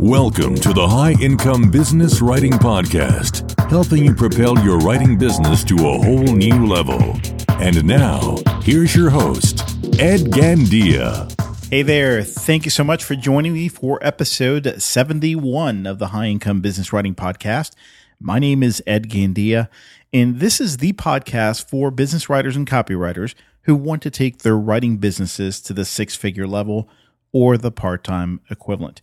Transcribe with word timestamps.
Welcome 0.00 0.54
to 0.54 0.72
the 0.72 0.86
High 0.88 1.14
Income 1.20 1.70
Business 1.70 2.22
Writing 2.22 2.52
Podcast, 2.52 3.68
helping 3.68 4.02
you 4.04 4.14
propel 4.14 4.58
your 4.64 4.78
writing 4.78 5.18
business 5.18 5.62
to 5.64 5.74
a 5.74 5.98
whole 5.98 6.34
new 6.34 6.66
level. 6.66 7.20
And 7.60 7.84
now, 7.84 8.36
here's 8.62 8.96
your 8.96 9.10
host, 9.10 9.60
Ed 10.00 10.30
Gandia. 10.30 11.30
Hey 11.68 11.82
there. 11.82 12.22
Thank 12.22 12.64
you 12.64 12.70
so 12.70 12.84
much 12.84 13.04
for 13.04 13.16
joining 13.16 13.52
me 13.52 13.68
for 13.68 13.98
episode 14.00 14.80
71 14.80 15.86
of 15.86 15.98
the 15.98 16.06
High 16.06 16.28
Income 16.28 16.62
Business 16.62 16.90
Writing 16.90 17.14
Podcast. 17.14 17.74
My 18.18 18.38
name 18.38 18.62
is 18.62 18.82
Ed 18.86 19.10
Gandia, 19.10 19.68
and 20.10 20.40
this 20.40 20.58
is 20.58 20.78
the 20.78 20.94
podcast 20.94 21.68
for 21.68 21.90
business 21.90 22.30
writers 22.30 22.56
and 22.56 22.66
copywriters 22.66 23.34
who 23.62 23.74
want 23.76 24.00
to 24.02 24.10
take 24.10 24.38
their 24.38 24.56
writing 24.56 24.96
businesses 24.96 25.60
to 25.60 25.74
the 25.74 25.84
six 25.84 26.16
figure 26.16 26.46
level 26.46 26.88
or 27.32 27.56
the 27.56 27.70
part 27.70 28.04
time 28.04 28.40
equivalent. 28.50 29.00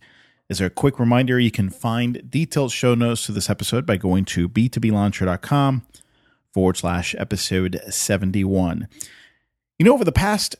As 0.48 0.60
a 0.60 0.70
quick 0.70 1.00
reminder, 1.00 1.40
you 1.40 1.50
can 1.50 1.70
find 1.70 2.30
detailed 2.30 2.70
show 2.70 2.94
notes 2.94 3.26
to 3.26 3.32
this 3.32 3.50
episode 3.50 3.84
by 3.84 3.96
going 3.96 4.24
to 4.26 4.48
b2blauncher.com 4.48 5.84
forward 6.52 6.76
slash 6.76 7.14
episode 7.18 7.80
71. 7.88 8.88
You 9.78 9.84
know, 9.84 9.92
over 9.92 10.04
the 10.04 10.12
past, 10.12 10.56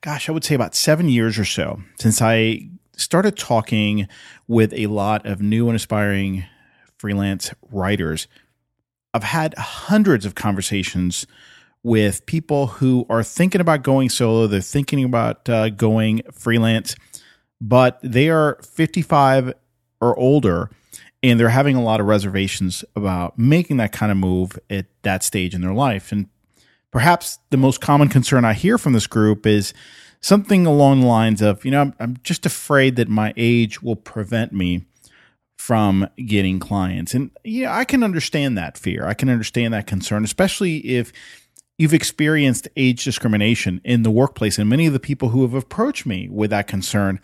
gosh, 0.00 0.28
I 0.28 0.32
would 0.32 0.42
say 0.42 0.54
about 0.54 0.74
seven 0.74 1.08
years 1.08 1.38
or 1.38 1.44
so, 1.44 1.82
since 2.00 2.22
I 2.22 2.68
started 2.96 3.36
talking 3.36 4.08
with 4.48 4.72
a 4.72 4.86
lot 4.86 5.26
of 5.26 5.40
new 5.40 5.68
and 5.68 5.76
aspiring 5.76 6.44
freelance 6.98 7.52
writers, 7.70 8.26
I've 9.12 9.22
had 9.22 9.54
hundreds 9.54 10.24
of 10.24 10.34
conversations 10.34 11.26
with 11.86 12.26
people 12.26 12.66
who 12.66 13.06
are 13.08 13.22
thinking 13.22 13.60
about 13.60 13.82
going 13.82 14.08
solo. 14.08 14.46
They're 14.46 14.60
thinking 14.60 15.04
about 15.04 15.48
uh, 15.48 15.70
going 15.70 16.22
freelance 16.32 16.96
but 17.60 17.98
they 18.02 18.28
are 18.28 18.58
55 18.62 19.54
or 20.00 20.18
older 20.18 20.70
and 21.22 21.40
they're 21.40 21.48
having 21.48 21.76
a 21.76 21.82
lot 21.82 22.00
of 22.00 22.06
reservations 22.06 22.84
about 22.94 23.38
making 23.38 23.78
that 23.78 23.92
kind 23.92 24.12
of 24.12 24.18
move 24.18 24.58
at 24.68 24.86
that 25.02 25.22
stage 25.22 25.54
in 25.54 25.62
their 25.62 25.72
life. 25.72 26.12
And 26.12 26.28
perhaps 26.90 27.38
the 27.50 27.56
most 27.56 27.80
common 27.80 28.08
concern 28.08 28.44
I 28.44 28.52
hear 28.52 28.78
from 28.78 28.92
this 28.92 29.06
group 29.06 29.46
is 29.46 29.72
something 30.20 30.66
along 30.66 31.00
the 31.00 31.06
lines 31.06 31.40
of, 31.40 31.64
you 31.64 31.70
know, 31.70 31.80
I'm, 31.80 31.94
I'm 31.98 32.16
just 32.22 32.44
afraid 32.46 32.96
that 32.96 33.08
my 33.08 33.32
age 33.36 33.82
will 33.82 33.96
prevent 33.96 34.52
me 34.52 34.84
from 35.56 36.06
getting 36.16 36.60
clients. 36.60 37.14
And 37.14 37.30
yeah, 37.42 37.74
I 37.74 37.84
can 37.84 38.04
understand 38.04 38.58
that 38.58 38.76
fear. 38.76 39.06
I 39.06 39.14
can 39.14 39.30
understand 39.30 39.72
that 39.72 39.86
concern, 39.86 40.22
especially 40.22 40.76
if 40.78 41.12
you've 41.78 41.94
experienced 41.94 42.68
age 42.76 43.04
discrimination 43.04 43.80
in 43.84 44.02
the 44.02 44.10
workplace. 44.10 44.58
And 44.58 44.68
many 44.68 44.86
of 44.86 44.92
the 44.92 45.00
people 45.00 45.30
who 45.30 45.42
have 45.42 45.54
approached 45.54 46.06
me 46.06 46.28
with 46.28 46.50
that 46.50 46.66
concern 46.66 47.20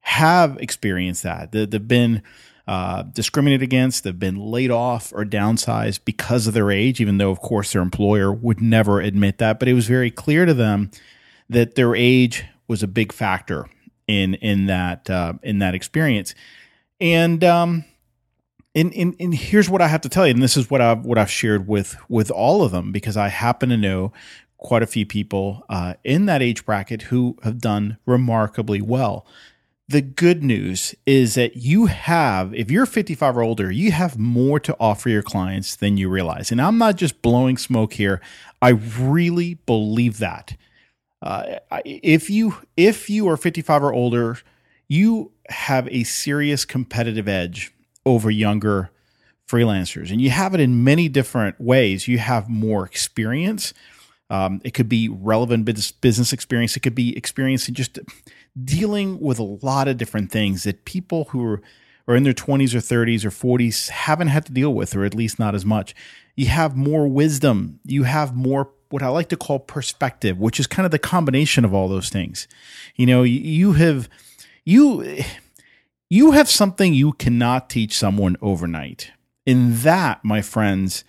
have 0.00 0.56
experienced 0.58 1.22
that. 1.22 1.52
They've 1.52 1.88
been 1.88 2.22
uh, 2.66 3.02
discriminated 3.02 3.62
against, 3.62 4.04
they've 4.04 4.18
been 4.18 4.36
laid 4.38 4.70
off 4.70 5.12
or 5.12 5.24
downsized 5.24 6.00
because 6.04 6.46
of 6.46 6.54
their 6.54 6.70
age, 6.70 7.00
even 7.00 7.18
though, 7.18 7.30
of 7.30 7.40
course, 7.40 7.72
their 7.72 7.82
employer 7.82 8.32
would 8.32 8.60
never 8.60 9.00
admit 9.00 9.38
that. 9.38 9.58
But 9.58 9.68
it 9.68 9.74
was 9.74 9.86
very 9.86 10.10
clear 10.10 10.44
to 10.46 10.54
them 10.54 10.90
that 11.48 11.76
their 11.76 11.94
age 11.94 12.44
was 12.68 12.82
a 12.82 12.88
big 12.88 13.12
factor 13.12 13.68
in 14.08 14.34
in 14.34 14.66
that 14.66 15.08
uh, 15.08 15.34
in 15.42 15.60
that 15.60 15.74
experience. 15.74 16.34
And 17.00 17.42
um, 17.44 17.84
and, 18.76 18.94
and 18.94 19.16
and 19.18 19.34
here's 19.34 19.68
what 19.68 19.82
I 19.82 19.88
have 19.88 20.02
to 20.02 20.08
tell 20.08 20.26
you, 20.26 20.34
and 20.34 20.42
this 20.42 20.56
is 20.56 20.70
what 20.70 20.80
I've 20.80 21.04
what 21.04 21.18
I've 21.18 21.30
shared 21.30 21.66
with 21.66 21.96
with 22.08 22.30
all 22.30 22.62
of 22.62 22.70
them 22.70 22.92
because 22.92 23.16
I 23.16 23.28
happen 23.28 23.70
to 23.70 23.76
know 23.76 24.12
quite 24.58 24.84
a 24.84 24.86
few 24.86 25.04
people 25.04 25.64
uh, 25.68 25.94
in 26.04 26.26
that 26.26 26.42
age 26.42 26.64
bracket 26.64 27.02
who 27.02 27.36
have 27.42 27.58
done 27.58 27.98
remarkably 28.06 28.80
well 28.80 29.26
the 29.88 30.02
good 30.02 30.42
news 30.42 30.94
is 31.06 31.34
that 31.34 31.56
you 31.56 31.86
have, 31.86 32.52
if 32.54 32.70
you're 32.70 32.86
55 32.86 33.36
or 33.36 33.42
older, 33.42 33.70
you 33.70 33.92
have 33.92 34.18
more 34.18 34.58
to 34.60 34.76
offer 34.80 35.08
your 35.08 35.22
clients 35.22 35.76
than 35.76 35.96
you 35.96 36.08
realize. 36.08 36.50
And 36.50 36.60
I'm 36.60 36.78
not 36.78 36.96
just 36.96 37.22
blowing 37.22 37.56
smoke 37.56 37.92
here. 37.92 38.20
I 38.60 38.70
really 38.70 39.54
believe 39.54 40.18
that. 40.18 40.56
Uh, 41.22 41.58
if 41.84 42.28
you 42.28 42.56
if 42.76 43.08
you 43.08 43.28
are 43.28 43.36
55 43.36 43.84
or 43.84 43.92
older, 43.92 44.38
you 44.88 45.32
have 45.48 45.88
a 45.88 46.04
serious 46.04 46.64
competitive 46.64 47.28
edge 47.28 47.72
over 48.06 48.30
younger 48.30 48.90
freelancers, 49.46 50.10
and 50.10 50.20
you 50.20 50.30
have 50.30 50.54
it 50.54 50.60
in 50.60 50.82
many 50.82 51.08
different 51.08 51.60
ways. 51.60 52.08
You 52.08 52.18
have 52.18 52.48
more 52.48 52.86
experience. 52.86 53.74
Um, 54.30 54.60
it 54.64 54.72
could 54.72 54.88
be 54.88 55.08
relevant 55.08 55.64
business 56.00 56.32
experience. 56.32 56.76
It 56.76 56.80
could 56.80 56.94
be 56.94 57.16
experience 57.16 57.68
in 57.68 57.74
just 57.74 57.98
dealing 58.64 59.20
with 59.20 59.38
a 59.38 59.44
lot 59.44 59.86
of 59.86 59.98
different 59.98 60.32
things 60.32 60.64
that 60.64 60.84
people 60.84 61.24
who 61.26 61.44
are, 61.44 61.62
are 62.08 62.16
in 62.16 62.24
their 62.24 62.32
20s 62.32 62.74
or 62.74 62.78
30s 62.78 63.24
or 63.24 63.30
40s 63.30 63.90
haven't 63.90 64.28
had 64.28 64.46
to 64.46 64.52
deal 64.52 64.74
with, 64.74 64.96
or 64.96 65.04
at 65.04 65.14
least 65.14 65.38
not 65.38 65.54
as 65.54 65.64
much. 65.64 65.94
You 66.34 66.46
have 66.46 66.76
more 66.76 67.06
wisdom. 67.06 67.78
You 67.84 68.04
have 68.04 68.34
more 68.34 68.70
what 68.88 69.02
I 69.02 69.08
like 69.08 69.28
to 69.30 69.36
call 69.36 69.58
perspective, 69.58 70.38
which 70.38 70.60
is 70.60 70.66
kind 70.66 70.86
of 70.86 70.92
the 70.92 70.98
combination 70.98 71.64
of 71.64 71.74
all 71.74 71.88
those 71.88 72.08
things. 72.08 72.46
You 72.94 73.06
know, 73.06 73.22
you 73.22 73.72
have 73.72 74.08
you 74.64 75.22
you 76.08 76.32
have 76.32 76.48
something 76.48 76.94
you 76.94 77.12
cannot 77.12 77.70
teach 77.70 77.96
someone 77.96 78.36
overnight. 78.40 79.12
And 79.46 79.74
that, 79.76 80.24
my 80.24 80.42
friends, 80.42 81.04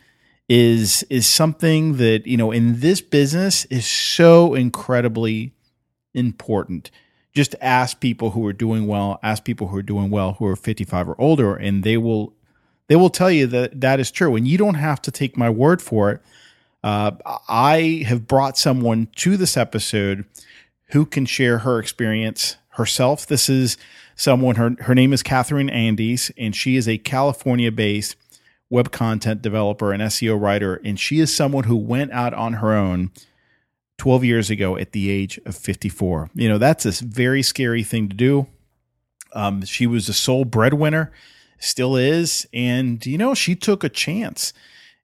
is 0.49 1.03
is 1.09 1.27
something 1.27 1.97
that, 1.97 2.25
you 2.25 2.37
know, 2.37 2.51
in 2.51 2.79
this 2.79 3.01
business 3.01 3.65
is 3.65 3.85
so 3.85 4.53
incredibly 4.53 5.53
important 6.13 6.91
just 7.37 7.55
ask 7.61 7.99
people 7.99 8.31
who 8.31 8.45
are 8.47 8.51
doing 8.51 8.87
well, 8.87 9.19
ask 9.21 9.43
people 9.43 9.67
who 9.67 9.77
are 9.77 9.83
doing 9.83 10.09
well 10.09 10.33
who 10.33 10.47
are 10.47 10.55
55 10.55 11.09
or 11.09 11.21
older, 11.21 11.55
and 11.55 11.83
they 11.83 11.95
will 11.95 12.33
they 12.87 12.95
will 12.95 13.11
tell 13.11 13.29
you 13.29 13.45
that 13.47 13.79
that 13.79 13.99
is 13.99 14.11
true. 14.11 14.35
And 14.35 14.47
you 14.47 14.57
don't 14.57 14.75
have 14.75 15.01
to 15.03 15.11
take 15.11 15.37
my 15.37 15.49
word 15.49 15.81
for 15.81 16.11
it. 16.11 16.21
Uh, 16.83 17.11
I 17.47 18.03
have 18.07 18.27
brought 18.27 18.57
someone 18.57 19.09
to 19.17 19.37
this 19.37 19.55
episode 19.55 20.25
who 20.91 21.05
can 21.05 21.25
share 21.25 21.59
her 21.59 21.79
experience 21.79 22.57
herself. 22.77 23.27
This 23.27 23.49
is 23.49 23.77
someone 24.15 24.55
her 24.55 24.75
her 24.79 24.95
name 24.95 25.13
is 25.13 25.21
Catherine 25.21 25.69
Andes, 25.69 26.31
and 26.37 26.55
she 26.55 26.75
is 26.75 26.87
a 26.87 26.97
California 26.97 27.71
based 27.71 28.15
web 28.69 28.91
content 28.91 29.41
developer 29.41 29.91
and 29.91 30.01
SEO 30.03 30.39
writer, 30.39 30.81
and 30.83 30.99
she 30.99 31.19
is 31.19 31.35
someone 31.35 31.65
who 31.65 31.75
went 31.75 32.11
out 32.11 32.33
on 32.33 32.53
her 32.53 32.73
own 32.73 33.11
12 33.97 34.23
years 34.23 34.49
ago 34.49 34.77
at 34.77 34.91
the 34.91 35.09
age 35.09 35.39
of 35.45 35.55
54. 35.55 36.29
You 36.35 36.49
know, 36.49 36.57
that's 36.57 36.85
a 36.85 37.05
very 37.05 37.41
scary 37.41 37.83
thing 37.83 38.09
to 38.09 38.15
do. 38.15 38.47
Um, 39.33 39.63
she 39.65 39.87
was 39.87 40.07
a 40.09 40.13
sole 40.13 40.45
breadwinner, 40.45 41.11
still 41.59 41.95
is. 41.95 42.47
And, 42.53 43.05
you 43.05 43.17
know, 43.17 43.33
she 43.33 43.55
took 43.55 43.83
a 43.83 43.89
chance. 43.89 44.53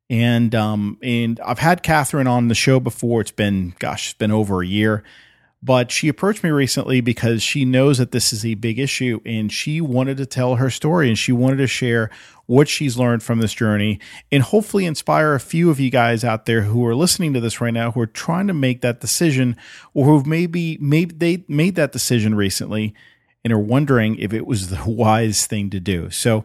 And 0.09 0.53
um, 0.53 0.99
and 1.01 1.39
I've 1.39 1.59
had 1.59 1.81
Catherine 1.81 2.27
on 2.27 2.49
the 2.49 2.55
show 2.55 2.79
before. 2.79 3.21
It's 3.21 3.31
been, 3.31 3.73
gosh, 3.79 4.09
it's 4.09 4.17
been 4.17 4.31
over 4.31 4.61
a 4.61 4.67
year. 4.67 5.03
But 5.65 5.91
she 5.91 6.09
approached 6.09 6.43
me 6.43 6.49
recently 6.49 6.99
because 6.99 7.41
she 7.41 7.63
knows 7.63 7.97
that 7.97 8.11
this 8.11 8.33
is 8.33 8.45
a 8.45 8.55
big 8.55 8.79
issue 8.79 9.21
and 9.25 9.49
she 9.49 9.79
wanted 9.79 10.17
to 10.17 10.25
tell 10.25 10.55
her 10.55 10.69
story 10.69 11.07
and 11.07 11.17
she 11.17 11.31
wanted 11.31 11.55
to 11.57 11.67
share 11.67 12.09
what 12.47 12.67
she's 12.67 12.97
learned 12.97 13.23
from 13.23 13.39
this 13.39 13.53
journey 13.53 13.97
and 14.29 14.43
hopefully 14.43 14.85
inspire 14.85 15.33
a 15.33 15.39
few 15.39 15.69
of 15.69 15.79
you 15.79 15.89
guys 15.89 16.25
out 16.25 16.45
there 16.45 16.63
who 16.63 16.85
are 16.85 16.93
listening 16.93 17.31
to 17.33 17.39
this 17.39 17.61
right 17.61 17.73
now 17.73 17.91
who 17.91 18.01
are 18.01 18.05
trying 18.05 18.47
to 18.47 18.53
make 18.53 18.81
that 18.81 18.99
decision 18.99 19.55
or 19.93 20.05
who've 20.05 20.27
maybe 20.27 20.77
maybe 20.81 21.15
they 21.15 21.45
made 21.47 21.75
that 21.75 21.93
decision 21.93 22.35
recently 22.35 22.93
and 23.45 23.53
are 23.53 23.57
wondering 23.59 24.17
if 24.17 24.33
it 24.33 24.45
was 24.45 24.67
the 24.67 24.83
wise 24.85 25.47
thing 25.47 25.69
to 25.69 25.79
do. 25.79 26.09
So 26.09 26.43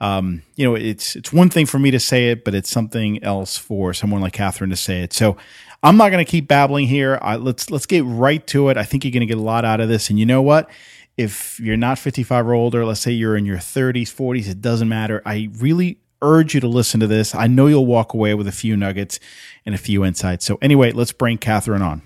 um, 0.00 0.42
you 0.56 0.66
know, 0.66 0.74
it's 0.74 1.16
it's 1.16 1.32
one 1.32 1.48
thing 1.48 1.64
for 1.64 1.78
me 1.78 1.90
to 1.90 2.00
say 2.00 2.30
it, 2.30 2.44
but 2.44 2.54
it's 2.54 2.68
something 2.68 3.22
else 3.24 3.56
for 3.56 3.94
someone 3.94 4.20
like 4.20 4.34
Catherine 4.34 4.70
to 4.70 4.76
say 4.76 5.02
it. 5.02 5.12
So 5.14 5.38
I'm 5.82 5.96
not 5.96 6.10
going 6.10 6.24
to 6.24 6.30
keep 6.30 6.48
babbling 6.48 6.86
here. 6.86 7.18
I, 7.22 7.36
let's 7.36 7.70
let's 7.70 7.86
get 7.86 8.04
right 8.04 8.44
to 8.48 8.68
it. 8.68 8.76
I 8.76 8.84
think 8.84 9.04
you're 9.04 9.12
going 9.12 9.20
to 9.20 9.26
get 9.26 9.38
a 9.38 9.42
lot 9.42 9.64
out 9.64 9.80
of 9.80 9.88
this. 9.88 10.10
And 10.10 10.18
you 10.18 10.26
know 10.26 10.42
what? 10.42 10.68
If 11.16 11.58
you're 11.60 11.76
not 11.76 11.98
55 11.98 12.46
or 12.46 12.54
older, 12.54 12.84
let's 12.84 13.00
say 13.00 13.10
you're 13.10 13.36
in 13.36 13.46
your 13.46 13.56
30s, 13.56 14.02
40s, 14.02 14.48
it 14.48 14.60
doesn't 14.60 14.88
matter. 14.88 15.22
I 15.24 15.48
really 15.58 15.98
urge 16.20 16.54
you 16.54 16.60
to 16.60 16.68
listen 16.68 17.00
to 17.00 17.06
this. 17.06 17.34
I 17.34 17.46
know 17.46 17.66
you'll 17.66 17.86
walk 17.86 18.12
away 18.12 18.34
with 18.34 18.48
a 18.48 18.52
few 18.52 18.76
nuggets 18.76 19.18
and 19.64 19.74
a 19.74 19.78
few 19.78 20.04
insights. 20.04 20.44
So 20.44 20.58
anyway, 20.60 20.92
let's 20.92 21.12
bring 21.12 21.38
Catherine 21.38 21.82
on. 21.82 22.02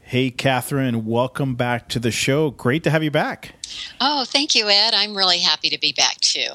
Hey, 0.00 0.30
Catherine, 0.30 1.06
welcome 1.06 1.54
back 1.54 1.88
to 1.88 1.98
the 1.98 2.10
show. 2.10 2.50
Great 2.50 2.84
to 2.84 2.90
have 2.90 3.02
you 3.02 3.10
back. 3.10 3.54
Oh, 3.98 4.24
thank 4.26 4.54
you, 4.54 4.68
Ed. 4.68 4.92
I'm 4.92 5.16
really 5.16 5.38
happy 5.38 5.70
to 5.70 5.78
be 5.78 5.92
back 5.92 6.16
too. 6.20 6.48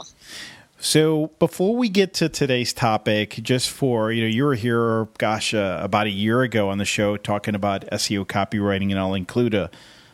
So 0.79 1.31
before 1.39 1.75
we 1.75 1.89
get 1.89 2.13
to 2.15 2.29
today's 2.29 2.71
topic, 2.71 3.39
just 3.41 3.69
for 3.69 4.11
you 4.11 4.21
know, 4.21 4.27
you 4.27 4.43
were 4.43 4.53
here, 4.53 5.05
gosh, 5.17 5.53
uh, 5.53 5.79
about 5.81 6.05
a 6.05 6.11
year 6.11 6.43
ago 6.43 6.69
on 6.69 6.77
the 6.77 6.85
show 6.85 7.17
talking 7.17 7.55
about 7.55 7.81
SEO 7.91 8.25
copywriting, 8.25 8.91
and 8.91 8.99
I'll 8.99 9.15
include 9.15 9.55
a, 9.55 9.71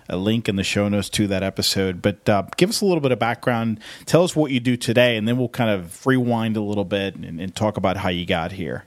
a 0.08 0.16
link 0.16 0.48
in 0.48 0.56
the 0.56 0.64
show 0.64 0.88
notes 0.88 1.10
to 1.10 1.28
that 1.28 1.44
episode. 1.44 2.02
But 2.02 2.28
uh, 2.30 2.44
give 2.56 2.70
us 2.70 2.80
a 2.80 2.86
little 2.86 3.02
bit 3.02 3.12
of 3.12 3.20
background. 3.20 3.82
Tell 4.06 4.24
us 4.24 4.38
what 4.38 4.52
you 4.52 4.62
do 4.62 4.78
today, 4.78 5.18
and 5.18 5.28
then 5.28 5.38
we'll 5.38 5.50
kind 5.50 5.70
of 5.70 6.06
rewind 6.06 6.56
a 6.56 6.62
little 6.62 6.86
bit 6.86 7.16
and, 7.16 7.42
and 7.42 7.54
talk 7.54 7.76
about 7.76 7.98
how 7.98 8.10
you 8.10 8.26
got 8.26 8.54
here. 8.54 8.86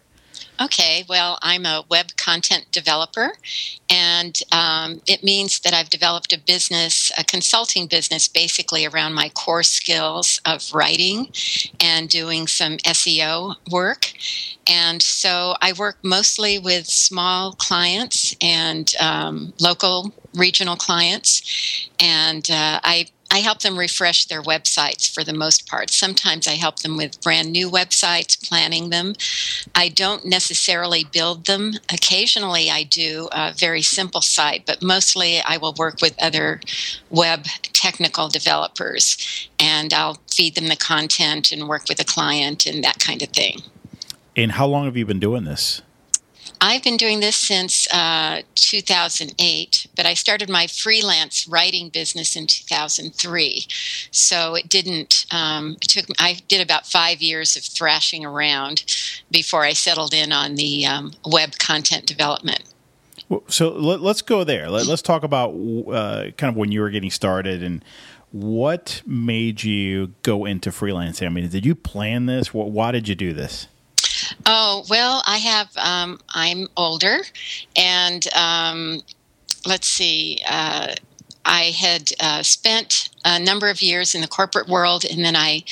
Okay, 0.60 1.04
well, 1.06 1.38
I'm 1.42 1.66
a 1.66 1.84
web 1.90 2.16
content 2.16 2.66
developer, 2.72 3.32
and 3.90 4.38
um, 4.52 5.02
it 5.06 5.22
means 5.22 5.60
that 5.60 5.74
I've 5.74 5.90
developed 5.90 6.32
a 6.32 6.38
business, 6.38 7.12
a 7.18 7.24
consulting 7.24 7.86
business, 7.86 8.26
basically 8.26 8.86
around 8.86 9.12
my 9.12 9.28
core 9.28 9.62
skills 9.62 10.40
of 10.46 10.72
writing 10.72 11.28
and 11.78 12.08
doing 12.08 12.46
some 12.46 12.78
SEO 12.78 13.56
work. 13.70 14.12
And 14.66 15.02
so 15.02 15.54
I 15.60 15.74
work 15.74 15.98
mostly 16.02 16.58
with 16.58 16.86
small 16.86 17.52
clients 17.52 18.34
and 18.40 18.92
um, 18.98 19.52
local 19.60 20.12
regional 20.34 20.76
clients, 20.76 21.88
and 22.00 22.50
uh, 22.50 22.80
I 22.82 23.08
I 23.30 23.38
help 23.38 23.60
them 23.60 23.78
refresh 23.78 24.26
their 24.26 24.42
websites 24.42 25.12
for 25.12 25.24
the 25.24 25.32
most 25.32 25.66
part. 25.66 25.90
Sometimes 25.90 26.46
I 26.46 26.52
help 26.52 26.80
them 26.80 26.96
with 26.96 27.20
brand 27.20 27.52
new 27.52 27.70
websites, 27.70 28.42
planning 28.48 28.90
them. 28.90 29.14
I 29.74 29.88
don't 29.88 30.24
necessarily 30.24 31.04
build 31.04 31.46
them. 31.46 31.74
Occasionally 31.92 32.70
I 32.70 32.84
do 32.84 33.28
a 33.32 33.52
very 33.52 33.82
simple 33.82 34.20
site, 34.20 34.64
but 34.66 34.82
mostly 34.82 35.40
I 35.40 35.56
will 35.56 35.74
work 35.76 36.00
with 36.00 36.14
other 36.22 36.60
web 37.10 37.44
technical 37.72 38.28
developers 38.28 39.48
and 39.58 39.92
I'll 39.92 40.18
feed 40.30 40.54
them 40.54 40.68
the 40.68 40.76
content 40.76 41.52
and 41.52 41.68
work 41.68 41.88
with 41.88 42.00
a 42.00 42.04
client 42.04 42.66
and 42.66 42.82
that 42.84 42.98
kind 42.98 43.22
of 43.22 43.28
thing. 43.30 43.60
And 44.36 44.52
how 44.52 44.66
long 44.66 44.84
have 44.84 44.96
you 44.96 45.06
been 45.06 45.20
doing 45.20 45.44
this? 45.44 45.82
I've 46.66 46.82
been 46.82 46.96
doing 46.96 47.20
this 47.20 47.36
since 47.36 47.86
uh, 47.92 48.42
2008, 48.56 49.86
but 49.94 50.04
I 50.04 50.14
started 50.14 50.50
my 50.50 50.66
freelance 50.66 51.46
writing 51.46 51.90
business 51.90 52.34
in 52.34 52.48
2003. 52.48 53.66
So 54.10 54.56
it 54.56 54.68
didn't. 54.68 55.26
Um, 55.30 55.76
it 55.80 55.88
took. 55.88 56.06
I 56.18 56.40
did 56.48 56.60
about 56.60 56.84
five 56.84 57.22
years 57.22 57.54
of 57.54 57.62
thrashing 57.62 58.24
around 58.24 58.84
before 59.30 59.62
I 59.62 59.74
settled 59.74 60.12
in 60.12 60.32
on 60.32 60.56
the 60.56 60.84
um, 60.86 61.12
web 61.24 61.52
content 61.60 62.04
development. 62.04 62.64
So 63.46 63.70
let, 63.70 64.00
us 64.00 64.20
go 64.20 64.42
there. 64.42 64.68
Let, 64.68 64.88
us 64.88 65.02
talk 65.02 65.22
about 65.22 65.50
uh, 65.50 66.32
kind 66.36 66.50
of 66.50 66.56
when 66.56 66.72
you 66.72 66.80
were 66.80 66.90
getting 66.90 67.12
started 67.12 67.62
and 67.62 67.84
what 68.32 69.02
made 69.06 69.62
you 69.62 70.14
go 70.22 70.44
into 70.44 70.70
freelancing. 70.70 71.26
I 71.26 71.28
mean, 71.28 71.48
did 71.48 71.64
you 71.64 71.76
plan 71.76 72.26
this? 72.26 72.52
Why 72.52 72.90
did 72.90 73.06
you 73.06 73.14
do 73.14 73.32
this? 73.32 73.68
Oh 74.44 74.84
well, 74.88 75.22
I 75.26 75.38
have. 75.38 75.76
Um, 75.76 76.20
I'm 76.30 76.68
older, 76.76 77.18
and 77.76 78.26
um, 78.34 79.02
let's 79.66 79.88
see. 79.88 80.40
Uh, 80.48 80.94
I 81.44 81.64
had 81.78 82.10
uh, 82.20 82.42
spent 82.42 83.08
a 83.24 83.38
number 83.38 83.68
of 83.68 83.80
years 83.80 84.14
in 84.14 84.20
the 84.20 84.28
corporate 84.28 84.68
world, 84.68 85.04
and 85.04 85.24
then 85.24 85.36
I 85.36 85.64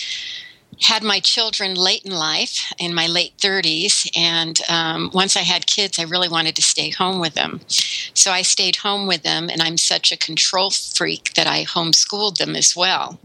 had 0.85 1.03
my 1.03 1.19
children 1.19 1.75
late 1.75 2.05
in 2.05 2.13
life, 2.13 2.73
in 2.79 2.95
my 2.95 3.07
late 3.07 3.37
30s, 3.39 4.09
and 4.17 4.61
um, 4.69 5.11
once 5.15 5.37
I 5.37 5.41
had 5.41 5.67
kids, 5.67 5.99
I 5.99 6.03
really 6.03 6.29
wanted 6.29 6.57
to 6.57 6.63
stay 6.63 6.91
home 6.91 7.21
with 7.21 7.35
them. 7.35 7.61
So 7.69 8.31
I 8.31 8.43
stayed 8.43 8.77
home 8.77 9.07
with 9.07 9.23
them, 9.23 9.49
and 9.49 9.63
I'm 9.63 9.79
such 9.79 10.13
a 10.13 10.17
control 10.17 10.71
freak 10.71 11.33
that 11.35 11.47
I 11.47 11.65
homeschooled 11.65 12.37
them 12.37 12.55
as 12.55 12.77
well. 12.77 13.19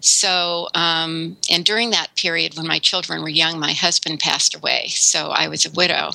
So, 0.00 0.68
um, 0.74 1.36
and 1.48 1.64
during 1.64 1.90
that 1.90 2.16
period 2.16 2.56
when 2.56 2.66
my 2.66 2.80
children 2.80 3.22
were 3.22 3.28
young, 3.28 3.60
my 3.60 3.72
husband 3.72 4.18
passed 4.18 4.54
away, 4.56 4.88
so 4.88 5.28
I 5.28 5.46
was 5.48 5.64
a 5.64 5.70
widow. 5.70 6.10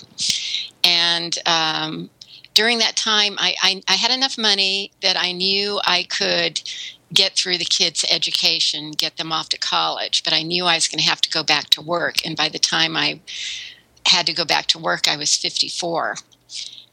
And 0.83 1.37
um, 1.45 2.09
during 2.53 2.79
that 2.79 2.95
time, 2.95 3.35
I, 3.37 3.55
I, 3.61 3.81
I 3.87 3.93
had 3.93 4.11
enough 4.11 4.37
money 4.37 4.91
that 5.01 5.17
I 5.17 5.31
knew 5.31 5.79
I 5.85 6.03
could 6.03 6.61
get 7.15 7.33
through 7.33 7.57
the 7.57 7.65
kids' 7.65 8.05
education, 8.09 8.91
get 8.91 9.17
them 9.17 9.31
off 9.31 9.49
to 9.49 9.57
college. 9.57 10.23
But 10.23 10.33
I 10.33 10.43
knew 10.43 10.65
I 10.65 10.75
was 10.75 10.87
going 10.87 10.99
to 10.99 11.09
have 11.09 11.21
to 11.21 11.29
go 11.29 11.43
back 11.43 11.69
to 11.71 11.81
work. 11.81 12.25
And 12.25 12.37
by 12.37 12.49
the 12.49 12.59
time 12.59 12.95
I 12.95 13.19
had 14.05 14.25
to 14.27 14.33
go 14.33 14.45
back 14.45 14.67
to 14.67 14.79
work, 14.79 15.07
I 15.07 15.17
was 15.17 15.35
54. 15.35 16.15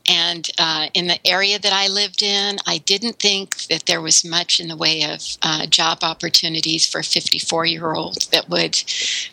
And 0.09 0.49
uh, 0.59 0.89
in 0.95 1.07
the 1.07 1.25
area 1.27 1.59
that 1.59 1.73
I 1.73 1.87
lived 1.87 2.23
in, 2.23 2.59
I 2.67 2.79
didn't 2.79 3.21
think 3.21 3.67
that 3.69 3.87
there 3.87 4.01
was 4.01 4.25
much 4.25 4.59
in 4.59 4.69
the 4.69 4.77
way 4.77 5.05
of 5.05 5.21
uh, 5.43 5.67
job 5.67 5.99
opportunities 6.03 6.87
for 6.87 6.99
a 6.99 7.05
54 7.05 7.67
year 7.67 7.93
old 7.93 8.29
that 8.33 8.49
would 8.49 8.83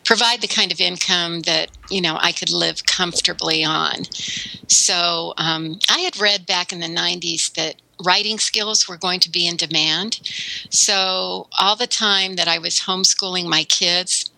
provide 0.04 0.42
the 0.42 0.48
kind 0.48 0.72
of 0.72 0.80
income 0.80 1.42
that, 1.42 1.72
you 1.90 2.02
know, 2.02 2.18
I 2.22 2.32
could 2.32 2.52
live 2.52 2.86
comfortably 2.86 3.64
on. 3.64 4.06
So 4.68 5.34
um, 5.38 5.80
I 5.90 6.00
had 6.00 6.20
read 6.20 6.46
back 6.46 6.72
in 6.72 6.80
the 6.80 6.88
90s 6.88 7.52
that 7.54 7.76
writing 8.04 8.40
skills 8.40 8.88
were 8.88 8.98
going 8.98 9.20
to 9.22 9.30
be 9.30 9.48
in 9.48 9.56
demand. 9.56 10.20
So, 10.70 11.48
all 11.60 11.76
the 11.76 11.88
time 11.88 12.36
that 12.36 12.48
I 12.48 12.58
was 12.58 12.82
homeschooling 12.82 13.46
my 13.46 13.64
kids, 13.64 14.30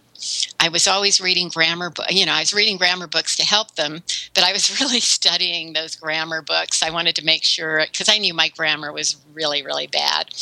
I 0.60 0.70
was 0.70 0.88
always 0.88 1.20
reading 1.20 1.50
grammar, 1.50 1.92
you 2.10 2.26
know, 2.26 2.34
I 2.34 2.40
was 2.40 2.54
reading 2.54 2.78
grammar 2.78 3.08
books 3.08 3.36
to 3.38 3.44
help 3.44 3.76
them, 3.76 4.04
but 4.34 4.44
I 4.44 4.52
was 4.54 4.80
really 4.82 5.00
studying 5.00 5.74
those 5.74 5.96
grammar 5.96 6.42
books. 6.42 6.84
I 6.84 6.92
wanted 6.92 7.16
to 7.16 7.26
make 7.26 7.44
sure, 7.44 7.84
because 7.92 8.10
I 8.10 8.18
knew 8.18 8.34
my 8.34 8.50
grammar 8.50 8.92
was 8.92 9.18
really, 9.34 9.64
really 9.64 9.88
bad. 9.88 10.34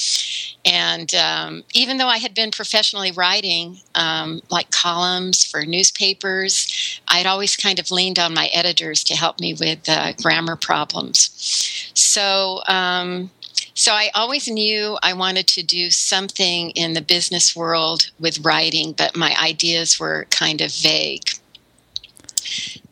And 0.65 1.13
um, 1.15 1.63
even 1.73 1.97
though 1.97 2.07
I 2.07 2.17
had 2.17 2.33
been 2.33 2.51
professionally 2.51 3.11
writing 3.11 3.77
um, 3.95 4.41
like 4.49 4.71
columns 4.71 5.43
for 5.43 5.65
newspapers, 5.65 7.01
I'd 7.07 7.25
always 7.25 7.55
kind 7.55 7.79
of 7.79 7.91
leaned 7.91 8.19
on 8.19 8.33
my 8.33 8.47
editors 8.47 9.03
to 9.05 9.15
help 9.15 9.39
me 9.39 9.53
with 9.53 9.87
uh, 9.87 10.13
grammar 10.13 10.55
problems. 10.55 11.91
So, 11.93 12.61
um, 12.67 13.31
so 13.79 13.93
I 13.93 14.11
always 14.13 14.49
knew 14.49 14.97
I 15.01 15.13
wanted 15.13 15.47
to 15.47 15.63
do 15.63 15.89
something 15.89 16.71
in 16.71 16.91
the 16.93 17.01
business 17.01 17.55
world 17.55 18.11
with 18.19 18.43
writing, 18.43 18.91
but 18.91 19.15
my 19.15 19.33
ideas 19.41 19.97
were 19.97 20.27
kind 20.29 20.59
of 20.59 20.73
vague. 20.73 21.29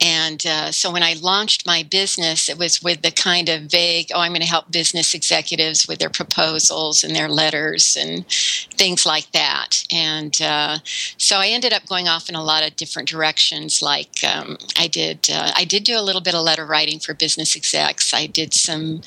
And 0.01 0.45
uh, 0.45 0.71
so 0.71 0.91
when 0.91 1.03
I 1.03 1.13
launched 1.13 1.65
my 1.65 1.83
business, 1.83 2.49
it 2.49 2.57
was 2.57 2.83
with 2.83 3.01
the 3.01 3.11
kind 3.11 3.49
of 3.49 3.63
vague, 3.63 4.11
oh, 4.13 4.19
I'm 4.19 4.31
going 4.31 4.41
to 4.41 4.47
help 4.47 4.71
business 4.71 5.13
executives 5.13 5.87
with 5.87 5.99
their 5.99 6.09
proposals 6.09 7.03
and 7.03 7.15
their 7.15 7.29
letters 7.29 7.97
and 7.99 8.25
things 8.27 9.05
like 9.05 9.31
that. 9.31 9.83
And 9.91 10.39
uh, 10.41 10.77
so 11.17 11.37
I 11.37 11.47
ended 11.47 11.73
up 11.73 11.87
going 11.87 12.07
off 12.07 12.29
in 12.29 12.35
a 12.35 12.43
lot 12.43 12.65
of 12.65 12.75
different 12.75 13.09
directions. 13.09 13.81
Like 13.81 14.23
um, 14.23 14.57
I 14.77 14.87
did, 14.87 15.29
uh, 15.31 15.51
I 15.55 15.65
did 15.65 15.83
do 15.83 15.97
a 15.97 16.01
little 16.01 16.21
bit 16.21 16.35
of 16.35 16.43
letter 16.43 16.65
writing 16.65 16.99
for 16.99 17.13
business 17.13 17.55
execs. 17.55 18.13
I 18.13 18.27
did 18.27 18.53
some 18.53 18.99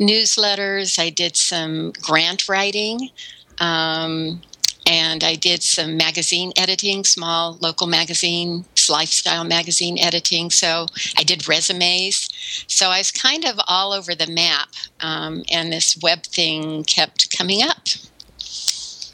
newsletters. 0.00 0.98
I 0.98 1.10
did 1.10 1.36
some 1.36 1.92
grant 2.02 2.48
writing. 2.48 3.10
Um, 3.58 4.40
and 4.86 5.22
I 5.22 5.34
did 5.34 5.62
some 5.62 5.96
magazine 5.96 6.52
editing, 6.56 7.04
small 7.04 7.58
local 7.60 7.86
magazine, 7.86 8.64
lifestyle 8.88 9.44
magazine 9.44 9.98
editing. 9.98 10.50
So 10.50 10.86
I 11.16 11.22
did 11.22 11.48
resumes. 11.48 12.28
So 12.66 12.88
I 12.88 12.98
was 12.98 13.10
kind 13.10 13.44
of 13.44 13.60
all 13.68 13.92
over 13.92 14.14
the 14.14 14.26
map, 14.26 14.70
um, 15.00 15.44
and 15.50 15.72
this 15.72 15.98
web 16.02 16.24
thing 16.24 16.84
kept 16.84 17.36
coming 17.36 17.62
up. 17.62 17.88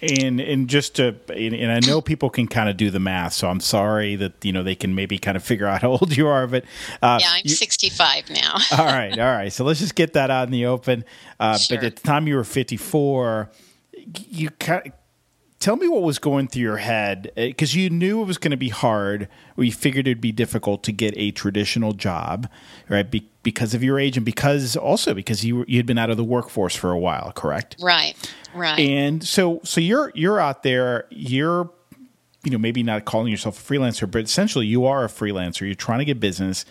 And 0.00 0.41
and 0.41 0.69
just 0.69 0.94
to 0.97 1.17
and 1.29 1.73
I 1.73 1.81
know 1.81 2.00
people 2.00 2.31
can 2.31 2.46
kind 2.46 2.69
of 2.69 2.77
do 2.77 2.89
the 2.89 3.01
math, 3.01 3.32
so 3.32 3.48
I'm 3.48 3.58
sorry 3.58 4.15
that 4.15 4.44
you 4.44 4.53
know 4.53 4.63
they 4.63 4.77
can 4.77 4.94
maybe 4.94 5.19
kind 5.19 5.37
of 5.37 5.43
figure 5.43 5.67
out 5.67 5.82
how 5.82 5.91
old 5.91 6.17
you 6.17 6.29
are. 6.29 6.46
But 6.46 6.65
uh, 7.03 7.19
yeah, 7.20 7.31
I'm 7.32 7.43
you, 7.44 7.51
65 7.51 8.31
now. 8.31 8.55
all 8.79 8.87
right, 8.87 9.19
all 9.19 9.32
right. 9.32 9.53
So 9.53 9.65
let's 9.65 9.81
just 9.81 9.96
get 9.96 10.13
that 10.13 10.31
out 10.31 10.46
in 10.46 10.53
the 10.53 10.67
open. 10.67 11.05
Uh, 11.41 11.58
sure. 11.58 11.77
But 11.77 11.84
at 11.84 11.96
the 11.96 12.03
time 12.03 12.29
you 12.29 12.37
were 12.37 12.44
54, 12.44 13.51
you 14.29 14.51
kind 14.51 14.87
of 14.87 14.93
tell 15.60 15.77
me 15.77 15.88
what 15.88 16.03
was 16.03 16.19
going 16.19 16.46
through 16.46 16.62
your 16.62 16.77
head 16.77 17.32
because 17.34 17.74
uh, 17.74 17.79
you 17.79 17.91
knew 17.91 18.22
it 18.22 18.27
was 18.27 18.38
going 18.38 18.50
to 18.50 18.56
be 18.56 18.69
hard 18.69 19.29
or 19.56 19.65
you 19.65 19.72
figured 19.72 20.06
it'd 20.06 20.20
be 20.20 20.32
difficult 20.32 20.82
to 20.84 20.93
get 20.93 21.15
a 21.17 21.31
traditional 21.32 21.93
job 21.93 22.48
right 22.88 23.10
be- 23.10 23.29
because 23.43 23.74
of 23.74 23.82
your 23.82 23.98
age 23.98 24.17
and 24.17 24.24
because 24.24 24.77
also 24.77 25.15
because 25.15 25.44
you 25.44 25.65
you 25.67 25.79
had 25.79 25.86
been 25.86 25.98
out 25.98 26.10
of 26.10 26.17
the 26.17 26.24
workforce 26.24 26.74
for 26.74 26.91
a 26.91 26.98
while 26.98 27.32
correct? 27.32 27.77
Right 27.81 28.15
right. 28.55 28.79
And 28.79 29.24
so 29.24 29.60
so 29.65 29.81
you're 29.81 30.12
you're 30.15 30.41
out 30.41 30.62
there 30.62 31.06
you're 31.10 31.70
you 32.44 32.50
know 32.50 32.58
maybe 32.58 32.82
not 32.82 33.05
calling 33.05 33.29
yourself 33.29 33.58
a 33.58 33.74
freelancer 33.74 34.08
but 34.10 34.22
essentially 34.22 34.67
you 34.67 34.86
are 34.86 35.05
a 35.05 35.08
freelancer 35.08 35.62
you're 35.62 35.74
trying 35.74 35.98
to 35.98 36.05
get 36.05 36.20
business. 36.20 36.65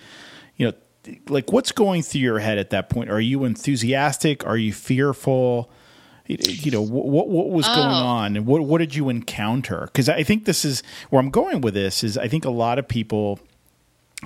You 0.56 0.68
know 0.68 0.74
like 1.30 1.52
what's 1.52 1.72
going 1.72 2.04
through 2.04 2.22
your 2.22 2.40
head 2.40 2.58
at 2.58 2.70
that 2.72 2.90
point? 2.90 3.10
Are 3.10 3.22
you 3.22 3.44
enthusiastic? 3.44 4.46
Are 4.46 4.58
you 4.58 4.74
fearful 4.74 5.72
you 6.28 6.72
know 6.72 6.82
what 6.82 7.28
what 7.30 7.50
was 7.50 7.66
going 7.68 7.80
oh. 7.80 8.06
on 8.06 8.36
and 8.36 8.46
what 8.46 8.62
what 8.62 8.80
did 8.80 8.94
you 8.94 9.10
encounter? 9.10 9.86
Because 9.86 10.10
i 10.10 10.24
think 10.24 10.46
this 10.46 10.66
is 10.66 10.84
where 11.10 11.22
i'm 11.22 11.30
going 11.30 11.62
with 11.62 11.74
this 11.74 12.04
is 12.04 12.18
i 12.18 12.28
think 12.28 12.46
a 12.46 12.50
lot 12.50 12.80
of 12.80 12.88
people 12.88 13.40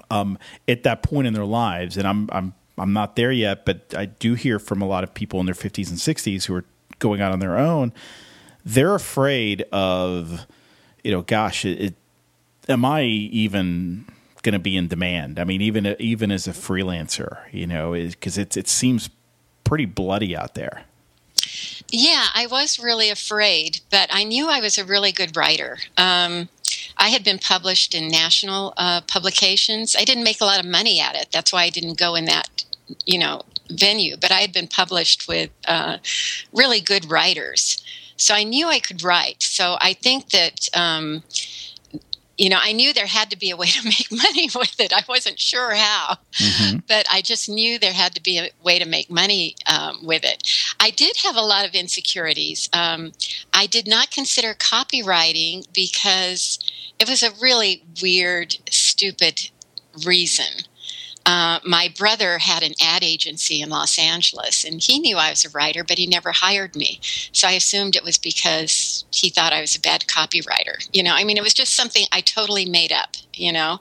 um, 0.09 0.39
at 0.69 0.83
that 0.83 1.03
point 1.03 1.27
in 1.27 1.33
their 1.33 1.45
lives 1.45 1.97
and 1.97 2.07
i'm 2.07 2.29
i'm 2.31 2.53
i'm 2.77 2.93
not 2.93 3.15
there 3.15 3.31
yet 3.31 3.65
but 3.65 3.93
i 3.95 4.05
do 4.05 4.33
hear 4.33 4.57
from 4.57 4.81
a 4.81 4.87
lot 4.87 5.03
of 5.03 5.13
people 5.13 5.39
in 5.39 5.45
their 5.45 5.55
50s 5.55 5.89
and 5.89 5.97
60s 5.97 6.45
who 6.45 6.55
are 6.55 6.65
going 6.99 7.21
out 7.21 7.31
on 7.31 7.39
their 7.39 7.57
own 7.57 7.91
they're 8.65 8.95
afraid 8.95 9.63
of 9.71 10.45
you 11.03 11.11
know 11.11 11.21
gosh 11.21 11.65
it, 11.65 11.81
it 11.81 11.95
am 12.69 12.85
i 12.85 13.03
even 13.03 14.05
going 14.43 14.53
to 14.53 14.59
be 14.59 14.75
in 14.75 14.87
demand? 14.87 15.39
I 15.39 15.43
mean 15.43 15.61
even 15.61 15.95
even 15.99 16.31
as 16.31 16.47
a 16.47 16.51
freelancer 16.51 17.39
you 17.51 17.67
know 17.67 17.93
because 17.93 18.37
it 18.37 18.57
it 18.57 18.67
seems 18.67 19.09
pretty 19.63 19.85
bloody 19.85 20.35
out 20.35 20.55
there 20.55 20.85
yeah, 21.89 22.27
I 22.33 22.47
was 22.47 22.79
really 22.79 23.09
afraid, 23.09 23.81
but 23.89 24.09
I 24.11 24.23
knew 24.23 24.49
I 24.49 24.59
was 24.59 24.77
a 24.77 24.85
really 24.85 25.11
good 25.11 25.35
writer. 25.35 25.77
Um, 25.97 26.49
I 26.97 27.09
had 27.09 27.23
been 27.23 27.39
published 27.39 27.93
in 27.95 28.07
national 28.07 28.73
uh, 28.77 29.01
publications. 29.01 29.95
I 29.97 30.03
didn't 30.03 30.23
make 30.23 30.41
a 30.41 30.45
lot 30.45 30.59
of 30.59 30.65
money 30.65 30.99
at 30.99 31.15
it. 31.15 31.27
That's 31.31 31.51
why 31.51 31.63
I 31.63 31.69
didn't 31.69 31.97
go 31.97 32.15
in 32.15 32.25
that, 32.25 32.63
you 33.05 33.19
know, 33.19 33.41
venue. 33.69 34.17
But 34.17 34.31
I 34.31 34.41
had 34.41 34.53
been 34.53 34.67
published 34.67 35.27
with 35.27 35.49
uh, 35.67 35.97
really 36.53 36.79
good 36.79 37.09
writers, 37.09 37.83
so 38.17 38.33
I 38.33 38.43
knew 38.43 38.67
I 38.67 38.79
could 38.79 39.03
write. 39.03 39.43
So 39.43 39.77
I 39.81 39.93
think 39.93 40.29
that. 40.29 40.69
Um, 40.73 41.23
you 42.37 42.49
know, 42.49 42.57
I 42.59 42.71
knew 42.71 42.91
there 42.91 43.05
had 43.05 43.29
to 43.29 43.37
be 43.37 43.51
a 43.51 43.57
way 43.57 43.67
to 43.67 43.83
make 43.85 44.11
money 44.11 44.49
with 44.55 44.79
it. 44.79 44.91
I 44.91 45.03
wasn't 45.07 45.39
sure 45.39 45.75
how, 45.75 46.17
mm-hmm. 46.33 46.79
but 46.87 47.05
I 47.11 47.21
just 47.21 47.47
knew 47.47 47.77
there 47.77 47.93
had 47.93 48.15
to 48.15 48.21
be 48.21 48.39
a 48.39 48.49
way 48.63 48.79
to 48.79 48.85
make 48.87 49.11
money 49.11 49.55
um, 49.71 49.99
with 50.03 50.23
it. 50.23 50.49
I 50.81 50.89
did 50.89 51.17
have 51.17 51.35
a 51.35 51.41
lot 51.41 51.65
of 51.65 51.75
insecurities. 51.75 52.67
Um, 52.73 53.11
I 53.53 53.67
did 53.67 53.87
not 53.87 54.09
consider 54.09 54.55
copywriting 54.55 55.71
because 55.73 56.57
it 56.99 57.07
was 57.07 57.21
a 57.21 57.31
really 57.39 57.83
weird, 58.01 58.57
stupid 58.69 59.51
reason. 60.03 60.65
Uh, 61.23 61.59
my 61.63 61.93
brother 61.95 62.39
had 62.39 62.63
an 62.63 62.73
ad 62.81 63.03
agency 63.03 63.61
in 63.61 63.69
Los 63.69 63.99
Angeles, 63.99 64.65
and 64.65 64.81
he 64.81 64.97
knew 64.97 65.17
I 65.17 65.29
was 65.29 65.45
a 65.45 65.49
writer, 65.49 65.83
but 65.83 65.99
he 65.99 66.07
never 66.07 66.31
hired 66.31 66.75
me. 66.75 66.99
So 67.31 67.47
I 67.47 67.51
assumed 67.51 67.95
it 67.95 68.03
was 68.03 68.17
because 68.17 69.05
he 69.11 69.29
thought 69.29 69.53
I 69.53 69.61
was 69.61 69.75
a 69.75 69.79
bad 69.79 70.05
copywriter. 70.07 70.89
You 70.91 71.03
know, 71.03 71.13
I 71.13 71.23
mean, 71.23 71.37
it 71.37 71.43
was 71.43 71.53
just 71.53 71.75
something 71.75 72.05
I 72.11 72.21
totally 72.21 72.65
made 72.65 72.91
up. 72.91 73.17
You 73.35 73.53
know, 73.53 73.79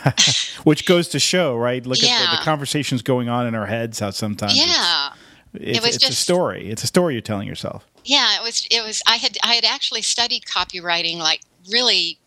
which 0.64 0.86
goes 0.86 1.08
to 1.08 1.18
show, 1.18 1.56
right? 1.56 1.84
Look 1.86 2.02
yeah. 2.02 2.18
at 2.20 2.30
the, 2.30 2.36
the, 2.38 2.42
conversations 2.42 3.02
going 3.02 3.28
on 3.28 3.46
in 3.46 3.54
our 3.54 3.66
heads. 3.66 4.00
How 4.00 4.10
sometimes, 4.10 4.56
yeah, 4.56 5.10
it's, 5.54 5.78
it 5.78 5.82
was 5.82 5.96
it's 5.96 6.04
just, 6.04 6.12
a 6.12 6.22
story. 6.22 6.70
It's 6.70 6.84
a 6.84 6.86
story 6.86 7.14
you're 7.14 7.22
telling 7.22 7.48
yourself. 7.48 7.86
Yeah, 8.04 8.36
it 8.36 8.42
was. 8.42 8.66
It 8.70 8.82
was. 8.84 9.02
I 9.06 9.16
had 9.16 9.36
I 9.44 9.54
had 9.54 9.64
actually 9.64 10.02
studied 10.02 10.44
copywriting, 10.44 11.18
like 11.18 11.42
really 11.70 12.18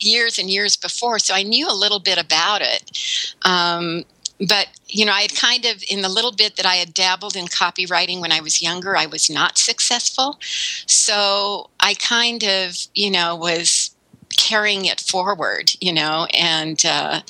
years 0.00 0.38
and 0.38 0.50
years 0.50 0.76
before, 0.76 1.18
so 1.18 1.34
I 1.34 1.42
knew 1.42 1.68
a 1.68 1.72
little 1.72 2.00
bit 2.00 2.18
about 2.18 2.62
it. 2.62 3.36
Um, 3.42 4.04
but 4.48 4.68
you 4.88 5.04
know, 5.04 5.12
I 5.12 5.22
had 5.22 5.34
kind 5.34 5.64
of 5.64 5.82
in 5.88 6.02
the 6.02 6.08
little 6.08 6.32
bit 6.32 6.56
that 6.56 6.66
I 6.66 6.76
had 6.76 6.92
dabbled 6.92 7.36
in 7.36 7.46
copywriting 7.46 8.20
when 8.20 8.32
I 8.32 8.40
was 8.40 8.60
younger, 8.60 8.96
I 8.96 9.06
was 9.06 9.30
not 9.30 9.58
successful. 9.58 10.38
So 10.86 11.70
I 11.80 11.94
kind 11.94 12.42
of, 12.42 12.76
you 12.94 13.10
know, 13.10 13.36
was 13.36 13.94
carrying 14.36 14.86
it 14.86 15.00
forward, 15.00 15.72
you 15.80 15.92
know, 15.92 16.26
and 16.34 16.84
uh, 16.84 17.20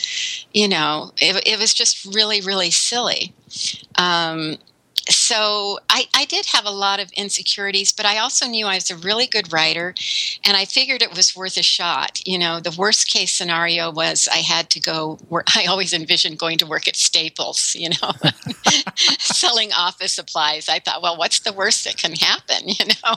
you 0.52 0.68
know, 0.68 1.12
it, 1.18 1.46
it 1.46 1.58
was 1.58 1.74
just 1.74 2.04
really, 2.14 2.40
really 2.40 2.70
silly. 2.70 3.32
Um, 3.96 4.56
so 5.08 5.78
I, 5.90 6.06
I 6.14 6.24
did 6.24 6.46
have 6.46 6.64
a 6.64 6.70
lot 6.70 6.98
of 6.98 7.10
insecurities, 7.12 7.92
but 7.92 8.06
I 8.06 8.18
also 8.18 8.46
knew 8.46 8.66
I 8.66 8.76
was 8.76 8.90
a 8.90 8.96
really 8.96 9.26
good 9.26 9.52
writer, 9.52 9.94
and 10.44 10.56
I 10.56 10.64
figured 10.64 11.02
it 11.02 11.14
was 11.14 11.36
worth 11.36 11.56
a 11.56 11.62
shot. 11.62 12.26
You 12.26 12.38
know, 12.38 12.60
the 12.60 12.74
worst 12.76 13.10
case 13.10 13.32
scenario 13.32 13.90
was 13.90 14.28
I 14.32 14.38
had 14.38 14.70
to 14.70 14.80
go. 14.80 15.18
Work, 15.28 15.46
I 15.56 15.66
always 15.66 15.92
envisioned 15.92 16.38
going 16.38 16.58
to 16.58 16.66
work 16.66 16.88
at 16.88 16.96
Staples. 16.96 17.74
You 17.78 17.90
know, 17.90 18.12
selling 19.18 19.72
office 19.72 20.14
supplies. 20.14 20.68
I 20.68 20.78
thought, 20.78 21.02
well, 21.02 21.16
what's 21.16 21.40
the 21.40 21.52
worst 21.52 21.84
that 21.84 21.96
can 21.96 22.12
happen? 22.12 22.68
You 22.74 22.86
know, 22.86 23.16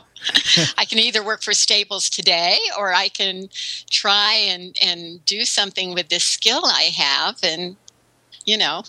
I 0.77 0.85
can 0.85 0.99
either 0.99 1.23
work 1.23 1.41
for 1.41 1.53
Staples 1.53 2.09
today, 2.09 2.57
or 2.77 2.93
I 2.93 3.09
can 3.09 3.49
try 3.89 4.33
and 4.33 4.75
and 4.81 5.23
do 5.25 5.45
something 5.45 5.93
with 5.93 6.09
this 6.09 6.23
skill 6.23 6.61
I 6.63 6.91
have, 6.95 7.37
and 7.43 7.75
you 8.45 8.57
know 8.57 8.83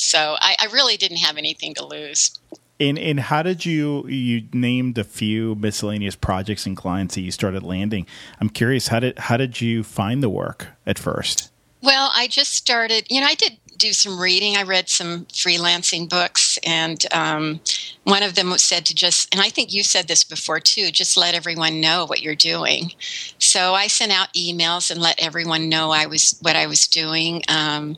so 0.00 0.36
I, 0.40 0.56
I 0.60 0.66
really 0.66 0.96
didn't 0.96 1.18
have 1.18 1.36
anything 1.36 1.74
to 1.74 1.84
lose. 1.84 2.38
And 2.78 2.98
and 2.98 3.20
how 3.20 3.42
did 3.42 3.66
you 3.66 4.06
you 4.08 4.48
named 4.52 4.96
a 4.96 5.04
few 5.04 5.54
miscellaneous 5.54 6.16
projects 6.16 6.64
and 6.64 6.76
clients 6.76 7.14
that 7.14 7.20
you 7.20 7.30
started 7.30 7.62
landing? 7.62 8.06
I'm 8.40 8.48
curious 8.48 8.88
how 8.88 9.00
did 9.00 9.18
how 9.18 9.36
did 9.36 9.60
you 9.60 9.82
find 9.84 10.22
the 10.22 10.30
work 10.30 10.68
at 10.86 10.98
first? 10.98 11.50
Well, 11.82 12.10
I 12.14 12.26
just 12.26 12.52
started. 12.52 13.06
You 13.10 13.20
know, 13.20 13.26
I 13.26 13.34
did 13.34 13.58
do 13.80 13.92
some 13.92 14.20
reading. 14.20 14.56
I 14.56 14.62
read 14.62 14.88
some 14.88 15.24
freelancing 15.26 16.08
books, 16.08 16.58
and 16.64 17.04
um, 17.12 17.60
one 18.04 18.22
of 18.22 18.34
them 18.34 18.52
said 18.58 18.84
to 18.86 18.94
just, 18.94 19.34
and 19.34 19.40
I 19.40 19.48
think 19.48 19.72
you 19.72 19.82
said 19.82 20.06
this 20.06 20.22
before 20.22 20.60
too, 20.60 20.90
just 20.90 21.16
let 21.16 21.34
everyone 21.34 21.80
know 21.80 22.04
what 22.04 22.20
you're 22.20 22.34
doing. 22.34 22.92
So 23.38 23.74
I 23.74 23.86
sent 23.86 24.12
out 24.12 24.34
emails 24.34 24.90
and 24.90 25.00
let 25.00 25.22
everyone 25.22 25.68
know 25.68 25.90
I 25.90 26.06
was 26.06 26.38
what 26.42 26.56
I 26.56 26.66
was 26.66 26.86
doing. 26.86 27.42
Um, 27.48 27.96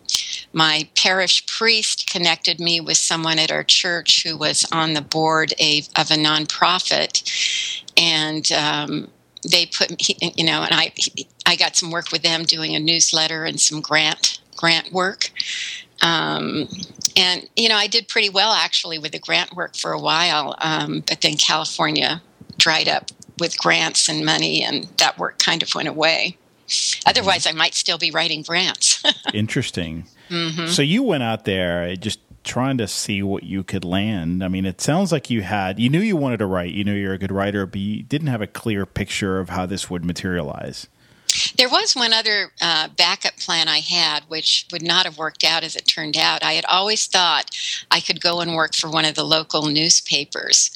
my 0.53 0.89
parish 0.95 1.47
priest 1.47 2.09
connected 2.09 2.61
me 2.61 2.81
with 2.81 2.97
someone 2.97 3.39
at 3.39 3.51
our 3.51 3.65
church 3.65 4.23
who 4.25 4.37
was 4.37 4.65
on 4.73 4.95
the 4.95 5.03
board 5.03 5.53
a, 5.59 5.83
of 5.97 6.11
a 6.11 6.15
nonprofit, 6.15 7.23
and 7.97 8.51
um, 8.53 9.09
they 9.51 9.67
put 9.67 9.91
me, 9.91 10.33
you 10.37 10.45
know, 10.45 10.63
and 10.63 10.73
I 10.73 10.93
I 11.45 11.57
got 11.57 11.75
some 11.75 11.91
work 11.91 12.13
with 12.13 12.23
them 12.23 12.45
doing 12.45 12.77
a 12.77 12.81
newsletter 12.81 13.45
and 13.45 13.61
some 13.61 13.81
grant 13.81 14.39
grant 14.63 14.93
work. 14.93 15.31
Um, 16.03 16.69
and 17.17 17.49
you 17.57 17.69
know, 17.69 17.77
I 17.77 17.89
did 17.89 18.09
pretty 18.09 18.31
well 18.31 18.53
actually 18.53 18.99
with 18.99 19.13
the 19.13 19.19
grant 19.19 19.55
work 19.55 19.77
for 19.77 19.93
a 19.93 20.01
while, 20.01 20.55
um, 20.59 21.03
but 21.07 21.21
then 21.21 21.37
California 21.37 22.23
dried 22.59 22.89
up 22.89 23.11
with 23.39 23.59
grants 23.59 24.09
and 24.09 24.25
money, 24.25 24.63
and 24.63 24.85
that 24.99 25.19
work 25.19 25.39
kind 25.39 25.63
of 25.63 25.75
went 25.75 25.89
away. 25.89 26.39
Otherwise, 27.07 27.47
I 27.47 27.53
might 27.53 27.75
still 27.75 27.99
be 27.99 28.11
writing 28.11 28.43
grants. 28.43 29.03
Interesting. 29.35 30.07
Mm-hmm. 30.31 30.69
So 30.69 30.81
you 30.81 31.03
went 31.03 31.25
out 31.25 31.45
there 31.45 31.95
just 31.97 32.21
trying 32.45 32.79
to 32.79 32.89
see 32.89 33.23
what 33.23 33.43
you 33.43 33.63
could 33.63 33.85
land. 33.85 34.43
I 34.43 34.49
mean, 34.49 34.65
it 34.65 34.81
sounds 34.81 35.13
like 35.13 35.29
you 35.29 35.43
had 35.43 35.79
you 35.79 35.89
knew 35.89 36.01
you 36.01 36.17
wanted 36.17 36.39
to 36.39 36.47
write. 36.47 36.73
You 36.73 36.85
knew 36.85 36.95
you're 36.95 37.15
a 37.15 37.19
good 37.19 37.33
writer, 37.33 37.67
but 37.67 37.81
you 37.81 38.03
didn't 38.03 38.29
have 38.29 38.43
a 38.43 38.47
clear 38.47 38.87
picture 38.87 39.41
of 39.41 39.51
how 39.51 39.67
this 39.67 39.91
would 39.91 40.05
materialize. 40.05 40.87
There 41.57 41.69
was 41.69 41.95
one 41.95 42.13
other 42.13 42.53
uh, 42.61 42.89
backup 42.89 43.37
plan 43.37 43.69
I 43.69 43.79
had, 43.79 44.25
which 44.29 44.67
would 44.73 44.83
not 44.83 45.05
have 45.05 45.19
worked 45.19 45.45
out 45.45 45.65
as 45.65 45.77
it 45.77 45.87
turned 45.87 46.17
out. 46.17 46.43
I 46.43 46.53
had 46.53 46.65
always 46.67 47.07
thought 47.07 47.51
I 47.91 48.01
could 48.01 48.21
go 48.21 48.41
and 48.41 48.55
work 48.55 48.75
for 48.75 48.91
one 48.91 49.05
of 49.05 49.15
the 49.15 49.25
local 49.25 49.67
newspapers, 49.69 50.71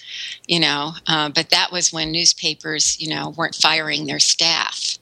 you 0.47 0.61
know, 0.61 0.93
uh, 1.07 1.29
but 1.31 1.51
that 1.51 1.73
was 1.73 1.93
when 1.93 2.13
newspapers, 2.13 3.01
you 3.01 3.09
know, 3.09 3.31
weren't 3.31 3.55
firing 3.55 4.07
their 4.07 4.19
staff. 4.19 4.99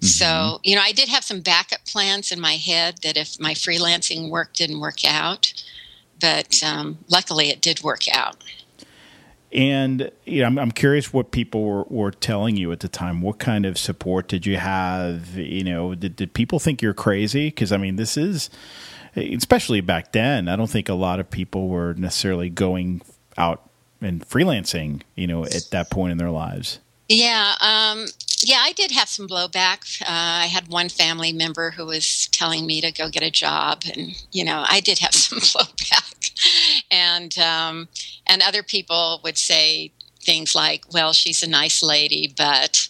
Mm-hmm. 0.00 0.06
So, 0.06 0.60
you 0.62 0.76
know, 0.76 0.82
I 0.82 0.92
did 0.92 1.08
have 1.08 1.24
some 1.24 1.40
backup 1.40 1.84
plans 1.84 2.30
in 2.30 2.40
my 2.40 2.54
head 2.54 2.98
that 3.02 3.16
if 3.16 3.40
my 3.40 3.54
freelancing 3.54 4.30
work 4.30 4.52
didn't 4.52 4.80
work 4.80 5.04
out, 5.04 5.52
but 6.20 6.62
um, 6.62 6.98
luckily 7.08 7.48
it 7.48 7.60
did 7.60 7.82
work 7.82 8.02
out. 8.12 8.36
And 9.52 10.10
you 10.24 10.40
know, 10.42 10.46
I'm, 10.46 10.58
I'm 10.58 10.70
curious 10.70 11.12
what 11.12 11.30
people 11.30 11.64
were, 11.64 11.84
were 11.84 12.10
telling 12.10 12.56
you 12.56 12.70
at 12.72 12.80
the 12.80 12.88
time. 12.88 13.22
What 13.22 13.38
kind 13.38 13.64
of 13.64 13.78
support 13.78 14.28
did 14.28 14.44
you 14.44 14.56
have? 14.56 15.36
You 15.36 15.64
know, 15.64 15.94
did, 15.94 16.16
did 16.16 16.34
people 16.34 16.58
think 16.58 16.82
you're 16.82 16.94
crazy? 16.94 17.48
Because 17.48 17.72
I 17.72 17.78
mean, 17.78 17.96
this 17.96 18.16
is, 18.16 18.50
especially 19.16 19.80
back 19.80 20.12
then, 20.12 20.48
I 20.48 20.56
don't 20.56 20.70
think 20.70 20.88
a 20.88 20.94
lot 20.94 21.18
of 21.18 21.30
people 21.30 21.68
were 21.68 21.94
necessarily 21.94 22.50
going 22.50 23.00
out 23.38 23.68
and 24.00 24.26
freelancing. 24.28 25.02
You 25.14 25.26
know, 25.26 25.44
at 25.44 25.68
that 25.70 25.90
point 25.90 26.12
in 26.12 26.18
their 26.18 26.30
lives. 26.30 26.80
Yeah, 27.08 27.54
um, 27.60 28.06
yeah, 28.42 28.58
I 28.60 28.72
did 28.72 28.90
have 28.92 29.08
some 29.08 29.26
blowback. 29.26 30.00
Uh, 30.02 30.04
I 30.08 30.46
had 30.46 30.68
one 30.68 30.88
family 30.88 31.32
member 31.32 31.70
who 31.70 31.86
was 31.86 32.28
telling 32.32 32.66
me 32.66 32.80
to 32.82 32.92
go 32.92 33.08
get 33.08 33.22
a 33.22 33.30
job, 33.30 33.82
and 33.92 34.14
you 34.30 34.44
know, 34.44 34.64
I 34.68 34.80
did 34.80 34.98
have 34.98 35.14
some 35.14 35.38
blowback. 35.40 36.84
and 36.90 37.36
um, 37.38 37.88
and 38.26 38.42
other 38.42 38.62
people 38.62 39.20
would 39.24 39.38
say 39.38 39.92
things 40.22 40.54
like, 40.54 40.84
"Well, 40.92 41.12
she's 41.14 41.42
a 41.42 41.48
nice 41.48 41.82
lady," 41.82 42.32
but 42.36 42.88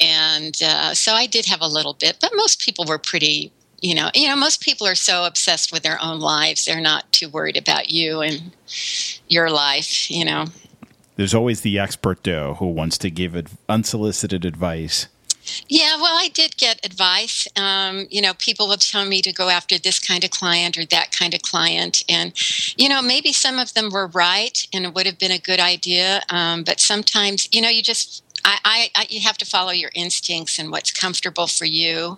and 0.00 0.56
uh, 0.62 0.94
so 0.94 1.12
I 1.14 1.26
did 1.26 1.46
have 1.46 1.60
a 1.60 1.66
little 1.68 1.94
bit, 1.94 2.18
but 2.20 2.32
most 2.34 2.60
people 2.60 2.84
were 2.86 2.98
pretty. 2.98 3.52
You 3.80 3.94
know, 3.94 4.10
you 4.12 4.26
know, 4.26 4.34
most 4.34 4.60
people 4.60 4.88
are 4.88 4.96
so 4.96 5.24
obsessed 5.24 5.72
with 5.72 5.82
their 5.84 6.02
own 6.02 6.20
lives; 6.20 6.64
they're 6.64 6.80
not 6.80 7.12
too 7.12 7.28
worried 7.28 7.56
about 7.56 7.90
you 7.90 8.20
and 8.22 8.52
your 9.28 9.50
life. 9.50 10.10
You 10.10 10.24
know. 10.24 10.46
There's 11.18 11.34
always 11.34 11.62
the 11.62 11.80
expert, 11.80 12.22
though, 12.22 12.54
who 12.54 12.68
wants 12.68 12.96
to 12.98 13.10
give 13.10 13.34
unsolicited 13.68 14.44
advice. 14.44 15.08
Yeah, 15.66 15.96
well, 15.96 16.16
I 16.16 16.28
did 16.28 16.56
get 16.56 16.78
advice. 16.86 17.48
Um, 17.56 18.06
you 18.08 18.22
know, 18.22 18.34
people 18.34 18.68
will 18.68 18.76
tell 18.76 19.04
me 19.04 19.20
to 19.22 19.32
go 19.32 19.48
after 19.48 19.80
this 19.80 19.98
kind 19.98 20.22
of 20.22 20.30
client 20.30 20.78
or 20.78 20.86
that 20.86 21.10
kind 21.10 21.34
of 21.34 21.42
client. 21.42 22.04
And, 22.08 22.32
you 22.76 22.88
know, 22.88 23.02
maybe 23.02 23.32
some 23.32 23.58
of 23.58 23.74
them 23.74 23.90
were 23.90 24.06
right 24.06 24.64
and 24.72 24.84
it 24.84 24.94
would 24.94 25.06
have 25.06 25.18
been 25.18 25.32
a 25.32 25.40
good 25.40 25.58
idea. 25.58 26.20
Um, 26.30 26.62
but 26.62 26.78
sometimes, 26.78 27.48
you 27.50 27.62
know, 27.62 27.68
you 27.68 27.82
just, 27.82 28.22
I, 28.44 28.58
I, 28.64 28.90
I, 28.94 29.06
you 29.10 29.20
have 29.22 29.38
to 29.38 29.44
follow 29.44 29.72
your 29.72 29.90
instincts 29.96 30.60
and 30.60 30.70
what's 30.70 30.92
comfortable 30.92 31.48
for 31.48 31.64
you. 31.64 32.14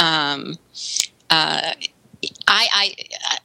Um, 0.00 0.56
uh, 1.30 1.74
I, 2.48 2.68
I, 2.72 2.94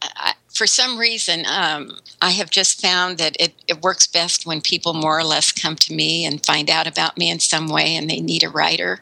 I, 0.01 0.33
for 0.53 0.67
some 0.67 0.97
reason, 0.97 1.45
um, 1.47 1.97
I 2.21 2.31
have 2.31 2.49
just 2.49 2.81
found 2.81 3.17
that 3.17 3.35
it, 3.39 3.53
it, 3.67 3.81
works 3.81 4.07
best 4.07 4.45
when 4.45 4.61
people 4.61 4.93
more 4.93 5.17
or 5.17 5.23
less 5.23 5.51
come 5.51 5.75
to 5.77 5.93
me 5.93 6.25
and 6.25 6.45
find 6.45 6.69
out 6.69 6.87
about 6.87 7.17
me 7.17 7.29
in 7.29 7.39
some 7.39 7.67
way 7.67 7.95
and 7.95 8.09
they 8.09 8.19
need 8.19 8.43
a 8.43 8.49
writer. 8.49 8.99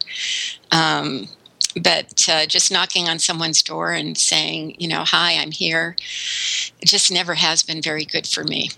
Um, 0.71 1.27
but 1.81 2.27
uh, 2.29 2.45
just 2.45 2.71
knocking 2.71 3.07
on 3.07 3.19
someone's 3.19 3.61
door 3.61 3.91
and 3.91 4.17
saying, 4.17 4.75
you 4.79 4.87
know, 4.87 5.03
hi, 5.03 5.33
I'm 5.33 5.51
here, 5.51 5.95
it 6.81 6.85
just 6.85 7.11
never 7.11 7.35
has 7.35 7.63
been 7.63 7.81
very 7.81 8.05
good 8.05 8.27
for 8.27 8.43
me. 8.43 8.69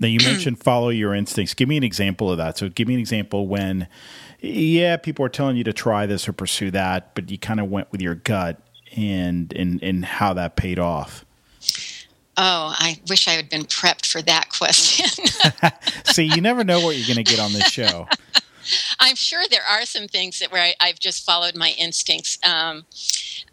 Now 0.00 0.08
you 0.08 0.18
mentioned 0.24 0.58
follow 0.58 0.88
your 0.88 1.14
instincts. 1.14 1.54
Give 1.54 1.68
me 1.68 1.76
an 1.76 1.84
example 1.84 2.30
of 2.30 2.38
that. 2.38 2.58
So 2.58 2.68
give 2.68 2.88
me 2.88 2.94
an 2.94 3.00
example 3.00 3.46
when, 3.46 3.86
yeah, 4.40 4.96
people 4.96 5.24
are 5.24 5.28
telling 5.28 5.56
you 5.56 5.64
to 5.64 5.72
try 5.72 6.06
this 6.06 6.28
or 6.28 6.32
pursue 6.32 6.72
that, 6.72 7.14
but 7.14 7.30
you 7.30 7.38
kind 7.38 7.60
of 7.60 7.70
went 7.70 7.92
with 7.92 8.02
your 8.02 8.16
gut 8.16 8.60
and 8.96 9.52
and 9.54 9.82
and 9.82 10.04
how 10.04 10.34
that 10.34 10.56
paid 10.56 10.78
off. 10.78 11.24
Oh, 12.36 12.74
I 12.78 12.98
wish 13.08 13.28
I 13.28 13.32
had 13.32 13.50
been 13.50 13.64
prepped 13.64 14.06
for 14.06 14.22
that 14.22 14.48
question. 14.48 15.06
See, 16.06 16.24
you 16.24 16.40
never 16.40 16.64
know 16.64 16.80
what 16.80 16.96
you're 16.96 17.06
going 17.06 17.22
to 17.22 17.30
get 17.30 17.40
on 17.40 17.52
this 17.52 17.70
show. 17.70 18.08
I'm 19.00 19.16
sure 19.16 19.42
there 19.50 19.64
are 19.68 19.84
some 19.84 20.06
things 20.06 20.38
that 20.38 20.52
where 20.52 20.72
I, 20.80 20.86
have 20.86 20.98
just 20.98 21.26
followed 21.26 21.56
my 21.56 21.74
instincts. 21.78 22.38
Um, 22.44 22.84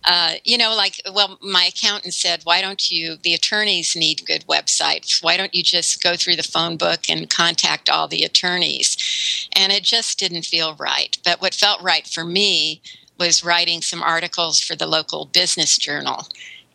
uh, 0.06 0.36
you 0.44 0.58
know, 0.58 0.76
like, 0.76 1.02
well, 1.14 1.38
my 1.42 1.66
accountant 1.66 2.14
said, 2.14 2.42
why 2.44 2.62
don't 2.62 2.90
you, 2.90 3.18
the 3.18 3.34
attorneys 3.34 3.96
need 3.96 4.26
good 4.26 4.46
websites. 4.48 5.22
Why 5.22 5.36
don't 5.36 5.54
you 5.54 5.64
just 5.64 6.02
go 6.02 6.16
through 6.16 6.38
the 6.38 6.44
phone 6.44 6.78
book 6.78 7.10
and 7.10 7.30
contact 7.30 7.90
all 7.90 8.08
the 8.08 8.24
attorneys? 8.24 9.50
And 9.56 9.72
it 9.72 9.84
just 9.84 10.20
didn't 10.20 10.46
feel 10.46 10.76
right. 10.76 11.18
But 11.26 11.42
what 11.42 11.54
felt 11.54 11.82
right 11.82 12.08
for 12.08 12.24
me 12.24 12.82
was 13.18 13.44
writing 13.44 13.82
some 13.82 14.02
articles 14.02 14.62
for 14.62 14.76
the 14.76 14.88
local 14.88 15.26
business 15.26 15.78
journal 15.78 16.28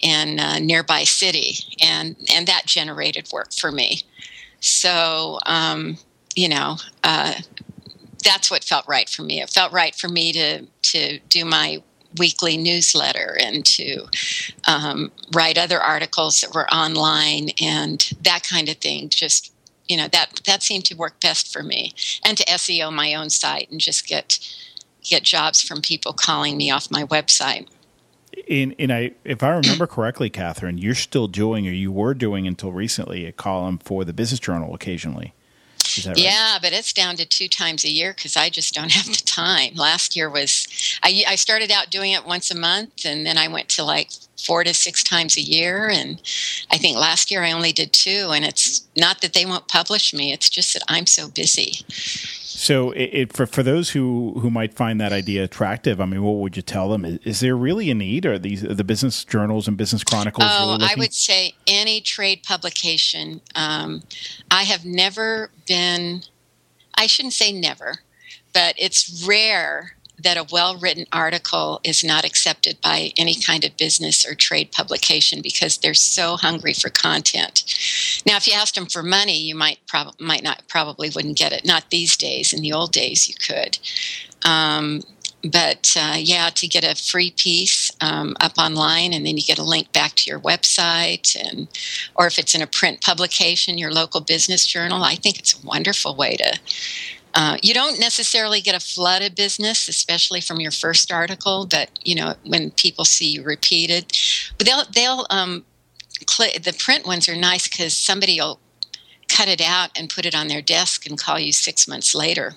in 0.05 0.39
a 0.39 0.61
nearby 0.61 1.03
city. 1.03 1.55
And, 1.83 2.15
and 2.33 2.47
that 2.47 2.67
generated 2.67 3.33
work 3.33 3.53
for 3.53 3.73
me. 3.73 4.03
So, 4.61 5.39
um, 5.47 5.97
you 6.37 6.49
know, 6.49 6.77
uh, 7.03 7.35
that's 8.25 8.51
what 8.51 8.65
felt 8.65 8.87
right 8.89 9.09
for 9.09 9.23
me. 9.23 9.41
It 9.41 9.51
felt 9.51 9.73
right 9.73 9.95
for 9.95 10.09
me 10.09 10.33
to 10.33 10.67
to 10.83 11.19
do 11.29 11.45
my 11.45 11.83
weekly 12.19 12.57
newsletter 12.57 13.37
and 13.41 13.65
to 13.65 14.07
um, 14.67 15.11
write 15.35 15.59
other 15.59 15.81
articles 15.81 16.41
that 16.41 16.55
were 16.55 16.73
online 16.73 17.51
and 17.61 18.11
that 18.23 18.43
kind 18.43 18.69
of 18.69 18.77
thing. 18.77 19.09
Just 19.09 19.53
you 19.87 19.97
know 19.97 20.09
that 20.09 20.41
that 20.47 20.63
seemed 20.63 20.85
to 20.87 20.97
work 20.97 21.21
best 21.21 21.53
for 21.53 21.63
me, 21.63 21.93
and 22.25 22.39
to 22.39 22.45
SEO 22.47 22.93
my 22.93 23.15
own 23.15 23.31
site 23.31 23.71
and 23.71 23.81
just 23.81 24.07
get 24.07 24.39
get 25.03 25.23
jobs 25.23 25.61
from 25.61 25.83
people 25.83 26.15
calling 26.15 26.57
me 26.57 26.71
off 26.71 26.91
my 26.91 27.05
website. 27.05 27.69
In, 28.47 28.73
in 28.73 28.91
I, 28.91 29.13
if 29.25 29.43
I 29.43 29.51
remember 29.51 29.87
correctly, 29.87 30.31
Catherine, 30.31 30.79
you're 30.79 30.95
still 30.95 31.29
doing, 31.29 31.67
or 31.67 31.73
you 31.73 31.93
were 31.93 32.15
doing 32.15 32.47
until 32.47 32.73
recently, 32.73 33.27
a 33.27 33.33
column 33.33 33.79
for 33.79 34.05
the 34.05 34.13
Business 34.13 34.41
Journal 34.41 34.75
occasionally. 34.75 35.33
Yeah, 36.17 36.59
but 36.61 36.73
it's 36.73 36.93
down 36.93 37.17
to 37.17 37.27
two 37.27 37.49
times 37.49 37.85
a 37.85 37.91
year 37.91 38.13
because 38.15 38.37
I 38.37 38.49
just 38.49 38.75
don't 38.75 38.91
have 38.93 39.07
the 39.07 39.23
time. 39.25 39.75
Last 39.75 40.17
year 40.17 40.29
was, 40.31 40.67
I, 41.03 41.25
I 41.29 41.35
started 41.37 41.71
out 41.71 41.91
doing 41.91 42.13
it 42.13 42.27
once 42.27 42.51
a 42.51 42.57
month 42.57 43.05
and 43.05 43.25
then 43.25 43.39
I 43.39 43.49
went 43.49 43.69
to 43.71 43.85
like 43.85 44.11
four 44.45 44.65
to 44.65 44.75
six 44.75 45.03
times 45.03 45.37
a 45.37 45.41
year. 45.41 45.89
And 45.89 46.21
I 46.71 46.79
think 46.79 46.97
last 46.97 47.31
year 47.31 47.43
I 47.43 47.53
only 47.53 47.73
did 47.73 47.93
two. 47.93 48.31
And 48.35 48.45
it's 48.45 48.87
not 48.97 49.21
that 49.21 49.33
they 49.33 49.47
won't 49.47 49.69
publish 49.69 50.13
me, 50.13 50.33
it's 50.33 50.51
just 50.51 50.75
that 50.75 50.83
I'm 50.89 51.07
so 51.07 51.29
busy. 51.29 51.85
So, 52.65 52.93
it, 52.93 53.11
it, 53.13 53.33
for 53.35 53.45
for 53.45 53.63
those 53.63 53.91
who 53.91 54.39
who 54.41 54.51
might 54.51 54.73
find 54.73 54.99
that 54.99 55.13
idea 55.13 55.45
attractive, 55.45 56.01
I 56.01 56.07
mean, 56.07 56.23
what 56.23 56.37
would 56.37 56.57
you 56.57 56.63
tell 56.63 56.89
them? 56.89 57.05
Is, 57.05 57.19
is 57.23 57.41
there 57.41 57.55
really 57.55 57.91
a 57.91 57.95
need? 57.95 58.25
Are 58.25 58.39
these 58.39 58.65
are 58.65 58.73
the 58.73 58.83
business 58.83 59.23
journals 59.23 59.69
and 59.69 59.77
business 59.77 60.03
chronicles? 60.03 60.49
Oh, 60.51 60.73
really 60.73 60.87
I 60.91 60.95
would 60.97 61.13
say 61.13 61.53
any 61.67 62.01
trade 62.01 62.43
publication. 62.43 63.43
Um, 63.55 64.03
I 64.51 64.63
have 64.63 64.87
never 64.87 65.51
been. 65.69 66.23
I 66.95 67.07
shouldn't 67.07 67.35
say 67.35 67.53
never, 67.53 67.97
but 68.55 68.75
it's 68.79 69.27
rare 69.29 69.94
that 70.25 70.37
a 70.37 70.47
well 70.51 70.77
written 70.77 71.07
article 71.13 71.81
is 71.85 72.03
not 72.03 72.25
accepted 72.25 72.81
by 72.81 73.13
any 73.17 73.35
kind 73.35 73.65
of 73.65 73.77
business 73.77 74.27
or 74.27 74.35
trade 74.35 74.73
publication 74.73 75.41
because 75.43 75.79
they're 75.79 75.95
so 75.95 76.37
hungry 76.37 76.75
for 76.75 76.91
content. 76.91 77.65
Now, 78.27 78.37
if 78.37 78.47
you 78.47 78.55
asked 78.55 78.75
them 78.75 78.87
for 78.87 79.03
money, 79.03 79.39
you 79.39 79.55
might 79.55 79.79
prob- 79.87 80.19
might 80.21 80.43
not 80.43 80.65
probably 80.69 81.11
wouldn't 81.11 81.39
get 81.39 81.53
it. 81.53 81.65
Not 81.65 81.91
these 81.91 82.17
days. 82.17 82.53
In 82.53 82.63
the 82.63 82.73
old 82.73 82.93
days, 82.93 83.29
you 83.29 83.35
could. 83.35 83.79
Um, 84.45 85.03
but 85.45 85.95
uh, 85.99 86.17
yeah, 86.19 86.49
to 86.55 86.67
get 86.67 86.85
a 86.85 86.95
free 86.95 87.31
piece 87.31 87.91
um, 88.01 88.35
up 88.41 88.57
online, 88.57 89.13
and 89.13 89.27
then 89.27 89.37
you 89.37 89.43
get 89.43 89.59
a 89.59 89.63
link 89.63 89.93
back 89.93 90.15
to 90.15 90.31
your 90.31 90.41
website, 90.41 91.37
and 91.37 91.69
or 92.15 92.27
if 92.27 92.39
it's 92.39 92.55
in 92.55 92.63
a 92.63 92.67
print 92.67 93.03
publication, 93.03 93.79
your 93.79 93.93
local 93.93 94.21
business 94.23 94.67
journal. 94.67 95.03
I 95.03 95.17
think 95.17 95.39
it's 95.39 95.55
a 95.55 95.67
wonderful 95.67 96.17
way 96.17 96.37
to 96.37 96.59
uh, 97.35 97.57
you 97.63 97.75
don't 97.75 97.99
necessarily 97.99 98.61
get 98.61 98.77
a 98.77 98.81
flood 98.81 99.23
of 99.23 99.35
business, 99.35 99.89
especially 99.89 100.41
from 100.41 100.61
your 100.61 100.71
first 100.71 101.11
article, 101.11 101.67
but 101.67 101.91
you 102.05 102.15
know 102.15 102.35
when 102.45 102.71
people 102.73 103.05
see 103.05 103.27
you 103.27 103.43
repeated, 103.43 104.13
but 104.57 104.67
they'll 104.67 104.85
they'll 104.93 105.27
um, 105.31 105.65
cl- 106.29 106.59
the 106.63 106.73
print 106.73 107.07
ones 107.07 107.29
are 107.29 107.37
nice 107.37 107.67
because 107.67 107.97
somebody 107.97 108.41
will 108.41 108.61
cut 109.29 109.49
it 109.49 109.61
out 109.61 109.91
and 109.99 110.11
put 110.11 110.27
it 110.27 110.35
on 110.35 110.47
their 110.47 110.63
desk 110.63 111.07
and 111.07 111.19
call 111.19 111.41
you 111.41 111.53
six 111.53 111.89
months 111.89 112.15
later. 112.15 112.53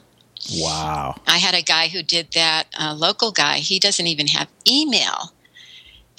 Wow! 0.53 1.15
I 1.25 1.39
had 1.39 1.55
a 1.55 1.63
guy 1.63 1.87
who 1.87 2.03
did 2.03 2.33
that, 2.33 2.67
a 2.79 2.93
local 2.93 3.31
guy. 3.31 3.57
He 3.57 3.79
doesn't 3.79 4.05
even 4.05 4.27
have 4.27 4.47
email, 4.69 5.33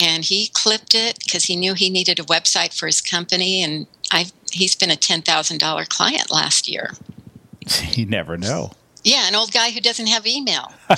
and 0.00 0.24
he 0.24 0.48
clipped 0.52 0.96
it 0.96 1.20
because 1.20 1.44
he 1.44 1.54
knew 1.54 1.74
he 1.74 1.90
needed 1.90 2.18
a 2.18 2.24
website 2.24 2.76
for 2.76 2.86
his 2.86 3.00
company, 3.00 3.62
and 3.62 3.86
I 4.10 4.26
he's 4.50 4.74
been 4.74 4.90
a 4.90 4.96
ten 4.96 5.22
thousand 5.22 5.58
dollar 5.58 5.84
client 5.84 6.32
last 6.32 6.66
year. 6.66 6.94
You 7.96 8.06
never 8.06 8.36
know. 8.36 8.72
Yeah, 9.04 9.28
an 9.28 9.34
old 9.34 9.52
guy 9.52 9.70
who 9.70 9.80
doesn't 9.80 10.06
have 10.08 10.26
email. 10.26 10.72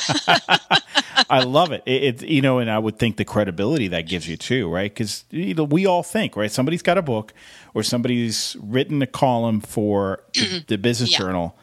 I 1.31 1.43
love 1.45 1.71
it. 1.73 1.83
it. 1.87 2.23
it. 2.23 2.29
You 2.29 2.43
know, 2.43 2.59
and 2.59 2.71
I 2.71 2.79
would 2.79 2.99
think 2.99 3.17
the 3.17 3.25
credibility 3.25 3.89
that 3.89 4.09
gives 4.09 4.29
you 4.29 4.37
too, 4.37 4.69
right? 4.69 4.91
Because 4.91 5.25
you 5.31 5.55
know, 5.55 5.65
we 5.65 5.87
all 5.87 6.03
think, 6.03 6.37
right? 6.37 6.51
Somebody's 6.51 6.83
got 6.83 6.99
a 6.99 7.03
book, 7.03 7.33
or 7.75 7.83
somebody's 7.83 8.57
written 8.61 9.03
a 9.03 9.07
column 9.07 9.61
for 9.61 10.23
the, 10.35 10.65
the 10.67 10.79
Business 10.79 11.13
yeah. 11.13 11.19
Journal. 11.19 11.57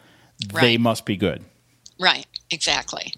Right. 0.54 0.62
They 0.62 0.78
must 0.78 1.06
be 1.06 1.18
good. 1.18 1.44
Right. 2.00 2.26
Exactly. 2.52 3.14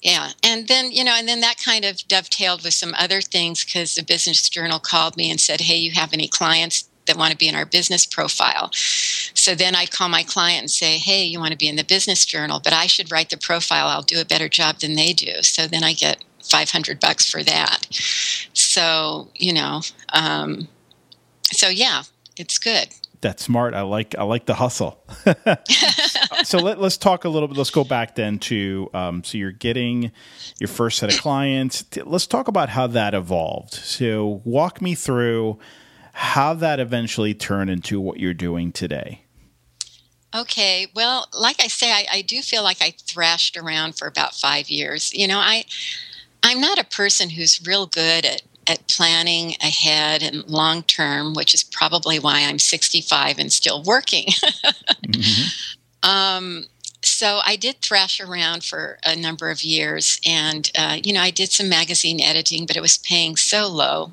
Yeah, 0.00 0.30
and 0.44 0.66
then 0.66 0.90
you 0.90 1.04
know, 1.04 1.14
and 1.16 1.28
then 1.28 1.40
that 1.40 1.58
kind 1.64 1.84
of 1.84 1.96
dovetailed 2.08 2.64
with 2.64 2.74
some 2.74 2.92
other 2.98 3.20
things 3.20 3.64
because 3.64 3.94
the 3.94 4.02
Business 4.02 4.48
Journal 4.48 4.80
called 4.80 5.16
me 5.16 5.30
and 5.30 5.40
said, 5.40 5.60
"Hey, 5.60 5.76
you 5.76 5.92
have 5.92 6.12
any 6.12 6.26
clients 6.26 6.88
that 7.06 7.16
want 7.16 7.32
to 7.32 7.36
be 7.36 7.48
in 7.48 7.54
our 7.54 7.66
business 7.66 8.06
profile. 8.06 8.70
So 8.72 9.54
then 9.54 9.74
I'd 9.74 9.90
call 9.90 10.08
my 10.08 10.22
client 10.22 10.60
and 10.60 10.70
say, 10.70 10.98
Hey, 10.98 11.24
you 11.24 11.38
want 11.38 11.52
to 11.52 11.58
be 11.58 11.68
in 11.68 11.76
the 11.76 11.84
business 11.84 12.24
journal, 12.24 12.60
but 12.62 12.72
I 12.72 12.86
should 12.86 13.10
write 13.10 13.30
the 13.30 13.36
profile. 13.36 13.88
I'll 13.88 14.02
do 14.02 14.20
a 14.20 14.24
better 14.24 14.48
job 14.48 14.78
than 14.78 14.94
they 14.94 15.12
do. 15.12 15.42
So 15.42 15.66
then 15.66 15.82
I 15.82 15.92
get 15.92 16.24
500 16.42 17.00
bucks 17.00 17.30
for 17.30 17.42
that. 17.42 17.86
So, 18.52 19.28
you 19.34 19.52
know, 19.52 19.82
um, 20.12 20.68
so 21.44 21.68
yeah, 21.68 22.02
it's 22.36 22.58
good. 22.58 22.88
That's 23.20 23.44
smart. 23.44 23.72
I 23.74 23.82
like 23.82 24.16
I 24.18 24.24
like 24.24 24.46
the 24.46 24.54
hustle. 24.54 25.00
so 26.42 26.58
let, 26.58 26.78
us 26.80 26.96
talk 26.96 27.24
a 27.24 27.28
little 27.28 27.46
bit. 27.46 27.56
Let's 27.56 27.70
go 27.70 27.84
back 27.84 28.16
then 28.16 28.40
to 28.40 28.90
um, 28.92 29.22
so 29.22 29.38
you're 29.38 29.52
getting 29.52 30.10
your 30.58 30.66
first 30.66 30.98
set 30.98 31.14
of 31.14 31.20
clients. 31.20 31.84
Let's 32.04 32.26
talk 32.26 32.48
about 32.48 32.70
how 32.70 32.88
that 32.88 33.14
evolved. 33.14 33.74
So 33.74 34.42
walk 34.44 34.82
me 34.82 34.96
through 34.96 35.60
how 36.12 36.54
that 36.54 36.78
eventually 36.78 37.34
turned 37.34 37.70
into 37.70 38.00
what 38.00 38.20
you're 38.20 38.34
doing 38.34 38.70
today. 38.70 39.22
Okay, 40.34 40.86
well, 40.94 41.26
like 41.38 41.60
I 41.60 41.66
say, 41.66 41.90
I, 41.90 42.06
I, 42.10 42.22
do 42.22 42.40
feel 42.40 42.62
like 42.62 42.78
I 42.80 42.94
thrashed 43.06 43.56
around 43.56 43.98
for 43.98 44.08
about 44.08 44.34
five 44.34 44.70
years. 44.70 45.12
You 45.12 45.28
know, 45.28 45.38
I 45.38 45.64
I'm 46.42 46.58
not 46.58 46.78
a 46.78 46.84
person 46.84 47.30
who's 47.30 47.60
real 47.66 47.86
good 47.86 48.24
at 48.24 48.42
at 48.66 48.86
planning 48.86 49.56
ahead 49.60 50.22
and 50.22 50.44
long 50.48 50.84
term, 50.84 51.34
which 51.34 51.52
is 51.52 51.64
probably 51.64 52.18
why 52.18 52.42
I'm 52.42 52.60
65 52.60 53.38
and 53.38 53.52
still 53.52 53.82
working. 53.82 54.26
mm-hmm. 55.04 56.08
um, 56.08 56.64
so 57.02 57.40
I 57.44 57.56
did 57.56 57.80
thrash 57.80 58.20
around 58.20 58.62
for 58.62 58.98
a 59.04 59.16
number 59.16 59.50
of 59.50 59.64
years, 59.64 60.20
and 60.24 60.70
uh, 60.78 60.98
you 61.02 61.12
know, 61.12 61.20
I 61.20 61.30
did 61.30 61.50
some 61.50 61.68
magazine 61.68 62.20
editing, 62.20 62.64
but 62.64 62.76
it 62.76 62.82
was 62.82 62.98
paying 62.98 63.36
so 63.36 63.68
low 63.68 64.12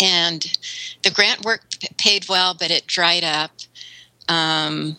and 0.00 0.58
the 1.02 1.10
grant 1.10 1.44
work 1.44 1.62
paid 1.98 2.28
well, 2.28 2.54
but 2.58 2.70
it 2.70 2.86
dried 2.86 3.24
up. 3.24 3.50
Um, 4.28 4.96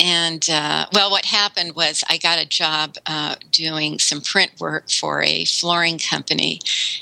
and 0.00 0.48
uh, 0.48 0.86
well, 0.92 1.10
what 1.10 1.24
happened 1.24 1.74
was 1.74 2.04
I 2.08 2.18
got 2.18 2.38
a 2.38 2.46
job 2.46 2.96
uh, 3.06 3.34
doing 3.50 3.98
some 3.98 4.20
print 4.20 4.52
work 4.60 4.90
for 4.90 5.22
a 5.22 5.44
flooring 5.44 5.98
company, 5.98 6.60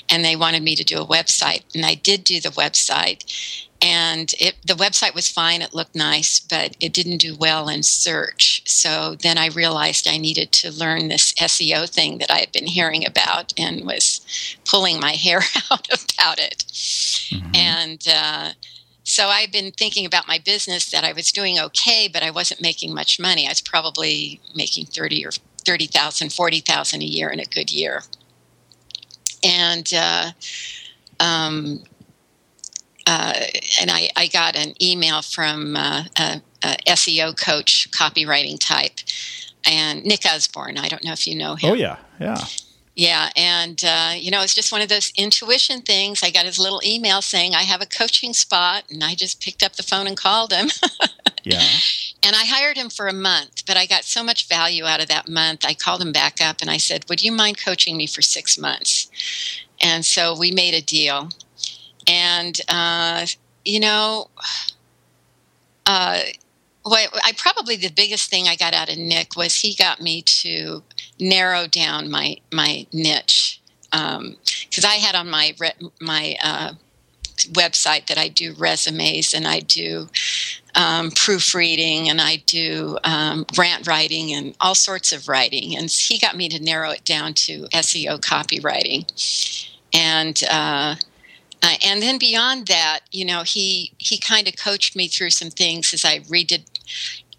and 0.09 0.25
they 0.25 0.35
wanted 0.35 0.63
me 0.63 0.75
to 0.75 0.83
do 0.83 0.99
a 0.99 1.05
website, 1.05 1.63
and 1.75 1.85
I 1.85 1.93
did 1.93 2.23
do 2.23 2.41
the 2.41 2.49
website 2.49 3.66
and 3.81 4.33
it, 4.39 4.55
the 4.65 4.73
website 4.73 5.13
was 5.13 5.29
fine 5.29 5.61
it 5.61 5.73
looked 5.73 5.95
nice 5.95 6.39
but 6.39 6.75
it 6.79 6.93
didn't 6.93 7.17
do 7.17 7.35
well 7.35 7.69
in 7.69 7.83
search. 7.83 8.61
So 8.65 9.15
then 9.15 9.37
i 9.37 9.47
realized 9.47 10.07
i 10.07 10.17
needed 10.17 10.51
to 10.53 10.71
learn 10.71 11.07
this 11.07 11.33
seo 11.33 11.89
thing 11.89 12.17
that 12.19 12.31
i 12.31 12.39
had 12.39 12.51
been 12.51 12.67
hearing 12.67 13.05
about 13.05 13.53
and 13.57 13.85
was 13.85 14.21
pulling 14.65 14.99
my 14.99 15.11
hair 15.25 15.41
out 15.71 15.87
about 15.87 16.39
it. 16.39 16.65
Mm-hmm. 17.29 17.55
and 17.55 18.07
uh, 18.07 18.51
so 19.03 19.27
i've 19.27 19.51
been 19.51 19.71
thinking 19.71 20.05
about 20.05 20.27
my 20.27 20.39
business 20.39 20.89
that 20.91 21.03
i 21.03 21.13
was 21.13 21.31
doing 21.31 21.59
okay 21.59 22.09
but 22.11 22.23
i 22.23 22.31
wasn't 22.31 22.61
making 22.61 22.93
much 22.93 23.19
money. 23.19 23.45
I 23.45 23.51
was 23.51 23.61
probably 23.61 24.41
making 24.55 24.85
30 24.87 25.25
or 25.25 25.31
30000 25.65 26.31
40000 26.31 27.01
a 27.01 27.05
year 27.05 27.29
in 27.29 27.39
a 27.39 27.45
good 27.45 27.69
year. 27.71 28.03
And 29.43 29.91
uh, 29.93 30.31
um, 31.19 31.83
uh, 33.07 33.33
and 33.79 33.89
I, 33.89 34.09
I 34.17 34.27
got 34.27 34.57
an 34.57 34.73
email 34.83 35.21
from 35.21 35.77
uh, 35.77 36.03
a, 36.19 36.41
a 36.61 36.77
SEO 36.89 37.39
coach, 37.39 37.89
copywriting 37.91 38.59
type, 38.59 38.99
and 39.65 40.03
Nick 40.03 40.25
Usborne. 40.25 40.77
I 40.77 40.89
don't 40.89 41.03
know 41.03 41.13
if 41.13 41.25
you 41.25 41.35
know 41.35 41.55
him. 41.55 41.71
Oh 41.71 41.73
yeah, 41.73 41.97
yeah. 42.19 42.37
Yeah, 42.95 43.29
and 43.35 43.81
uh, 43.85 44.13
you 44.17 44.31
know, 44.31 44.41
it's 44.41 44.55
just 44.55 44.71
one 44.71 44.81
of 44.81 44.89
those 44.89 45.13
intuition 45.15 45.81
things. 45.81 46.23
I 46.23 46.31
got 46.31 46.45
his 46.45 46.59
little 46.59 46.81
email 46.83 47.21
saying 47.21 47.53
I 47.53 47.61
have 47.61 47.81
a 47.81 47.85
coaching 47.85 48.33
spot, 48.33 48.83
and 48.89 49.03
I 49.03 49.13
just 49.13 49.41
picked 49.41 49.63
up 49.63 49.75
the 49.75 49.83
phone 49.83 50.07
and 50.07 50.17
called 50.17 50.51
him. 50.51 50.69
yeah. 51.43 51.63
And 52.23 52.35
I 52.35 52.43
hired 52.43 52.75
him 52.75 52.89
for 52.89 53.07
a 53.07 53.13
month, 53.13 53.65
but 53.67 53.77
I 53.77 53.85
got 53.85 54.03
so 54.03 54.23
much 54.23 54.49
value 54.49 54.85
out 54.85 54.99
of 54.99 55.07
that 55.09 55.29
month. 55.29 55.63
I 55.63 55.75
called 55.75 56.01
him 56.01 56.11
back 56.11 56.41
up 56.41 56.57
and 56.59 56.69
I 56.71 56.77
said, 56.77 57.05
"Would 57.07 57.21
you 57.21 57.31
mind 57.31 57.63
coaching 57.63 57.95
me 57.95 58.07
for 58.07 58.23
six 58.23 58.57
months?" 58.57 59.09
And 59.79 60.03
so 60.03 60.35
we 60.35 60.51
made 60.51 60.73
a 60.73 60.81
deal. 60.81 61.29
And 62.07 62.59
uh, 62.69 63.25
you 63.65 63.79
know, 63.79 64.29
uh, 65.85 66.19
what 66.83 67.09
I 67.23 67.33
probably 67.37 67.75
the 67.75 67.91
biggest 67.91 68.29
thing 68.29 68.47
I 68.47 68.55
got 68.55 68.73
out 68.73 68.89
of 68.89 68.97
Nick 68.97 69.35
was 69.35 69.55
he 69.55 69.75
got 69.75 70.01
me 70.01 70.21
to 70.21 70.83
narrow 71.19 71.67
down 71.67 72.09
my 72.09 72.37
my 72.51 72.85
niche 72.93 73.61
because 73.91 74.85
um, 74.85 74.85
I 74.85 74.95
had 74.95 75.15
on 75.15 75.29
my 75.29 75.55
my 75.99 76.35
uh, 76.43 76.73
website 77.51 78.07
that 78.07 78.17
I 78.17 78.27
do 78.27 78.53
resumes 78.53 79.33
and 79.33 79.47
I 79.47 79.59
do 79.59 80.09
um, 80.75 81.11
proofreading 81.11 82.09
and 82.09 82.21
I 82.21 82.37
do 82.45 82.97
um, 83.03 83.45
grant 83.53 83.87
writing 83.87 84.33
and 84.33 84.55
all 84.59 84.75
sorts 84.75 85.11
of 85.11 85.27
writing. 85.27 85.75
And 85.75 85.89
he 85.89 86.17
got 86.17 86.35
me 86.35 86.49
to 86.49 86.63
narrow 86.63 86.91
it 86.91 87.03
down 87.03 87.33
to 87.33 87.67
SEO 87.73 88.19
copywriting. 88.19 89.05
And 89.93 90.41
uh, 90.49 90.95
uh, 91.63 91.75
and 91.85 92.01
then 92.01 92.17
beyond 92.17 92.67
that, 92.67 93.01
you 93.11 93.25
know, 93.25 93.43
he 93.43 93.93
he 93.97 94.17
kind 94.17 94.47
of 94.47 94.55
coached 94.55 94.95
me 94.95 95.07
through 95.07 95.31
some 95.31 95.49
things 95.49 95.93
as 95.93 96.05
I 96.05 96.19
redid 96.19 96.63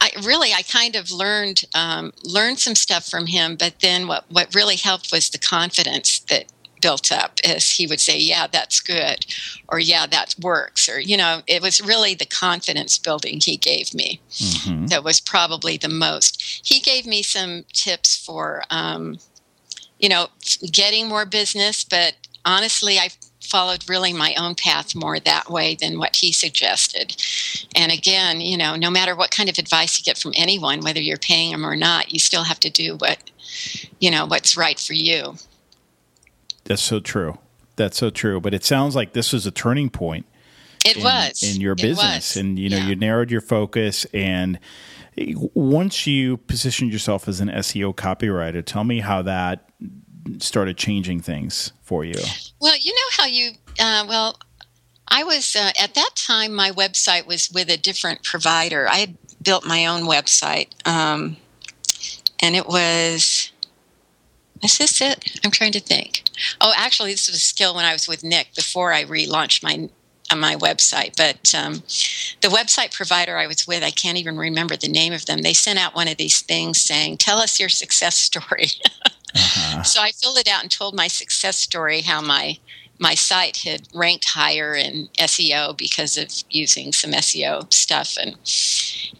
I 0.01 0.11
really 0.23 0.53
I 0.53 0.63
kind 0.63 0.97
of 0.97 1.11
learned 1.11 1.63
um, 1.75 2.13
learned 2.23 2.59
some 2.59 2.75
stuff 2.75 3.09
from 3.09 3.27
him, 3.27 3.57
but 3.57 3.81
then 3.81 4.07
what 4.07 4.25
what 4.31 4.55
really 4.55 4.77
helped 4.77 5.11
was 5.13 5.31
the 5.31 5.39
confidence 5.39 6.21
that 6.29 6.53
built 6.81 7.11
up 7.11 7.41
as 7.45 7.73
he 7.73 7.87
would 7.87 8.01
say, 8.01 8.19
"Yeah, 8.19 8.47
that's 8.47 8.81
good," 8.81 9.27
or 9.69 9.81
"Yeah, 9.81 10.07
that 10.07 10.37
works," 10.41 10.89
or 10.89 11.01
you 11.01 11.17
know, 11.17 11.43
it 11.47 11.63
was 11.63 11.81
really 11.81 12.15
the 12.15 12.27
confidence 12.27 12.97
building 12.99 13.41
he 13.41 13.57
gave 13.57 13.93
me 13.93 14.21
mm-hmm. 14.31 14.87
that 14.87 15.03
was 15.03 15.21
probably 15.21 15.77
the 15.77 15.89
most. 15.89 16.61
He 16.65 16.81
gave 16.81 17.05
me 17.05 17.23
some 17.23 17.65
tips 17.73 18.17
for, 18.17 18.63
um, 18.71 19.19
you 19.99 20.09
know, 20.09 20.29
getting 20.71 21.09
more 21.09 21.27
business, 21.27 21.83
but 21.83 22.15
honestly, 22.45 22.99
I 22.99 23.11
followed 23.49 23.89
really 23.89 24.13
my 24.13 24.35
own 24.39 24.55
path 24.55 24.95
more 24.95 25.19
that 25.19 25.51
way 25.51 25.75
than 25.75 25.99
what 25.99 26.17
he 26.17 26.33
suggested. 26.33 27.17
And 27.75 27.91
again, 27.91 28.41
you 28.41 28.57
know, 28.57 28.77
no 28.77 28.91
matter 28.91 29.17
what 29.17 29.31
kind 29.31 29.49
of 29.49 29.59
advice 29.59 29.99
you 29.99 30.05
get 30.05 30.19
from 30.19 30.33
anyone, 30.37 30.81
whether 30.81 31.01
you're 31.01 31.17
paying 31.17 31.53
them 31.53 31.65
or 31.65 31.77
not, 31.77 32.13
you 32.13 32.19
still 32.19 32.45
have 32.45 32.61
to 32.61 32.71
do 32.71 32.97
what, 32.97 33.31
you 33.99 34.11
know, 34.11 34.27
what's 34.27 34.57
right 34.57 34.79
for 34.79 34.93
you. 34.93 35.37
That's 36.65 36.83
so 36.83 37.01
true. 37.01 37.39
That's 37.77 37.97
so 37.97 38.11
true. 38.11 38.41
But 38.41 38.53
it 38.53 38.65
sounds 38.65 38.95
like 38.95 39.15
this 39.15 39.33
was 39.33 39.47
a 39.47 39.51
turning 39.51 39.89
point. 39.89 40.27
It 40.85 40.99
in, 40.99 41.03
was 41.03 41.43
in 41.43 41.61
your 41.61 41.75
business, 41.75 42.37
and 42.37 42.59
you 42.59 42.69
know, 42.69 42.77
yeah. 42.77 42.89
you 42.89 42.97
narrowed 42.97 43.31
your 43.31 43.41
focus 43.41 44.07
and 44.15 44.59
eh, 45.17 45.35
once 45.55 46.07
you 46.07 46.37
positioned 46.37 46.93
yourself 46.93 47.27
as 47.27 47.41
an 47.41 47.49
SEO 47.49 47.95
copywriter, 47.95 48.65
tell 48.65 48.85
me 48.85 49.01
how 49.01 49.23
that 49.23 49.68
started 50.41 50.77
changing 50.77 51.21
things 51.21 51.73
for 51.83 52.05
you? 52.05 52.21
Well, 52.61 52.77
you 52.79 52.93
know 52.93 53.09
how 53.17 53.27
you, 53.27 53.51
uh, 53.81 54.05
well, 54.09 54.39
I 55.09 55.25
was, 55.25 55.57
uh, 55.57 55.73
at 55.81 55.95
that 55.95 56.11
time, 56.15 56.55
my 56.55 56.71
website 56.71 57.27
was 57.27 57.51
with 57.51 57.71
a 57.71 57.77
different 57.77 58.25
provider. 58.25 58.89
I 58.89 58.97
had 58.97 59.17
built 59.43 59.67
my 59.67 59.87
own 59.87 60.03
website, 60.03 60.69
um, 60.87 61.37
and 62.41 62.55
it 62.55 62.67
was, 62.67 63.51
is 64.63 64.79
this 64.79 65.01
it? 65.01 65.39
I'm 65.45 65.51
trying 65.51 65.73
to 65.73 65.81
think. 65.81 66.25
Oh, 66.61 66.73
actually, 66.77 67.13
this 67.13 67.31
was 67.31 67.43
still 67.43 67.75
when 67.75 67.85
I 67.85 67.93
was 67.93 68.09
with 68.09 68.25
Nick 68.25 68.55
before 68.55 68.93
I 68.93 69.05
relaunched 69.05 69.63
my 69.63 69.89
on 70.31 70.41
my 70.41 70.57
website. 70.57 71.17
But 71.17 71.55
um, 71.55 71.75
the 72.43 72.49
website 72.49 72.95
provider 72.95 73.37
I 73.37 73.47
was 73.47 73.67
with, 73.67 73.83
I 73.83 73.91
can't 73.91 74.19
even 74.19 74.37
remember 74.37 74.77
the 74.77 74.89
name 74.89 75.13
of 75.13 75.27
them. 75.27 75.43
They 75.43 75.55
sent 75.55 75.79
out 75.79 75.95
one 75.95 76.09
of 76.09 76.17
these 76.17 76.41
things 76.41 76.81
saying, 76.81 77.19
"Tell 77.19 77.39
us 77.39 77.61
your 77.61 77.69
success 77.69 78.17
story." 78.17 78.67
Uh-huh. 79.35 79.83
So 79.83 80.01
I 80.01 80.11
filled 80.13 80.39
it 80.39 80.49
out 80.49 80.63
and 80.63 80.71
told 80.71 80.95
my 80.95 81.09
success 81.09 81.57
story 81.57 82.03
how 82.03 82.21
my 82.21 82.59
my 83.01 83.15
site 83.15 83.59
had 83.59 83.87
ranked 83.95 84.25
higher 84.25 84.75
in 84.75 85.09
SEO 85.19 85.77
because 85.77 86.17
of 86.17 86.29
using 86.51 86.93
some 86.93 87.13
SEO 87.13 87.73
stuff. 87.73 88.17
And 88.21 88.37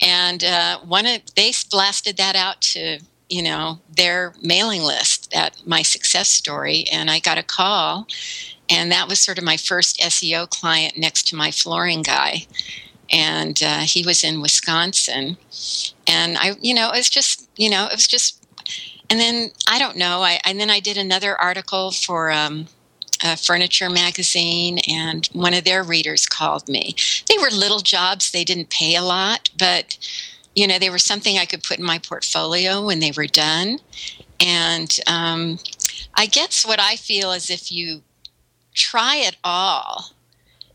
and 0.01 0.43
uh, 0.45 0.81
one 0.81 1.07
of 1.07 1.23
they 1.37 1.53
blasted 1.71 2.17
that 2.17 2.37
out 2.37 2.61
to 2.73 3.01
you 3.29 3.43
know 3.43 3.79
their 3.95 4.35
mailing 4.43 4.83
list 4.83 5.31
that 5.33 5.61
my 5.67 5.83
success 5.83 6.29
story. 6.29 6.85
And 6.91 7.11
I 7.11 7.21
got 7.21 7.39
a 7.39 7.43
call 7.43 8.07
and 8.71 8.93
that 8.93 9.09
was 9.09 9.21
sort 9.21 9.39
of 9.39 9.45
my 9.45 9.57
first 9.57 9.99
SEO 9.99 10.49
client 10.49 10.99
next 10.99 11.29
to 11.29 11.37
my 11.37 11.51
flooring 11.51 12.03
guy. 12.03 12.47
And 13.11 13.61
uh, 13.63 13.81
he 13.81 14.05
was 14.05 14.23
in 14.23 14.43
Wisconsin. 14.43 15.39
And 16.07 16.37
I 16.39 16.57
you 16.61 16.75
know 16.75 16.91
it 16.91 16.97
was 16.97 17.11
just 17.11 17.49
you 17.57 17.71
know 17.71 17.87
it 17.87 17.93
was 17.93 18.07
just 18.07 18.38
and 19.11 19.19
then 19.19 19.51
I 19.67 19.79
don't 19.79 19.97
know. 19.97 20.23
I 20.23 20.41
and 20.45 20.61
then 20.61 20.71
I 20.71 20.81
did 20.81 20.97
another 20.97 21.41
article 21.41 21.91
for 21.91 22.31
um, 22.31 22.67
a 23.25 23.37
furniture 23.37 23.91
magazine, 23.91 24.79
and 24.89 25.27
one 25.33 25.55
of 25.55 25.65
their 25.65 25.83
readers 25.83 26.27
called 26.27 26.69
me. 26.69 26.95
They 27.29 27.39
were 27.39 27.51
little 27.51 27.81
jobs; 27.81 28.31
they 28.31 28.45
didn't 28.45 28.71
pay 28.71 28.97
a 28.97 29.03
lot, 29.03 29.51
but 29.59 29.99
you 30.55 30.67
know 30.67 30.79
they 30.79 30.91
were 30.91 30.99
something 30.99 31.39
I 31.39 31.47
could 31.47 31.63
put 31.63 31.79
in 31.79 31.85
my 31.85 31.99
portfolio 31.99 32.85
when 32.85 33.01
they 33.01 33.13
were 33.13 33.27
done. 33.27 33.79
And 34.41 34.97
um, 35.07 35.59
I 36.15 36.27
guess 36.27 36.67
what 36.67 36.81
I 36.81 36.97
feel 36.97 37.33
is 37.33 37.51
if 37.51 37.73
you 37.73 38.03
try 38.75 39.17
it 39.17 39.37
all, 39.43 40.13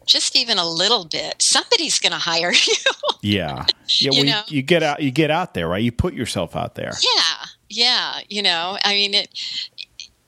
just 0.06 0.36
even 0.36 0.58
a 0.58 0.67
little 0.67 1.06
bit, 1.06 1.41
somebody's 1.41 2.00
going 2.00 2.12
to 2.12 2.17
hire 2.17 2.52
you. 2.67 2.76
yeah, 3.22 3.65
yeah. 3.88 4.10
Well, 4.12 4.19
you, 4.19 4.26
know? 4.26 4.41
you, 4.48 4.62
get 4.62 4.84
out, 4.84 5.02
you 5.02 5.12
get 5.12 5.32
out 5.32 5.54
there, 5.54 5.67
right? 5.67 5.82
You 5.82 5.91
put 5.91 6.13
yourself 6.13 6.56
out 6.56 6.76
there. 6.76 6.91
Yeah, 7.02 7.22
yeah, 7.75 8.19
you 8.29 8.41
know, 8.41 8.77
I 8.83 8.93
mean, 8.93 9.13
it. 9.13 9.29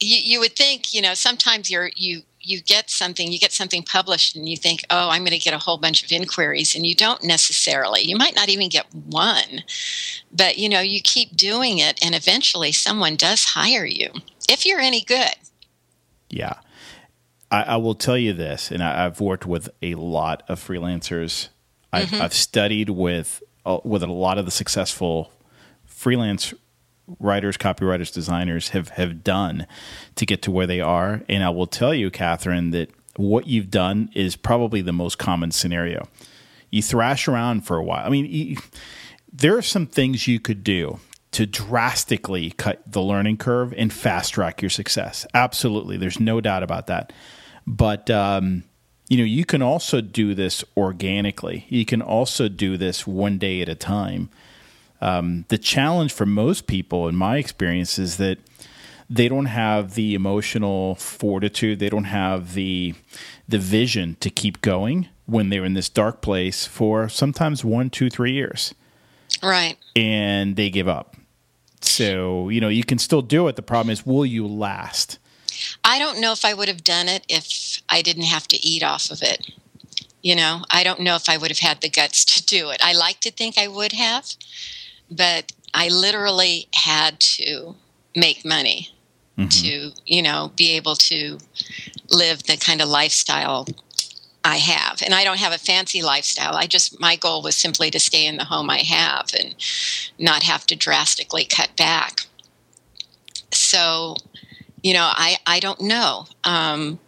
You, 0.02 0.18
you 0.22 0.40
would 0.42 0.58
think, 0.58 0.94
you 0.94 1.02
know, 1.02 1.14
sometimes 1.14 1.72
you're 1.72 1.90
you 1.96 2.24
you 2.42 2.62
get 2.62 2.90
something, 2.90 3.32
you 3.32 3.40
get 3.40 3.54
something 3.54 3.82
published, 3.82 4.36
and 4.36 4.48
you 4.48 4.58
think, 4.58 4.86
oh, 4.90 5.10
I'm 5.10 5.22
going 5.22 5.32
to 5.32 5.40
get 5.40 5.54
a 5.54 5.58
whole 5.58 5.78
bunch 5.78 6.04
of 6.04 6.12
inquiries, 6.12 6.76
and 6.76 6.86
you 6.86 6.94
don't 6.96 7.24
necessarily. 7.24 8.02
You 8.02 8.18
might 8.18 8.36
not 8.36 8.50
even 8.50 8.70
get 8.70 8.86
one, 8.94 9.64
but 10.32 10.58
you 10.58 10.70
know, 10.70 10.82
you 10.82 11.02
keep 11.02 11.36
doing 11.36 11.80
it, 11.80 11.98
and 12.04 12.14
eventually, 12.14 12.72
someone 12.72 13.16
does 13.16 13.46
hire 13.46 13.86
you 13.86 14.10
if 14.50 14.66
you're 14.66 14.82
any 14.82 15.02
good. 15.02 15.36
Yeah. 16.30 16.56
I, 17.52 17.62
I 17.62 17.76
will 17.78 17.96
tell 17.96 18.18
you 18.18 18.34
this, 18.34 18.72
and 18.72 18.84
I, 18.84 19.04
have 19.04 19.22
worked 19.22 19.46
with 19.46 19.70
a 19.82 19.96
lot 19.96 20.44
of 20.50 20.60
freelancers. 20.60 21.50
I've, 21.94 22.08
mm-hmm. 22.08 22.22
I've 22.22 22.34
studied 22.34 22.90
with 22.90 23.42
uh, 23.66 23.80
with 23.84 24.04
a 24.04 24.08
lot 24.08 24.38
of 24.38 24.46
the 24.46 24.52
successful 24.52 25.32
freelance 25.86 26.54
writers, 27.20 27.58
copywriters, 27.58 28.14
designers 28.14 28.70
have 28.70 28.90
have 28.90 29.24
done 29.24 29.68
to 30.16 30.26
get 30.26 30.42
to 30.44 30.52
where 30.52 30.68
they 30.68 30.82
are. 30.82 31.22
And 31.30 31.44
I 31.44 31.50
will 31.50 31.68
tell 31.68 31.94
you, 31.94 32.10
Catherine, 32.12 32.72
that 32.72 32.90
what 33.16 33.48
you've 33.48 33.70
done 33.70 34.10
is 34.14 34.36
probably 34.36 34.82
the 34.82 34.94
most 34.94 35.18
common 35.18 35.52
scenario. 35.52 36.08
You 36.72 36.82
thrash 36.82 37.28
around 37.28 37.62
for 37.62 37.78
a 37.78 37.84
while. 37.84 38.06
I 38.06 38.10
mean, 38.10 38.26
you, 38.26 38.58
there 39.32 39.58
are 39.58 39.62
some 39.62 39.86
things 39.86 40.28
you 40.28 40.40
could 40.40 40.64
do 40.64 41.00
to 41.32 41.46
drastically 41.46 42.52
cut 42.52 42.82
the 42.86 43.02
learning 43.02 43.38
curve 43.38 43.74
and 43.78 43.92
fast 43.92 44.34
track 44.34 44.62
your 44.62 44.70
success. 44.70 45.26
Absolutely, 45.34 45.98
there's 45.98 46.20
no 46.20 46.42
doubt 46.42 46.64
about 46.64 46.88
that. 46.88 47.14
But 47.68 48.10
um, 48.10 48.64
you 49.10 49.18
know, 49.18 49.24
you 49.24 49.46
can 49.46 49.62
also 49.62 50.02
do 50.02 50.34
this 50.34 50.64
organically. 50.76 51.66
You 51.70 51.86
can 51.86 52.02
also 52.02 52.48
do 52.48 52.78
this 52.78 53.06
one 53.06 53.38
day 53.38 53.62
at 53.62 53.70
a 53.70 53.76
time 53.76 54.30
um, 55.02 55.46
the 55.50 55.58
challenge 55.58 56.14
for 56.14 56.26
most 56.26 56.68
people, 56.68 57.08
in 57.08 57.16
my 57.16 57.38
experience, 57.38 58.00
is 58.00 58.18
that 58.18 58.38
they 59.10 59.28
don't 59.28 59.46
have 59.46 59.94
the 59.94 60.16
emotional 60.16 60.96
fortitude. 60.96 61.80
They 61.80 61.90
don't 61.90 62.06
have 62.06 62.54
the 62.54 62.96
the 63.48 63.60
vision 63.60 64.18
to 64.20 64.30
keep 64.30 64.62
going 64.62 65.08
when 65.28 65.50
they're 65.50 65.66
in 65.66 65.74
this 65.74 65.90
dark 65.90 66.22
place 66.22 66.66
for 66.66 67.08
sometimes 67.10 67.64
one, 67.64 67.90
two, 67.90 68.10
three 68.10 68.32
years. 68.32 68.74
Right. 69.44 69.78
And 69.96 70.56
they 70.56 70.70
give 70.70 70.88
up. 70.88 71.16
So, 71.82 72.50
you 72.50 72.60
know, 72.62 72.70
you 72.70 72.84
can 72.84 72.98
still 72.98 73.22
do 73.22 73.48
it. 73.48 73.56
The 73.56 73.62
problem 73.62 73.92
is, 73.92 74.06
will 74.06 74.26
you 74.26 74.48
last? 74.48 75.20
I 75.84 76.00
don't 76.00 76.20
know 76.20 76.32
if 76.32 76.44
I 76.44 76.54
would 76.54 76.68
have 76.68 76.84
done 76.84 77.08
it 77.08 77.26
if 77.30 77.82
I 77.90 78.02
didn't 78.02 78.24
have 78.24 78.48
to 78.50 78.58
eat 78.58 78.84
off 78.84 79.12
of 79.12 79.22
it. 79.22 79.52
You 80.22 80.36
know, 80.36 80.64
I 80.72 80.84
don't 80.84 81.02
know 81.02 81.16
if 81.16 81.30
I 81.30 81.38
would 81.38 81.52
have 81.52 81.60
had 81.60 81.82
the 81.82 81.90
guts 81.90 82.26
to 82.26 82.44
do 82.44 82.70
it. 82.72 82.82
I 82.84 82.94
like 82.94 83.20
to 83.22 83.32
think 83.32 83.58
I 83.58 83.68
would 83.68 83.92
have, 83.92 84.26
but 85.12 85.52
I 85.74 85.90
literally 85.90 86.68
had 86.74 87.20
to 87.20 87.76
make 88.16 88.46
money 88.46 88.90
mm-hmm. 89.38 89.50
to, 89.50 89.92
you 90.06 90.22
know, 90.22 90.52
be 90.56 90.72
able 90.76 90.96
to 90.96 91.38
live 92.10 92.44
the 92.44 92.58
kind 92.58 92.82
of 92.82 92.90
lifestyle 92.90 93.68
I 94.44 94.58
have. 94.58 95.02
And 95.04 95.14
I 95.14 95.24
don't 95.24 95.40
have 95.40 95.54
a 95.54 95.58
fancy 95.58 96.02
lifestyle. 96.02 96.56
I 96.56 96.68
just, 96.68 97.00
my 97.00 97.16
goal 97.16 97.42
was 97.42 97.56
simply 97.56 97.90
to 97.92 98.00
stay 98.00 98.26
in 98.26 98.38
the 98.38 98.46
home 98.46 98.70
I 98.70 98.80
have 98.80 99.32
and 99.38 99.56
not 100.20 100.44
have 100.44 100.66
to 100.68 100.76
drastically 100.76 101.46
cut 101.46 101.76
back. 101.76 102.22
So, 103.52 104.16
you 104.84 104.94
know, 104.94 105.10
I, 105.12 105.38
I 105.48 105.60
don't 105.60 105.82
know. 105.82 106.28
Um, 106.44 107.00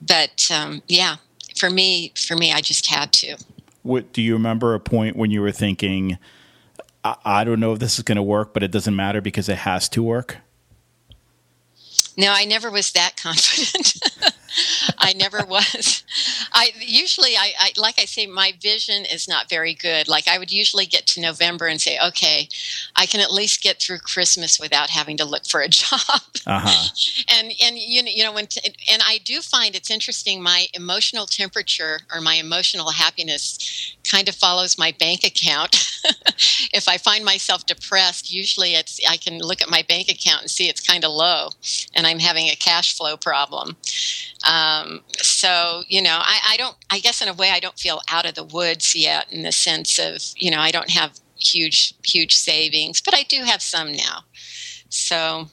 but 0.00 0.48
um, 0.50 0.82
yeah, 0.88 1.16
for 1.56 1.68
me, 1.68 2.12
for 2.16 2.34
me, 2.34 2.52
I 2.52 2.60
just 2.60 2.86
had 2.86 3.12
to. 3.14 3.36
What 3.82 4.12
do 4.12 4.22
you 4.22 4.32
remember 4.32 4.74
a 4.74 4.80
point 4.80 5.16
when 5.16 5.30
you 5.30 5.42
were 5.42 5.52
thinking, 5.52 6.18
I, 7.04 7.16
I 7.24 7.44
don't 7.44 7.60
know 7.60 7.72
if 7.72 7.78
this 7.78 7.98
is 7.98 8.04
going 8.04 8.16
to 8.16 8.22
work, 8.22 8.52
but 8.52 8.62
it 8.62 8.70
doesn't 8.70 8.94
matter 8.94 9.20
because 9.20 9.48
it 9.48 9.58
has 9.58 9.88
to 9.90 10.02
work? 10.02 10.38
No, 12.16 12.32
I 12.32 12.44
never 12.44 12.70
was 12.70 12.90
that 12.92 13.16
confident. 13.22 13.94
I 14.98 15.12
never 15.14 15.44
was. 15.44 16.04
I 16.52 16.72
usually, 16.80 17.36
I, 17.36 17.52
I, 17.58 17.72
like 17.76 17.98
I 17.98 18.04
say, 18.04 18.26
my 18.26 18.52
vision 18.60 19.04
is 19.04 19.28
not 19.28 19.48
very 19.48 19.74
good. 19.74 20.08
Like 20.08 20.28
I 20.28 20.38
would 20.38 20.52
usually 20.52 20.86
get 20.86 21.06
to 21.08 21.20
November 21.20 21.66
and 21.66 21.80
say, 21.80 21.98
okay, 22.04 22.48
I 22.96 23.06
can 23.06 23.20
at 23.20 23.32
least 23.32 23.62
get 23.62 23.80
through 23.80 23.98
Christmas 23.98 24.58
without 24.58 24.90
having 24.90 25.16
to 25.18 25.24
look 25.24 25.46
for 25.46 25.60
a 25.60 25.68
job. 25.80 26.00
Uh-huh. 26.46 26.88
and 27.28 27.52
and 27.62 27.78
you 27.78 28.02
know, 28.02 28.10
you 28.12 28.24
know 28.24 28.32
when 28.32 28.46
t- 28.46 28.74
and 28.90 29.02
I 29.06 29.18
do 29.18 29.40
find 29.40 29.74
it's 29.74 29.90
interesting. 29.90 30.42
My 30.42 30.66
emotional 30.74 31.26
temperature 31.26 32.00
or 32.12 32.20
my 32.20 32.34
emotional 32.34 32.90
happiness 32.90 33.94
kind 34.10 34.28
of 34.28 34.34
follows 34.34 34.78
my 34.78 34.92
bank 34.98 35.24
account. 35.24 36.00
if 36.72 36.88
I 36.88 36.96
find 36.98 37.24
myself 37.24 37.66
depressed, 37.66 38.32
usually 38.32 38.74
it's 38.74 39.00
I 39.08 39.16
can 39.16 39.38
look 39.38 39.62
at 39.62 39.70
my 39.70 39.84
bank 39.88 40.08
account 40.08 40.42
and 40.42 40.50
see 40.50 40.68
it's 40.68 40.80
kind 40.80 41.04
of 41.04 41.12
low, 41.12 41.50
and 41.94 42.06
I'm 42.06 42.18
having 42.18 42.46
a 42.48 42.56
cash 42.56 42.96
flow 42.96 43.16
problem. 43.16 43.76
Um, 44.48 45.00
so, 45.18 45.82
you 45.88 46.02
know, 46.02 46.18
I, 46.20 46.38
I 46.50 46.56
don't, 46.56 46.76
I 46.88 46.98
guess 46.98 47.20
in 47.20 47.28
a 47.28 47.34
way, 47.34 47.50
I 47.50 47.60
don't 47.60 47.78
feel 47.78 48.00
out 48.08 48.26
of 48.26 48.34
the 48.34 48.44
woods 48.44 48.94
yet 48.94 49.30
in 49.32 49.42
the 49.42 49.52
sense 49.52 49.98
of, 49.98 50.18
you 50.36 50.50
know, 50.50 50.60
I 50.60 50.70
don't 50.70 50.90
have 50.90 51.18
huge, 51.38 51.94
huge 52.04 52.34
savings, 52.34 53.00
but 53.00 53.14
I 53.14 53.24
do 53.24 53.42
have 53.44 53.62
some 53.62 53.92
now. 53.92 54.24
So, 54.88 55.48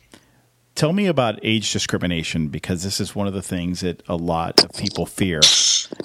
tell 0.76 0.94
me 0.94 1.08
about 1.08 1.40
age 1.44 1.74
discrimination 1.74 2.48
because 2.48 2.84
this 2.84 3.00
is 3.00 3.16
one 3.16 3.28
of 3.28 3.34
the 3.34 3.42
things 3.42 3.82
that 3.82 4.04
a 4.08 4.16
lot 4.16 4.64
of 4.64 4.72
people 4.74 5.06
fear. 5.06 5.42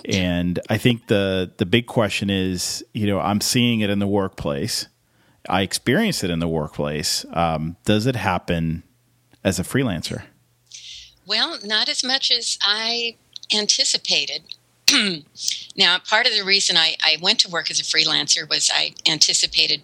And 0.05 0.59
i 0.69 0.79
think 0.79 1.09
the 1.09 1.53
the 1.59 1.67
big 1.67 1.87
question 1.87 2.31
is 2.31 2.85
you 2.95 3.07
know 3.07 3.21
i'm 3.21 3.41
seeing 3.41 3.81
it 3.81 3.91
in 3.91 3.99
the 3.99 4.07
workplace. 4.07 4.89
I 5.49 5.63
experience 5.63 6.23
it 6.23 6.31
in 6.31 6.39
the 6.39 6.47
workplace. 6.47 7.27
Um, 7.33 7.77
does 7.85 8.07
it 8.07 8.15
happen 8.15 8.85
as 9.43 9.59
a 9.59 9.65
freelancer 9.65 10.23
well, 11.27 11.59
not 11.65 11.89
as 11.89 12.03
much 12.05 12.31
as 12.31 12.59
I 12.63 13.17
anticipated. 13.55 14.43
now, 15.77 15.99
part 15.99 16.27
of 16.27 16.35
the 16.35 16.45
reason 16.45 16.77
I, 16.77 16.97
I 17.03 17.17
went 17.21 17.39
to 17.41 17.51
work 17.51 17.71
as 17.71 17.81
a 17.81 17.85
freelancer 17.85 18.49
was 18.49 18.71
I 18.73 18.95
anticipated 19.09 19.83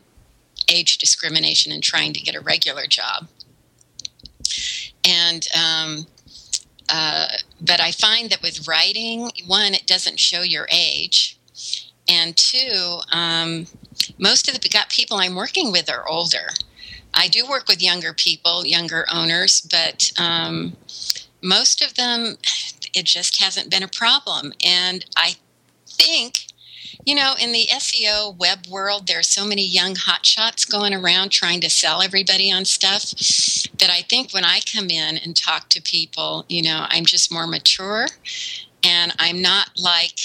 age 0.68 0.98
discrimination 0.98 1.72
and 1.72 1.83
trying 1.83 2.12
to 2.12 2.20
get 2.20 2.35
a 2.35 2.40
regular 2.40 2.87
job. 2.87 3.29
And, 5.05 5.46
um, 5.57 6.07
uh, 6.90 7.29
but 7.61 7.81
I 7.81 7.92
find 7.92 8.31
that 8.31 8.42
with 8.42 8.66
writing, 8.66 9.31
one, 9.46 9.74
it 9.74 9.87
doesn't 9.87 10.18
show 10.18 10.42
your 10.42 10.66
age. 10.70 11.38
And 12.11 12.37
two, 12.37 13.01
um, 13.12 13.66
most 14.18 14.48
of 14.48 14.59
the 14.59 14.68
got 14.68 14.88
people 14.88 15.18
I'm 15.18 15.35
working 15.35 15.72
with 15.72 15.90
are 15.90 16.07
older. 16.09 16.48
I 17.14 17.29
do 17.29 17.46
work 17.48 17.68
with 17.68 17.83
younger 17.83 18.12
people, 18.12 18.64
younger 18.64 19.07
owners, 19.12 19.61
but 19.61 20.12
um, 20.18 20.77
most 21.42 21.83
of 21.83 21.94
them, 21.94 22.37
it 22.94 23.05
just 23.05 23.42
hasn't 23.42 23.70
been 23.70 23.83
a 23.83 23.88
problem. 23.88 24.53
And 24.64 25.05
I 25.16 25.35
think, 25.87 26.46
you 27.05 27.14
know, 27.14 27.35
in 27.40 27.53
the 27.53 27.66
SEO 27.72 28.37
web 28.37 28.66
world, 28.66 29.07
there 29.07 29.18
are 29.18 29.22
so 29.24 29.46
many 29.46 29.64
young 29.64 29.94
hotshots 29.94 30.68
going 30.68 30.94
around 30.94 31.31
trying 31.31 31.61
to 31.61 31.70
sell 31.70 32.03
everybody 32.03 32.51
on 32.51 32.64
stuff 32.64 33.11
that 33.79 33.90
I 33.90 34.03
think 34.09 34.33
when 34.33 34.44
I 34.44 34.61
come 34.72 34.90
in 34.90 35.18
and 35.18 35.37
talk 35.37 35.68
to 35.70 35.83
people, 35.83 36.44
you 36.48 36.62
know, 36.62 36.87
I'm 36.88 37.05
just 37.05 37.33
more 37.33 37.46
mature 37.46 38.07
and 38.85 39.12
I'm 39.18 39.40
not 39.40 39.70
like, 39.77 40.18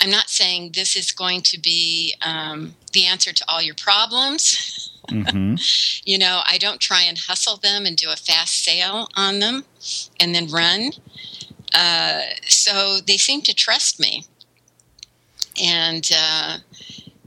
I'm 0.00 0.10
not 0.10 0.28
saying 0.28 0.72
this 0.74 0.96
is 0.96 1.10
going 1.12 1.40
to 1.42 1.58
be 1.58 2.14
um, 2.22 2.74
the 2.92 3.04
answer 3.04 3.32
to 3.32 3.44
all 3.48 3.62
your 3.62 3.74
problems. 3.74 4.97
Mm-hmm. 5.08 5.54
you 6.04 6.18
know, 6.18 6.40
I 6.46 6.58
don't 6.58 6.80
try 6.80 7.02
and 7.02 7.18
hustle 7.18 7.56
them 7.56 7.86
and 7.86 7.96
do 7.96 8.10
a 8.10 8.16
fast 8.16 8.64
sale 8.64 9.08
on 9.14 9.38
them 9.38 9.64
and 10.20 10.34
then 10.34 10.50
run. 10.50 10.90
Uh, 11.74 12.22
so 12.46 12.98
they 13.06 13.16
seem 13.16 13.42
to 13.42 13.54
trust 13.54 14.00
me. 14.00 14.24
And, 15.62 16.08
uh, 16.16 16.58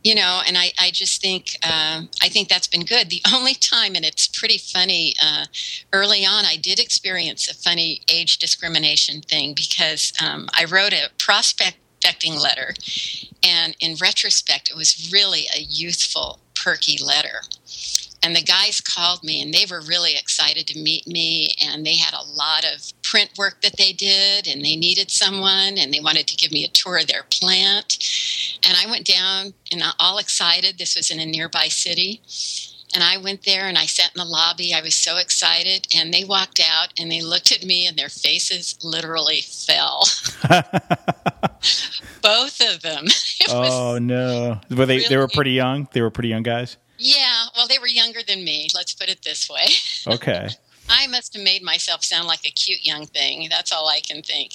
you 0.04 0.15
know, 0.15 0.41
and 0.48 0.58
I, 0.58 0.72
I 0.80 0.91
just 0.91 1.22
think 1.22 1.58
uh, 1.63 2.04
I 2.22 2.30
think 2.30 2.50
that's 2.50 2.67
been 2.67 2.86
good. 2.86 3.10
The 3.10 3.22
only 3.34 3.54
time, 3.54 3.96
and 3.96 4.06
it's 4.06 4.28
pretty 4.28 4.58
funny, 4.58 5.13
uh, 5.22 5.46
early 5.94 6.26
on, 6.26 6.46
I 6.46 6.56
did 6.56 6.80
experience 6.80 7.50
a 7.50 7.54
funny 7.54 8.02
age 8.12 8.38
discrimination 8.38 9.22
thing 9.22 9.54
because 9.54 10.13
um, 10.24 10.48
I 10.54 10.65
wrote 10.65 10.94
a 10.94 11.10
prospecting 11.17 12.36
letter, 12.36 12.74
and 13.44 13.76
in 13.80 13.96
retrospect, 13.96 14.70
it 14.70 14.76
was 14.76 15.12
really 15.12 15.46
a 15.56 15.62
youthful, 15.62 16.39
perky 16.63 16.97
letter. 17.04 17.41
And 18.24 18.36
the 18.36 18.43
guys 18.43 18.82
called 18.82 19.24
me 19.24 19.41
and 19.41 19.52
they 19.52 19.65
were 19.69 19.82
really 19.82 20.13
excited 20.13 20.67
to 20.67 20.80
meet 20.80 21.08
me 21.08 21.56
and 21.60 21.84
they 21.84 21.95
had 21.95 22.13
a 22.13 22.24
lot 22.24 22.63
of 22.63 22.93
print 23.02 23.32
work 23.36 23.62
that 23.62 23.78
they 23.78 23.93
did 23.93 24.47
and 24.47 24.63
they 24.63 24.76
needed 24.76 25.10
someone 25.10 25.78
and 25.78 25.91
they 25.91 26.00
wanted 26.00 26.28
to 26.28 26.36
give 26.36 26.52
me 26.52 26.63
a 26.63 26.67
tour 26.67 27.00
of 27.00 27.08
their 27.08 27.24
plant. 27.32 27.97
And 28.63 28.78
i 28.78 28.89
went 28.89 29.08
down 29.08 29.54
and 29.71 29.82
all 30.00 30.19
excited. 30.19 30.78
This 30.78 30.95
was 30.95 31.10
in 31.10 31.19
a 31.19 31.26
nearby 31.26 31.67
city 31.67 32.21
and 32.94 33.04
i 33.04 33.18
went 33.18 33.44
there 33.46 33.68
and 33.68 33.78
i 33.78 33.86
sat 33.86 34.12
in 34.16 34.20
the 34.20 34.26
lobby. 34.26 34.74
I 34.74 34.82
was 34.82 34.96
so 34.96 35.18
excited. 35.18 35.88
And 35.96 36.14
they 36.14 36.24
walked 36.24 36.60
out 36.60 36.90
and 37.00 37.12
they 37.12 37.22
looked 37.22 37.52
at 37.52 37.64
me 37.64 37.86
and 37.88 37.98
their 37.98 38.10
faces 38.10 38.78
literally 38.84 39.42
fell. 39.42 40.04
Both 42.22 42.62
of 42.62 42.82
them. 42.82 43.06
Oh 43.50 43.98
no. 44.00 44.62
Were 44.70 44.86
they 44.86 44.98
really, 44.98 45.08
they 45.10 45.18
were 45.18 45.28
pretty 45.28 45.52
young? 45.52 45.88
They 45.94 46.02
were 46.02 46.12
pretty 46.12 46.30
young 46.30 46.44
guys? 46.44 46.78
Yeah, 47.00 47.46
well, 47.58 47.68
they 47.68 47.80
were 47.80 47.88
younger 47.88 48.20
than 48.26 48.44
me. 48.46 48.68
Let's 48.76 48.94
put 48.94 49.10
it 49.10 49.24
this 49.24 49.50
way. 49.50 49.66
Okay. 50.16 50.48
I 50.92 51.08
must 51.08 51.34
have 51.34 51.44
made 51.44 51.64
myself 51.64 52.04
sound 52.04 52.28
like 52.28 52.46
a 52.46 52.52
cute 52.52 52.86
young 52.86 53.06
thing. 53.06 53.48
That's 53.50 53.72
all 53.72 53.88
I 53.88 54.02
can 54.02 54.22
think. 54.22 54.52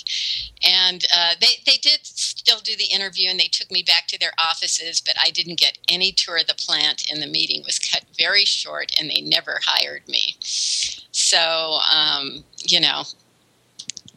And 0.63 1.03
uh, 1.17 1.35
they 1.41 1.63
they 1.65 1.79
did 1.79 2.01
still 2.05 2.61
do 2.61 2.77
the 2.77 2.95
interview, 2.95 3.31
and 3.31 3.41
they 3.41 3.49
took 3.49 3.71
me 3.71 3.83
back 3.83 4.07
to 4.09 4.19
their 4.19 4.33
offices, 4.39 5.01
but 5.01 5.15
I 5.19 5.31
didn't 5.31 5.59
get 5.59 5.79
any 5.89 6.13
tour 6.13 6.37
of 6.37 6.47
the 6.47 6.55
plant, 6.55 7.11
and 7.11 7.23
the 7.23 7.27
meeting 7.27 7.63
was 7.65 7.79
cut 7.79 8.05
very 8.19 8.45
short, 8.45 8.93
and 9.01 9.09
they 9.09 9.23
never 9.23 9.61
hired 9.65 10.07
me. 10.07 10.37
So 10.41 11.79
um, 11.91 12.45
you 12.59 12.81
know, 12.81 13.05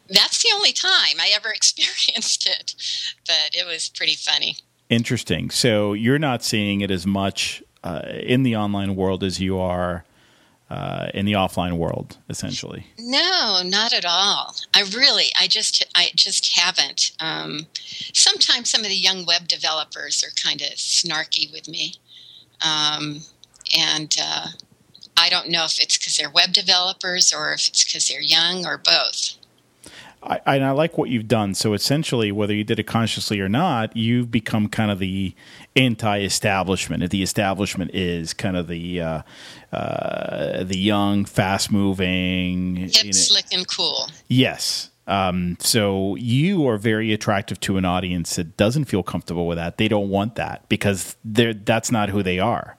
that's 0.09 0.43
the 0.43 0.51
only 0.53 0.73
time 0.73 1.19
I 1.19 1.31
ever 1.33 1.49
experienced 1.55 2.47
it, 2.47 2.75
but 3.25 3.51
it 3.53 3.65
was 3.65 3.87
pretty 3.89 4.15
funny. 4.15 4.57
Interesting. 4.89 5.51
So 5.51 5.93
you're 5.93 6.19
not 6.19 6.43
seeing 6.43 6.81
it 6.81 6.91
as 6.91 7.07
much 7.07 7.63
uh, 7.83 8.01
in 8.11 8.43
the 8.43 8.57
online 8.57 8.95
world 8.95 9.23
as 9.23 9.39
you 9.39 9.57
are 9.59 10.03
uh, 10.69 11.07
in 11.13 11.25
the 11.25 11.33
offline 11.33 11.77
world, 11.77 12.17
essentially. 12.29 12.85
No, 12.97 13.61
not 13.63 13.93
at 13.93 14.05
all. 14.05 14.55
I 14.73 14.81
really, 14.81 15.27
I 15.39 15.47
just, 15.47 15.83
I 15.95 16.09
just 16.15 16.57
haven't. 16.57 17.11
Um, 17.19 17.67
sometimes 18.13 18.69
some 18.69 18.81
of 18.81 18.87
the 18.87 18.95
young 18.95 19.25
web 19.25 19.47
developers 19.47 20.23
are 20.23 20.31
kind 20.41 20.61
of 20.61 20.69
snarky 20.73 21.51
with 21.51 21.67
me, 21.67 21.95
um, 22.61 23.21
and 23.75 24.15
uh, 24.21 24.47
I 25.17 25.29
don't 25.29 25.49
know 25.49 25.65
if 25.65 25.79
it's 25.81 25.97
because 25.97 26.17
they're 26.17 26.29
web 26.29 26.53
developers 26.53 27.33
or 27.33 27.51
if 27.53 27.67
it's 27.67 27.83
because 27.83 28.07
they're 28.07 28.21
young 28.21 28.65
or 28.65 28.77
both. 28.77 29.38
I, 30.21 30.41
and 30.45 30.65
I 30.65 30.71
like 30.71 30.97
what 30.97 31.09
you've 31.09 31.27
done. 31.27 31.55
So 31.55 31.73
essentially, 31.73 32.31
whether 32.31 32.53
you 32.53 32.63
did 32.63 32.79
it 32.79 32.83
consciously 32.83 33.39
or 33.39 33.47
not, 33.49 33.95
you've 33.95 34.29
become 34.29 34.67
kind 34.67 34.91
of 34.91 34.99
the 34.99 35.33
anti-establishment. 35.75 37.03
If 37.03 37.09
the 37.09 37.23
establishment 37.23 37.91
is 37.93 38.33
kind 38.33 38.57
of 38.57 38.67
the 38.67 39.01
uh, 39.01 39.21
uh, 39.71 40.63
the 40.63 40.77
young, 40.77 41.25
fast-moving, 41.25 42.75
hip, 42.75 42.91
you 42.97 43.03
know, 43.05 43.11
slick, 43.11 43.45
and 43.53 43.67
cool. 43.67 44.09
Yes. 44.27 44.89
Um, 45.07 45.57
so 45.59 46.15
you 46.15 46.67
are 46.67 46.77
very 46.77 47.13
attractive 47.13 47.59
to 47.61 47.77
an 47.77 47.85
audience 47.85 48.35
that 48.35 48.57
doesn't 48.57 48.85
feel 48.85 49.01
comfortable 49.01 49.47
with 49.47 49.57
that. 49.57 49.77
They 49.77 49.87
don't 49.87 50.09
want 50.09 50.35
that 50.35 50.67
because 50.69 51.15
they're 51.25 51.53
that's 51.53 51.91
not 51.91 52.09
who 52.09 52.21
they 52.21 52.39
are. 52.39 52.77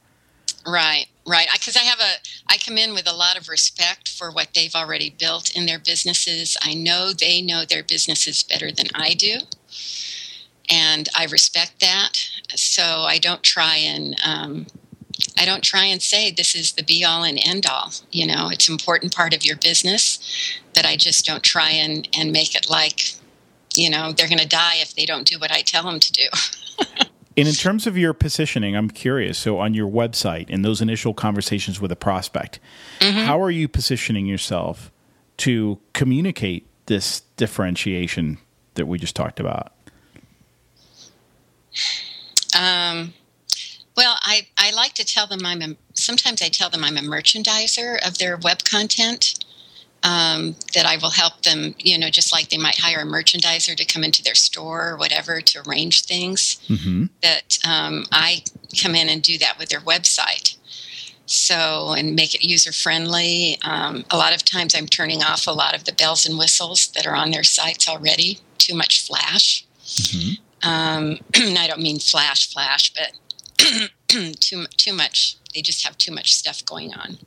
Right. 0.67 1.07
Right, 1.27 1.49
because 1.53 1.77
I 1.77 1.81
have 1.81 2.01
a, 2.01 2.15
I 2.49 2.57
come 2.57 2.79
in 2.79 2.95
with 2.95 3.09
a 3.09 3.15
lot 3.15 3.39
of 3.39 3.49
respect 3.49 4.09
for 4.09 4.31
what 4.31 4.49
they've 4.55 4.75
already 4.75 5.11
built 5.11 5.55
in 5.55 5.67
their 5.67 5.79
businesses. 5.79 6.57
I 6.63 6.75
know 6.75 7.13
they 7.13 7.43
know 7.43 7.65
their 7.65 7.85
businesses 7.85 8.43
better 8.43 8.73
than 8.73 8.87
I 8.95 9.15
do, 9.15 9.39
and 10.71 11.09
I 11.17 11.27
respect 11.27 11.81
that. 11.81 12.15
So 12.57 13.03
I 13.03 13.19
don't 13.19 13.43
try 13.43 13.77
and, 13.77 14.17
um, 14.25 14.67
I 15.39 15.45
don't 15.45 15.63
try 15.63 15.85
and 15.85 16.03
say 16.03 16.31
this 16.31 16.55
is 16.55 16.73
the 16.73 16.83
be 16.83 17.05
all 17.05 17.23
and 17.23 17.39
end 17.45 17.67
all. 17.67 17.93
You 18.11 18.27
know, 18.27 18.49
it's 18.51 18.69
an 18.69 18.75
important 18.75 19.15
part 19.15 19.35
of 19.35 19.45
your 19.45 19.57
business, 19.57 20.19
but 20.75 20.87
I 20.87 20.97
just 20.97 21.27
don't 21.27 21.43
try 21.43 21.71
and 21.71 22.09
and 22.17 22.33
make 22.33 22.55
it 22.55 22.71
like 22.71 23.15
you 23.75 23.91
know 23.91 24.13
they're 24.13 24.29
going 24.29 24.39
to 24.39 24.49
die 24.49 24.77
if 24.77 24.95
they 24.95 25.07
don't 25.07 25.27
do 25.27 25.39
what 25.39 25.53
I 25.53 25.63
tell 25.63 25.85
them 25.85 26.01
to 26.01 26.13
do. 26.13 26.29
and 27.37 27.47
in 27.47 27.55
terms 27.55 27.87
of 27.87 27.97
your 27.97 28.13
positioning, 28.13 28.77
I'm 28.77 28.91
curious. 28.91 29.39
So 29.39 29.59
on 29.59 29.73
your 29.73 29.89
website 29.89 30.51
in 30.51 30.63
those 30.63 30.81
initial 30.81 31.15
conversations 31.15 31.81
with 31.81 31.93
a 31.93 31.97
prospect, 31.97 32.59
mm-hmm. 32.99 33.19
how 33.19 33.41
are 33.41 33.51
you 33.51 33.69
positioning 33.69 34.27
yourself 34.27 34.91
to 35.39 35.79
communicate 35.93 36.67
this 36.87 37.21
differentiation 37.37 38.39
that 38.75 38.87
we 38.87 38.99
just 38.99 39.15
talked 39.15 39.39
about? 39.39 39.73
Um, 42.59 43.15
well, 43.97 44.17
I, 44.23 44.49
I 44.59 44.73
like 44.73 44.95
to 44.95 45.05
tell 45.05 45.27
them 45.27 45.41
I'm 45.45 45.63
a, 45.63 45.77
sometimes 45.95 46.43
I 46.43 46.49
tell 46.49 46.69
them 46.69 46.83
I'm 46.83 46.97
a 46.97 47.01
merchandiser 47.01 48.05
of 48.07 48.19
their 48.19 48.37
web 48.39 48.65
content. 48.65 49.45
Um, 50.03 50.57
that 50.73 50.87
I 50.87 50.97
will 50.97 51.11
help 51.11 51.43
them, 51.43 51.75
you 51.79 51.99
know, 51.99 52.09
just 52.09 52.33
like 52.33 52.49
they 52.49 52.57
might 52.57 52.79
hire 52.79 53.01
a 53.01 53.05
merchandiser 53.05 53.77
to 53.77 53.85
come 53.85 54.03
into 54.03 54.23
their 54.23 54.35
store 54.35 54.89
or 54.89 54.97
whatever 54.97 55.43
to 55.43 55.63
arrange 55.69 56.07
things. 56.07 56.57
Mm-hmm. 56.69 57.07
That 57.21 57.59
um, 57.69 58.07
I 58.11 58.43
come 58.83 58.95
in 58.95 59.11
and 59.11 59.21
do 59.21 59.37
that 59.39 59.59
with 59.59 59.69
their 59.69 59.81
website. 59.81 60.57
So, 61.27 61.93
and 61.93 62.17
make 62.17 62.35
it 62.35 62.43
user 62.43 62.73
friendly. 62.73 63.59
Um, 63.63 64.05
a 64.11 64.17
lot 64.17 64.35
of 64.35 64.45
times 64.45 64.75
I'm 64.75 64.87
turning 64.87 65.23
off 65.23 65.47
a 65.47 65.53
lot 65.53 65.77
of 65.77 65.85
the 65.85 65.93
bells 65.93 66.27
and 66.27 66.39
whistles 66.39 66.89
that 66.89 67.07
are 67.07 67.15
on 67.15 67.31
their 67.31 67.45
sites 67.45 67.89
already. 67.89 68.41
Too 68.59 68.75
much 68.75 69.07
flash. 69.07 69.65
Mm-hmm. 69.85 70.69
Um, 70.69 71.19
I 71.59 71.67
don't 71.69 71.83
mean 71.83 71.99
flash, 71.99 72.53
flash, 72.53 72.93
but 72.93 73.13
too 74.41 74.67
too 74.77 74.93
much. 74.93 75.37
They 75.55 75.63
just 75.63 75.85
have 75.87 75.99
too 75.99 76.13
much 76.13 76.35
stuff 76.35 76.65
going 76.65 76.95
on. 76.95 77.19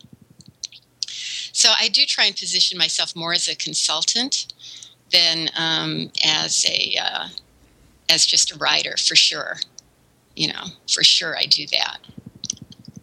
So 1.53 1.71
I 1.79 1.87
do 1.87 2.03
try 2.05 2.25
and 2.25 2.35
position 2.35 2.77
myself 2.77 3.15
more 3.15 3.31
as 3.31 3.47
a 3.47 3.55
consultant 3.55 4.53
than 5.11 5.49
um, 5.55 6.11
as 6.25 6.65
a 6.67 6.97
uh, 7.01 7.27
as 8.09 8.25
just 8.25 8.51
a 8.51 8.57
writer 8.57 8.95
for 8.97 9.15
sure. 9.15 9.57
You 10.35 10.49
know, 10.49 10.63
for 10.91 11.03
sure 11.03 11.37
I 11.37 11.45
do 11.45 11.65
that. 11.67 11.99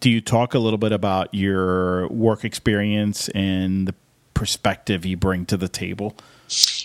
Do 0.01 0.09
you 0.09 0.19
talk 0.19 0.53
a 0.53 0.59
little 0.59 0.77
bit 0.77 0.91
about 0.91 1.33
your 1.33 2.07
work 2.09 2.43
experience 2.43 3.29
and 3.29 3.87
the 3.87 3.95
perspective 4.33 5.05
you 5.05 5.15
bring 5.15 5.45
to 5.45 5.55
the 5.55 5.69
table? 5.69 6.15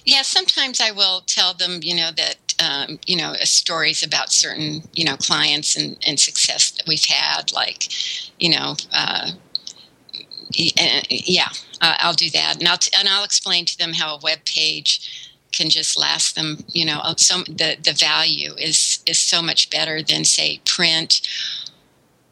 Yeah, 0.04 0.22
sometimes 0.22 0.80
I 0.80 0.92
will 0.92 1.22
tell 1.22 1.52
them, 1.52 1.80
you 1.82 1.96
know, 1.96 2.10
that 2.12 2.36
um, 2.62 3.00
you 3.06 3.16
know 3.16 3.34
stories 3.42 4.04
about 4.04 4.30
certain 4.32 4.82
you 4.94 5.04
know 5.04 5.16
clients 5.16 5.76
and, 5.76 5.98
and 6.06 6.20
success 6.20 6.70
that 6.70 6.86
we've 6.86 7.04
had, 7.04 7.52
like 7.52 7.88
you 8.38 8.50
know. 8.50 8.76
Uh, 8.92 9.32
yeah, 10.56 11.48
uh, 11.80 11.96
I'll 11.98 12.14
do 12.14 12.30
that, 12.30 12.56
and 12.58 12.68
I'll 12.68 12.78
t- 12.78 12.92
and 12.98 13.08
I'll 13.08 13.24
explain 13.24 13.66
to 13.66 13.78
them 13.78 13.94
how 13.94 14.16
a 14.16 14.20
web 14.22 14.40
page 14.44 15.32
can 15.52 15.70
just 15.70 15.98
last 15.98 16.34
them. 16.34 16.64
You 16.68 16.86
know, 16.86 17.02
some 17.16 17.44
the 17.48 17.76
the 17.82 17.92
value 17.92 18.54
is 18.54 19.00
is 19.06 19.20
so 19.20 19.42
much 19.42 19.70
better 19.70 20.02
than 20.02 20.24
say 20.24 20.60
print 20.64 21.20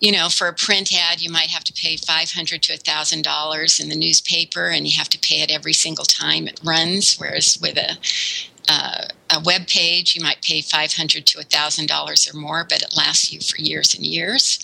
you 0.01 0.13
know, 0.13 0.29
for 0.29 0.49
a 0.49 0.53
print 0.53 0.93
ad, 0.95 1.23
you 1.23 1.31
might 1.31 1.49
have 1.49 1.65
to 1.65 1.73
pay 1.73 1.97
five 1.97 2.33
hundred 2.33 2.63
to 2.65 2.77
thousand 2.77 3.23
dollars 3.25 3.81
in 3.81 3.89
the 3.89 3.97
newspaper, 3.97 4.69
and 4.69 4.87
you 4.87 4.99
have 4.99 5.09
to 5.11 5.19
pay 5.19 5.37
it 5.41 5.51
every 5.51 5.73
single 5.73 6.05
time 6.05 6.47
it 6.47 6.61
runs. 6.65 7.17
Whereas 7.17 7.59
with 7.63 7.79
a 7.79 7.97
uh, 8.69 9.07
a 9.31 9.41
web 9.45 9.67
page, 9.67 10.15
you 10.15 10.23
might 10.23 10.43
pay 10.43 10.61
five 10.61 10.93
hundred 10.93 11.27
to 11.29 11.43
thousand 11.45 11.89
dollars 11.89 12.29
or 12.33 12.37
more, 12.37 12.67
but 12.69 12.83
it 12.83 12.95
lasts 12.97 13.33
you 13.33 13.41
for 13.41 13.57
years 13.57 13.95
and 13.95 14.05
years. 14.05 14.59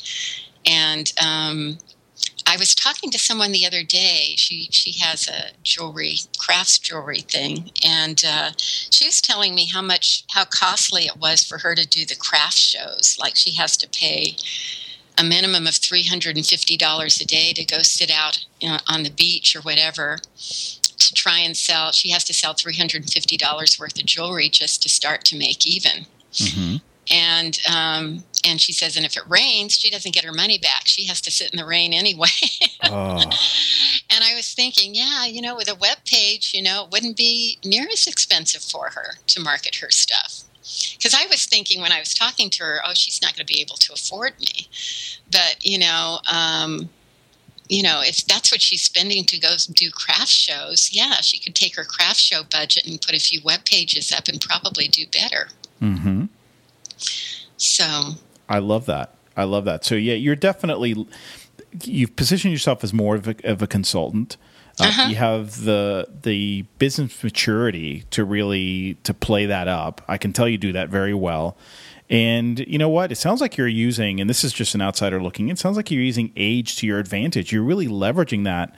And 0.66 1.10
um, 1.24 1.78
I 2.50 2.56
was 2.56 2.74
talking 2.74 3.12
to 3.12 3.18
someone 3.18 3.52
the 3.52 3.64
other 3.64 3.84
day. 3.84 4.34
She 4.36 4.66
she 4.72 4.98
has 4.98 5.28
a 5.28 5.52
jewelry 5.62 6.16
crafts 6.36 6.80
jewelry 6.80 7.20
thing, 7.20 7.70
and 7.86 8.20
uh, 8.26 8.50
she 8.58 9.06
was 9.06 9.20
telling 9.20 9.54
me 9.54 9.66
how 9.66 9.80
much 9.80 10.24
how 10.30 10.46
costly 10.46 11.04
it 11.04 11.16
was 11.16 11.44
for 11.44 11.58
her 11.58 11.76
to 11.76 11.86
do 11.86 12.04
the 12.04 12.16
craft 12.16 12.58
shows. 12.58 13.16
Like 13.20 13.36
she 13.36 13.52
has 13.54 13.76
to 13.76 13.88
pay 13.88 14.34
a 15.16 15.22
minimum 15.22 15.68
of 15.68 15.74
$350 15.74 17.20
a 17.20 17.24
day 17.24 17.52
to 17.52 17.64
go 17.64 17.78
sit 17.82 18.10
out 18.10 18.44
you 18.58 18.68
know, 18.68 18.78
on 18.88 19.04
the 19.04 19.10
beach 19.10 19.54
or 19.54 19.60
whatever 19.60 20.18
to 20.36 21.14
try 21.14 21.38
and 21.38 21.56
sell. 21.56 21.92
She 21.92 22.10
has 22.10 22.24
to 22.24 22.34
sell 22.34 22.54
$350 22.54 23.78
worth 23.78 23.98
of 23.98 24.06
jewelry 24.06 24.48
just 24.48 24.82
to 24.82 24.88
start 24.88 25.24
to 25.26 25.38
make 25.38 25.64
even. 25.66 26.06
Mm-hmm. 26.32 26.76
And 27.10 27.58
um, 27.68 28.24
and 28.46 28.60
she 28.60 28.72
says, 28.72 28.96
and 28.96 29.04
if 29.04 29.16
it 29.16 29.24
rains, 29.28 29.74
she 29.74 29.90
doesn't 29.90 30.14
get 30.14 30.24
her 30.24 30.32
money 30.32 30.58
back. 30.58 30.82
She 30.86 31.06
has 31.06 31.20
to 31.22 31.30
sit 31.30 31.50
in 31.50 31.58
the 31.58 31.66
rain 31.66 31.92
anyway. 31.92 32.28
oh. 32.84 33.22
And 34.12 34.24
I 34.24 34.34
was 34.34 34.54
thinking, 34.54 34.94
yeah, 34.94 35.26
you 35.26 35.42
know, 35.42 35.56
with 35.56 35.70
a 35.70 35.74
web 35.74 35.98
page, 36.04 36.52
you 36.54 36.62
know, 36.62 36.84
it 36.84 36.90
wouldn't 36.90 37.16
be 37.16 37.58
near 37.64 37.86
as 37.92 38.06
expensive 38.06 38.62
for 38.62 38.90
her 38.94 39.14
to 39.28 39.40
market 39.40 39.76
her 39.76 39.90
stuff 39.90 40.44
because 40.96 41.14
I 41.14 41.26
was 41.26 41.46
thinking 41.46 41.80
when 41.80 41.92
I 41.92 41.98
was 41.98 42.14
talking 42.14 42.50
to 42.50 42.64
her, 42.64 42.80
oh, 42.84 42.94
she's 42.94 43.20
not 43.22 43.34
going 43.34 43.46
to 43.46 43.52
be 43.52 43.60
able 43.60 43.76
to 43.76 43.92
afford 43.92 44.38
me. 44.38 44.68
But 45.30 45.56
you 45.60 45.78
know, 45.78 46.18
um, 46.30 46.88
you 47.68 47.82
know, 47.82 48.00
if 48.02 48.26
that's 48.26 48.52
what 48.52 48.60
she's 48.60 48.82
spending 48.82 49.24
to 49.24 49.38
go 49.38 49.54
do 49.72 49.90
craft 49.90 50.28
shows, 50.28 50.90
yeah, 50.92 51.20
she 51.20 51.38
could 51.38 51.54
take 51.54 51.76
her 51.76 51.84
craft 51.84 52.20
show 52.20 52.42
budget 52.42 52.86
and 52.86 53.00
put 53.00 53.14
a 53.14 53.20
few 53.20 53.40
web 53.44 53.64
pages 53.64 54.12
up 54.12 54.28
and 54.28 54.40
probably 54.40 54.88
do 54.88 55.06
better. 55.06 55.48
Mm-hmm. 55.80 56.24
So 57.56 58.12
I 58.48 58.58
love 58.58 58.86
that. 58.86 59.14
I 59.36 59.44
love 59.44 59.64
that. 59.64 59.84
So 59.84 59.94
yeah, 59.94 60.14
you're 60.14 60.36
definitely 60.36 61.06
you've 61.84 62.16
positioned 62.16 62.52
yourself 62.52 62.82
as 62.82 62.92
more 62.92 63.16
of 63.16 63.28
a, 63.28 63.36
of 63.44 63.62
a 63.62 63.66
consultant. 63.66 64.36
Uh, 64.78 64.84
uh-huh. 64.84 65.08
You 65.08 65.16
have 65.16 65.64
the 65.64 66.08
the 66.22 66.62
business 66.78 67.22
maturity 67.22 68.04
to 68.10 68.24
really 68.24 68.94
to 69.04 69.14
play 69.14 69.46
that 69.46 69.68
up. 69.68 70.02
I 70.08 70.18
can 70.18 70.32
tell 70.32 70.48
you 70.48 70.58
do 70.58 70.72
that 70.72 70.88
very 70.88 71.14
well. 71.14 71.56
And 72.08 72.58
you 72.60 72.76
know 72.76 72.88
what? 72.88 73.12
It 73.12 73.16
sounds 73.16 73.40
like 73.40 73.56
you're 73.56 73.68
using, 73.68 74.20
and 74.20 74.28
this 74.28 74.42
is 74.42 74.52
just 74.52 74.74
an 74.74 74.82
outsider 74.82 75.22
looking. 75.22 75.48
It 75.48 75.60
sounds 75.60 75.76
like 75.76 75.92
you're 75.92 76.02
using 76.02 76.32
age 76.36 76.76
to 76.76 76.86
your 76.86 76.98
advantage. 76.98 77.52
You're 77.52 77.62
really 77.62 77.86
leveraging 77.86 78.42
that 78.44 78.74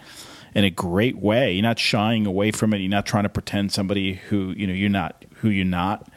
in 0.54 0.64
a 0.64 0.70
great 0.70 1.16
way. 1.16 1.54
You're 1.54 1.62
not 1.62 1.78
shying 1.78 2.26
away 2.26 2.50
from 2.50 2.74
it. 2.74 2.78
You're 2.78 2.90
not 2.90 3.06
trying 3.06 3.22
to 3.22 3.30
pretend 3.30 3.72
somebody 3.72 4.14
who 4.14 4.52
you 4.56 4.66
know 4.66 4.74
you're 4.74 4.90
not 4.90 5.24
who 5.37 5.48
you're 5.48 5.64
not. 5.64 6.08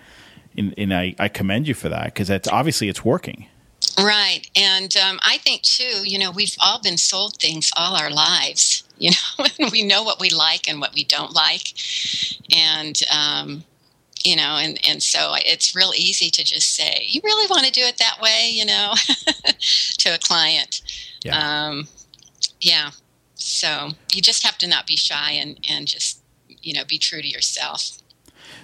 And, 0.58 0.74
and 0.78 0.94
I, 0.94 1.16
I 1.20 1.28
commend 1.28 1.68
you 1.68 1.74
for 1.74 1.90
that 1.90 2.06
because 2.06 2.28
that's 2.28 2.48
obviously 2.48 2.90
it's 2.90 3.04
working. 3.04 3.48
Right, 3.98 4.42
and 4.56 4.96
um, 4.98 5.20
I 5.22 5.38
think 5.38 5.62
too. 5.62 6.08
You 6.08 6.20
know, 6.20 6.32
we've 6.32 6.56
all 6.62 6.82
been 6.82 6.98
sold 6.98 7.38
things 7.38 7.72
all 7.78 7.96
our 7.96 8.10
lives, 8.10 8.86
you 8.98 9.12
know 9.12 9.46
we 9.72 9.84
know 9.84 10.04
what 10.04 10.22
we 10.22 10.30
like 10.30 10.70
and 10.70 10.80
what 10.80 10.94
we 10.94 11.04
don't 11.04 11.34
like 11.34 11.74
and 12.56 13.02
um, 13.12 13.64
you 14.24 14.36
know 14.36 14.58
and 14.58 14.80
and 14.88 15.04
so 15.04 15.34
it's 15.36 15.76
real 15.76 15.92
easy 15.96 16.30
to 16.30 16.44
just 16.44 16.76
say 16.76 17.04
you 17.06 17.20
really 17.24 17.48
want 17.50 17.66
to 17.66 17.72
do 17.72 17.82
it 17.82 17.98
that 17.98 18.18
way 18.22 18.50
you 18.52 18.66
know 18.66 18.94
to 19.98 20.16
a 20.16 20.18
client 20.20 20.82
yeah. 21.24 21.68
Um, 21.68 21.88
yeah 22.62 22.92
so 23.34 23.90
you 24.14 24.22
just 24.22 24.44
have 24.44 24.58
to 24.60 24.68
not 24.68 24.88
be 24.88 24.96
shy 24.96 25.32
and 25.32 25.60
and 25.70 25.88
just 25.88 26.22
you 26.48 26.74
know 26.74 26.86
be 26.88 26.98
true 26.98 27.22
to 27.22 27.28
yourself 27.28 27.98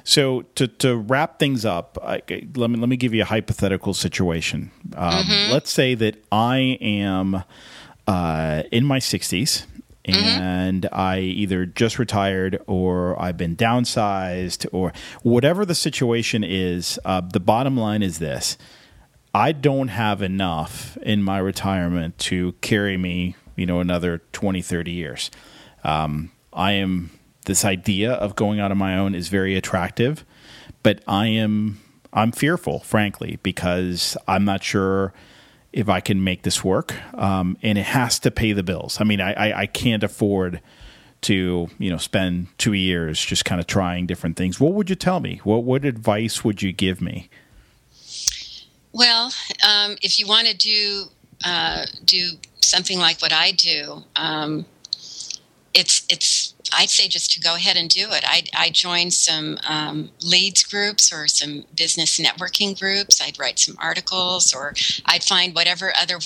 so 0.04 0.44
to 0.56 0.68
to 0.68 0.98
wrap 0.98 1.40
things 1.40 1.66
up, 1.66 1.98
I, 2.04 2.22
let 2.56 2.70
me 2.70 2.78
let 2.78 2.90
me 2.90 2.98
give 2.98 3.14
you 3.14 3.22
a 3.22 3.26
hypothetical 3.26 3.94
situation. 3.94 4.72
Um, 4.96 5.14
mm-hmm. 5.14 5.52
Let's 5.52 5.72
say 5.72 5.96
that 5.96 6.24
I 6.32 6.78
am 6.82 7.44
uh, 8.08 8.64
in 8.72 8.86
my 8.86 9.00
sixties 9.00 9.68
Mm-hmm. 10.06 10.42
and 10.42 10.82
mm-hmm. 10.82 11.00
I 11.00 11.20
either 11.20 11.68
just 11.68 12.00
retired 12.00 12.60
or 12.66 13.22
I've 13.22 13.38
been 13.38 13.56
downsized 13.56 14.66
or 14.72 14.94
whatever 15.22 15.64
the 15.64 15.76
situation 15.76 16.44
is. 16.44 17.00
Uh, 17.06 17.22
the 17.22 17.40
bottom 17.40 17.78
line 17.78 18.02
is 18.02 18.18
this 18.18 18.58
I 19.34 19.52
don't 19.54 19.88
have 19.88 20.22
enough 20.22 20.98
in 20.98 21.24
my 21.24 21.38
retirement 21.38 22.18
to 22.20 22.54
carry 22.62 22.98
me, 22.98 23.36
you 23.56 23.66
know, 23.66 23.80
another 23.80 24.22
20, 24.34 24.62
30 24.62 24.92
years. 24.92 25.32
Um, 25.84 26.32
I 26.52 26.74
am, 26.74 27.12
this 27.46 27.66
idea 27.66 28.14
of 28.14 28.36
going 28.36 28.60
out 28.60 28.72
on 28.72 28.78
my 28.78 28.98
own 28.98 29.16
is 29.16 29.28
very 29.28 29.56
attractive, 29.56 30.26
but 30.84 31.02
I 31.08 31.28
am, 31.28 31.80
I'm 32.14 32.32
fearful, 32.32 32.80
frankly, 32.80 33.40
because 33.44 34.18
I'm 34.28 34.46
not 34.46 34.64
sure 34.64 35.14
if 35.74 35.90
I 35.90 36.02
can 36.02 36.24
make 36.24 36.44
this 36.44 36.64
work, 36.64 36.94
um, 37.16 37.58
and 37.62 37.78
it 37.78 37.86
has 37.86 38.20
to 38.20 38.32
pay 38.32 38.52
the 38.52 38.64
bills. 38.64 39.00
I 39.00 39.06
mean, 39.06 39.22
I, 39.22 39.34
I, 39.34 39.60
I 39.62 39.66
can't 39.66 40.04
afford 40.04 40.62
to 41.22 41.70
you 41.78 41.90
know 41.90 41.98
spend 41.98 42.48
two 42.58 42.74
years 42.74 43.24
just 43.24 43.46
kind 43.46 43.62
of 43.62 43.68
trying 43.68 44.06
different 44.06 44.36
things. 44.36 44.60
What 44.60 44.74
would 44.74 44.90
you 44.90 44.96
tell 44.96 45.20
me? 45.20 45.40
What 45.44 45.64
what 45.64 45.86
advice 45.86 46.44
would 46.44 46.62
you 46.62 46.72
give 46.72 47.02
me? 47.02 47.30
Well, 48.92 49.32
um, 49.68 49.96
if 50.02 50.20
you 50.20 50.28
want 50.28 50.48
to 50.48 50.58
do 50.58 51.06
uh, 51.46 51.86
do 52.04 52.32
something 52.62 53.00
like 53.00 53.22
what 53.22 53.32
I 53.32 53.52
do, 53.52 54.04
um, 54.16 54.66
it's 55.74 56.06
it's 56.10 56.51
I'd 56.74 56.90
say 56.90 57.08
just 57.08 57.32
to 57.34 57.40
go 57.40 57.56
ahead 57.56 57.78
and 57.78 57.90
do 57.90 58.12
it. 58.12 58.24
I 58.26 58.44
I 58.56 58.70
joined 58.70 59.14
some 59.14 59.58
um, 59.68 60.12
leads 60.22 60.64
groups 60.64 61.12
or 61.14 61.28
some 61.28 61.66
business 61.76 62.20
networking 62.20 62.80
groups. 62.80 63.22
I'd 63.22 63.40
write 63.40 63.60
some 63.60 63.76
articles, 63.80 64.54
or 64.54 64.74
I'd 65.06 65.24
find 65.24 65.54
whatever 65.56 65.94
other 65.96 66.20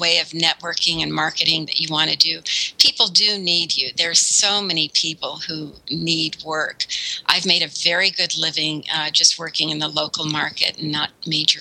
way 0.00 0.18
of 0.18 0.28
networking 0.28 1.02
and 1.02 1.12
marketing 1.12 1.66
that 1.66 1.78
you 1.78 1.88
want 1.90 2.10
to 2.10 2.16
do, 2.16 2.40
people 2.78 3.08
do 3.08 3.38
need 3.38 3.76
you. 3.76 3.90
There's 3.96 4.18
so 4.18 4.62
many 4.62 4.88
people 4.88 5.40
who 5.46 5.74
need 5.90 6.42
work. 6.44 6.86
I've 7.26 7.46
made 7.46 7.62
a 7.62 7.68
very 7.68 8.10
good 8.10 8.36
living 8.36 8.84
uh, 8.92 9.10
just 9.10 9.38
working 9.38 9.70
in 9.70 9.78
the 9.78 9.88
local 9.88 10.24
market 10.24 10.78
and 10.78 10.90
not 10.90 11.10
major 11.26 11.60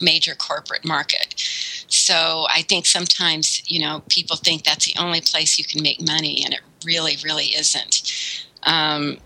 major 0.00 0.34
corporate 0.34 0.84
market. 0.84 1.34
So 1.86 2.46
I 2.50 2.62
think 2.62 2.86
sometimes, 2.86 3.62
you 3.70 3.80
know, 3.80 4.02
people 4.08 4.36
think 4.36 4.64
that's 4.64 4.86
the 4.86 5.00
only 5.00 5.20
place 5.20 5.58
you 5.58 5.64
can 5.64 5.82
make 5.82 6.06
money, 6.06 6.42
and 6.44 6.52
it 6.54 6.60
really, 6.84 7.16
really 7.24 7.46
isn't. 7.46 8.02
Um, 8.62 9.18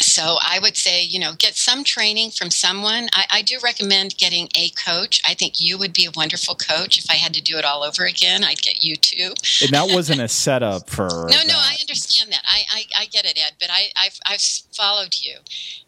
so 0.00 0.38
I 0.42 0.58
would 0.60 0.76
say, 0.76 1.02
you 1.02 1.18
know, 1.20 1.32
get 1.38 1.54
some 1.54 1.84
training 1.84 2.30
from 2.30 2.50
someone. 2.50 3.08
I, 3.12 3.26
I, 3.30 3.42
do 3.42 3.58
recommend 3.62 4.16
getting 4.16 4.48
a 4.56 4.70
coach. 4.70 5.22
I 5.26 5.34
think 5.34 5.60
you 5.60 5.78
would 5.78 5.92
be 5.92 6.04
a 6.04 6.10
wonderful 6.14 6.56
coach. 6.56 6.98
If 6.98 7.10
I 7.10 7.14
had 7.14 7.32
to 7.34 7.42
do 7.42 7.58
it 7.58 7.64
all 7.64 7.84
over 7.84 8.04
again, 8.04 8.42
I'd 8.42 8.60
get 8.60 8.82
you 8.82 8.96
too. 8.96 9.34
And 9.62 9.70
that 9.70 9.94
wasn't 9.94 10.20
a 10.20 10.28
setup 10.28 10.90
for. 10.90 11.06
no, 11.08 11.26
that. 11.28 11.46
no, 11.46 11.54
I 11.56 11.76
understand 11.80 12.32
that. 12.32 12.42
I, 12.44 12.62
I, 12.70 13.02
I, 13.02 13.06
get 13.06 13.24
it, 13.24 13.38
Ed. 13.38 13.52
But 13.60 13.70
I, 13.70 13.90
I've, 13.96 14.18
I've 14.26 14.40
followed 14.72 15.14
you, 15.20 15.36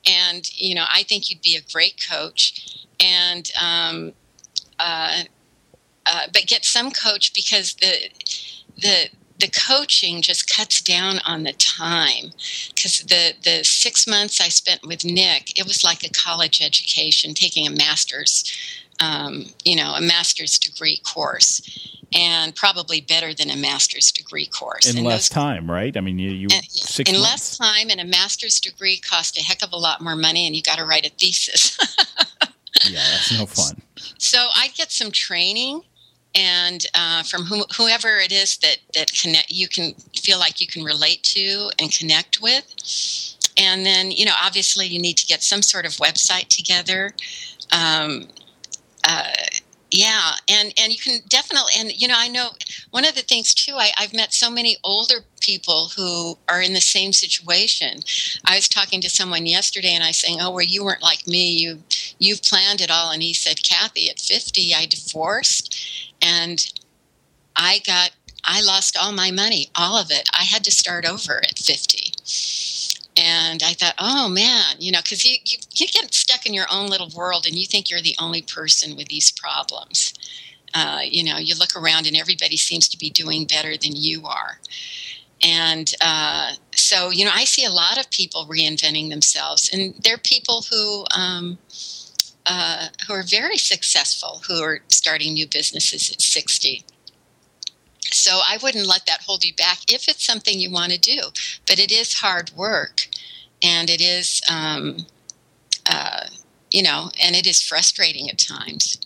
and 0.09 0.49
you 0.55 0.75
know, 0.75 0.85
I 0.89 1.03
think 1.03 1.29
you'd 1.29 1.43
be 1.43 1.57
a 1.57 1.73
great 1.73 2.01
coach. 2.09 2.87
And 3.01 3.51
um, 3.61 4.13
uh, 4.79 5.23
uh, 6.07 6.27
but 6.33 6.47
get 6.47 6.65
some 6.65 6.91
coach 6.91 7.35
because 7.35 7.75
the 7.75 8.11
the 8.79 9.09
the 9.39 9.49
coaching 9.49 10.23
just 10.23 10.55
cuts 10.55 10.81
down 10.81 11.19
on 11.27 11.43
the 11.43 11.53
time 11.53 12.33
because 12.75 13.01
the 13.03 13.35
the 13.45 13.65
six 13.65 14.07
months 14.07 14.41
I 14.41 14.49
spent 14.49 14.87
with 14.87 15.05
Nick, 15.05 15.59
it 15.59 15.67
was 15.67 15.85
like 15.85 16.05
a 16.05 16.11
college 16.11 16.63
education, 16.63 17.35
taking 17.35 17.67
a 17.67 17.71
master's, 17.71 18.45
um, 19.01 19.47
you 19.65 19.77
know, 19.77 19.95
a 19.95 20.01
master's 20.01 20.59
degree 20.59 20.99
course, 20.99 21.61
and 22.15 22.55
probably 22.55 23.01
better 23.01 23.35
than 23.35 23.51
a 23.51 23.57
master's 23.57 24.11
degree 24.11 24.47
course 24.47 24.91
in 24.91 24.99
and 24.99 25.07
less 25.07 25.29
those, 25.29 25.35
time, 25.35 25.71
right? 25.71 25.97
I 25.97 26.01
mean, 26.01 26.19
you, 26.19 26.31
you 26.31 26.49
six 26.69 27.11
in 27.11 27.17
months. 27.17 27.31
less 27.31 27.59
time, 27.59 27.91
and 27.91 28.01
a 28.01 28.05
master's 28.05 28.61
degree 28.61 28.99
cost 28.99 29.39
a 29.39 29.43
heck 29.43 29.63
of 29.63 29.73
a 29.73 29.77
lot 29.77 30.01
more 30.01 30.17
money, 30.17 30.47
and 30.47 30.57
you 30.57 30.63
got 30.63 30.79
to 30.79 30.85
write 30.85 31.07
a 31.07 31.11
thesis. 31.11 31.77
yeah, 32.89 33.03
that's 33.13 33.39
no 33.39 33.47
fun. 33.47 33.83
So 34.19 34.49
I 34.55 34.69
get 34.69 34.91
some 34.91 35.11
training 35.11 35.83
and 36.37 36.87
uh, 36.95 37.23
from 37.23 37.47
whoever 37.77 38.19
it 38.19 38.31
is 38.31 38.59
that 38.59 38.77
that 38.95 39.13
connect 39.13 39.51
you 39.51 39.69
can 39.69 39.95
feel 40.15 40.39
like 40.39 40.61
you 40.61 40.67
can 40.67 40.85
relate 40.85 41.23
to 41.23 41.71
and 41.81 41.91
connect 41.91 42.41
with. 42.43 42.65
And 43.59 43.87
then 43.87 44.11
you 44.11 44.27
know 44.27 44.35
obviously 44.41 44.87
you 44.87 45.01
need 45.01 45.17
to 45.19 45.27
get 45.27 45.43
some 45.43 45.63
sort 45.63 45.87
of 45.87 45.93
website 45.93 46.49
together. 46.49 47.13
Um, 47.73 48.29
uh, 49.09 49.33
yeah 49.97 50.33
and 50.49 50.75
and 50.79 50.93
you 50.93 50.99
can 50.99 51.21
definitely 51.29 51.73
and 51.79 51.91
you 52.01 52.07
know 52.07 52.15
i 52.17 52.29
know 52.29 52.51
one 52.91 53.07
of 53.07 53.15
the 53.15 53.23
things 53.23 53.55
too 53.55 53.75
I, 53.77 53.91
i've 53.99 54.13
met 54.13 54.35
so 54.35 54.51
many 54.51 54.77
older 54.85 55.25
people 55.47 55.91
who 55.97 56.37
are 56.49 56.61
in 56.61 56.73
the 56.73 56.81
same 56.81 57.13
situation. 57.13 58.01
I 58.45 58.57
was 58.57 58.69
talking 58.69 59.01
to 59.01 59.09
someone 59.09 59.47
yesterday 59.47 59.93
and 59.93 60.03
i 60.03 60.09
was 60.09 60.17
saying 60.17 60.39
oh 60.41 60.51
well 60.51 60.65
you 60.65 60.85
weren't 60.85 61.03
like 61.03 61.27
me. 61.27 61.51
You 61.51 61.83
you've 62.19 62.43
planned 62.43 62.81
it 62.81 62.91
all. 62.91 63.13
And 63.13 63.23
he 63.23 63.33
said 63.33 63.63
kathy 63.63 64.11
at 64.11 64.19
50 64.19 64.75
i 64.75 64.87
divorced 64.87 66.13
and 66.21 66.73
i 67.55 67.81
got 67.87 68.11
i 68.45 68.61
lost 68.61 68.97
all 69.01 69.13
my 69.13 69.31
money 69.31 69.69
all 69.77 69.97
of 69.97 70.11
it. 70.11 70.29
I 70.35 70.43
had 70.45 70.65
to 70.65 70.71
start 70.71 71.07
over 71.07 71.39
at 71.39 71.59
50 71.59 72.13
and 73.17 73.63
I 73.63 73.73
thought, 73.73 73.95
oh 73.99 74.29
man, 74.29 74.77
you 74.79 74.93
know, 74.93 75.01
because 75.03 75.25
you, 75.25 75.37
you, 75.45 75.59
you 75.75 75.87
get 75.89 76.13
stuck 76.13 76.47
in 76.47 76.55
your 76.55 76.67
own 76.71 76.89
little 76.89 77.11
world 77.17 77.47
and 77.47 77.55
you 77.55 77.67
think 77.67 77.89
you're 77.89 78.03
the 78.03 78.17
only 78.19 78.43
person 78.43 78.97
with 78.97 79.09
these 79.09 79.33
problems. 79.33 80.13
Uh, 80.75 81.01
you 81.03 81.25
know, 81.25 81.39
you 81.39 81.55
look 81.59 81.75
around 81.75 82.07
and 82.07 82.17
everybody 82.17 82.57
seems 82.57 82.89
to 82.89 82.99
be 82.99 83.09
doing 83.09 83.47
better 83.47 83.77
than 83.77 83.93
you 83.95 84.27
are. 84.27 84.59
And 85.43 85.93
uh, 86.01 86.53
so, 86.75 87.11
you 87.11 87.25
know, 87.25 87.31
I 87.33 87.45
see 87.45 87.65
a 87.65 87.71
lot 87.71 87.99
of 87.99 88.11
people 88.11 88.47
reinventing 88.47 89.11
themselves, 89.11 89.71
and 89.73 89.95
they're 90.03 90.19
people 90.19 90.65
who 90.71 91.05
um, 91.15 91.59
uh, 92.47 92.89
who 93.07 93.13
are 93.13 93.23
very 93.23 93.59
successful, 93.59 94.41
who 94.49 94.63
are 94.63 94.81
starting 94.89 95.35
new 95.35 95.47
businesses 95.47 96.11
at 96.11 96.23
sixty. 96.23 96.85
So 98.13 98.41
I 98.47 98.59
wouldn't 98.63 98.87
let 98.87 99.07
that 99.07 99.23
hold 99.23 99.45
you 99.45 99.55
back 99.55 99.79
if 99.93 100.09
it's 100.09 100.25
something 100.25 100.59
you 100.59 100.71
want 100.71 100.93
to 100.93 100.99
do. 100.99 101.21
But 101.67 101.79
it 101.79 101.93
is 101.93 102.21
hard 102.21 102.51
work, 102.57 103.09
and 103.63 103.91
it 103.91 104.01
is, 104.01 104.43
um, 104.51 105.07
uh, 105.87 106.27
you 106.71 106.83
know, 106.83 107.11
and 107.21 107.35
it 107.35 107.47
is 107.47 107.63
frustrating 107.63 108.29
at 108.29 108.39
times. 108.39 108.99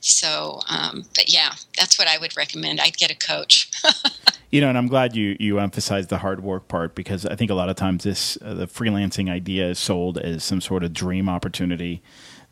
So, 0.00 0.60
um, 0.68 1.04
but 1.16 1.32
yeah, 1.32 1.54
that's 1.76 1.98
what 1.98 2.06
I 2.06 2.18
would 2.18 2.36
recommend. 2.36 2.80
I'd 2.80 2.96
get 2.96 3.10
a 3.10 3.16
coach. 3.16 3.70
you 4.50 4.60
know, 4.60 4.68
and 4.68 4.78
I'm 4.78 4.86
glad 4.86 5.16
you 5.16 5.36
you 5.40 5.58
emphasized 5.58 6.10
the 6.10 6.18
hard 6.18 6.42
work 6.42 6.68
part 6.68 6.94
because 6.94 7.26
I 7.26 7.34
think 7.34 7.50
a 7.50 7.54
lot 7.54 7.68
of 7.68 7.76
times 7.76 8.04
this 8.04 8.38
uh, 8.42 8.54
the 8.54 8.66
freelancing 8.66 9.30
idea 9.30 9.68
is 9.68 9.78
sold 9.78 10.18
as 10.18 10.44
some 10.44 10.60
sort 10.60 10.84
of 10.84 10.92
dream 10.92 11.28
opportunity 11.28 12.02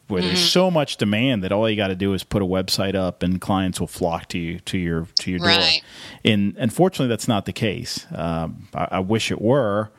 where 0.08 0.20
mm-hmm. 0.20 0.28
there's 0.28 0.50
so 0.50 0.70
much 0.70 0.96
demand 0.96 1.42
that 1.44 1.52
all 1.52 1.68
you 1.68 1.76
got 1.76 1.88
to 1.88 1.94
do 1.94 2.12
is 2.12 2.22
put 2.24 2.42
a 2.42 2.46
website 2.46 2.94
up 2.94 3.22
and 3.22 3.40
clients 3.40 3.80
will 3.80 3.86
flock 3.86 4.28
to 4.28 4.38
you 4.38 4.60
to 4.60 4.78
your 4.78 5.06
to 5.20 5.30
your 5.30 5.40
right. 5.40 5.60
door. 5.60 6.32
And 6.32 6.56
unfortunately, 6.58 7.08
that's 7.08 7.28
not 7.28 7.46
the 7.46 7.52
case. 7.52 8.06
Um, 8.14 8.68
I, 8.74 8.88
I, 8.92 8.98
wish 9.00 9.30
it 9.30 9.40
were, 9.40 9.90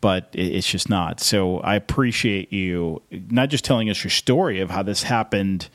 but 0.00 0.28
it, 0.32 0.54
it's 0.54 0.68
just 0.68 0.90
not. 0.90 1.20
So 1.20 1.60
I 1.60 1.74
appreciate 1.74 2.52
you 2.52 3.02
not 3.10 3.48
just 3.48 3.64
telling 3.64 3.88
us 3.88 4.04
your 4.04 4.10
story 4.10 4.60
of 4.60 4.70
how 4.70 4.82
this 4.82 5.04
happened. 5.04 5.68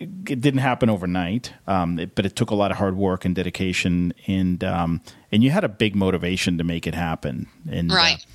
It 0.00 0.40
didn't 0.40 0.58
happen 0.58 0.90
overnight, 0.90 1.52
um, 1.66 1.98
it, 1.98 2.14
but 2.14 2.24
it 2.24 2.36
took 2.36 2.50
a 2.50 2.54
lot 2.54 2.70
of 2.70 2.76
hard 2.76 2.96
work 2.96 3.24
and 3.24 3.34
dedication, 3.34 4.14
and 4.28 4.62
um, 4.62 5.00
and 5.32 5.42
you 5.42 5.50
had 5.50 5.64
a 5.64 5.68
big 5.68 5.96
motivation 5.96 6.56
to 6.58 6.64
make 6.64 6.86
it 6.86 6.94
happen. 6.94 7.48
And 7.68 7.90
uh, 7.90 7.96
right. 7.96 8.16
Uh, 8.16 8.30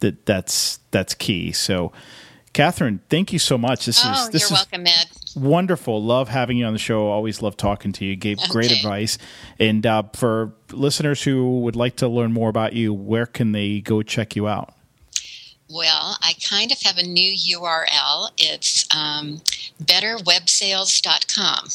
that 0.00 0.26
that's 0.26 0.78
that's 0.90 1.14
key. 1.14 1.52
So 1.52 1.92
Catherine, 2.54 3.00
thank 3.08 3.32
you 3.32 3.40
so 3.40 3.58
much. 3.58 3.84
This 3.84 4.00
oh, 4.04 4.12
is 4.12 4.30
this 4.30 4.42
you're 4.42 4.58
is 4.58 4.66
welcome, 4.70 4.86
Ed. 4.86 5.08
Wonderful. 5.34 6.02
Love 6.02 6.28
having 6.28 6.56
you 6.56 6.64
on 6.64 6.72
the 6.72 6.78
show. 6.78 7.08
Always 7.08 7.42
love 7.42 7.56
talking 7.56 7.92
to 7.92 8.04
you. 8.04 8.14
Gave 8.14 8.38
okay. 8.38 8.48
great 8.48 8.70
advice. 8.70 9.18
And 9.58 9.84
uh, 9.84 10.04
for 10.14 10.54
listeners 10.70 11.24
who 11.24 11.60
would 11.60 11.74
like 11.74 11.96
to 11.96 12.08
learn 12.08 12.32
more 12.32 12.48
about 12.48 12.72
you, 12.72 12.94
where 12.94 13.26
can 13.26 13.50
they 13.50 13.80
go 13.80 14.02
check 14.02 14.36
you 14.36 14.46
out? 14.46 14.72
Well, 15.68 16.16
I 16.22 16.34
kind 16.48 16.70
of 16.70 16.80
have 16.82 16.96
a 16.96 17.02
new 17.02 17.58
URL. 17.58 18.30
It's 18.38 18.86
um, 18.94 19.40
betterwebsales.com. 19.82 21.68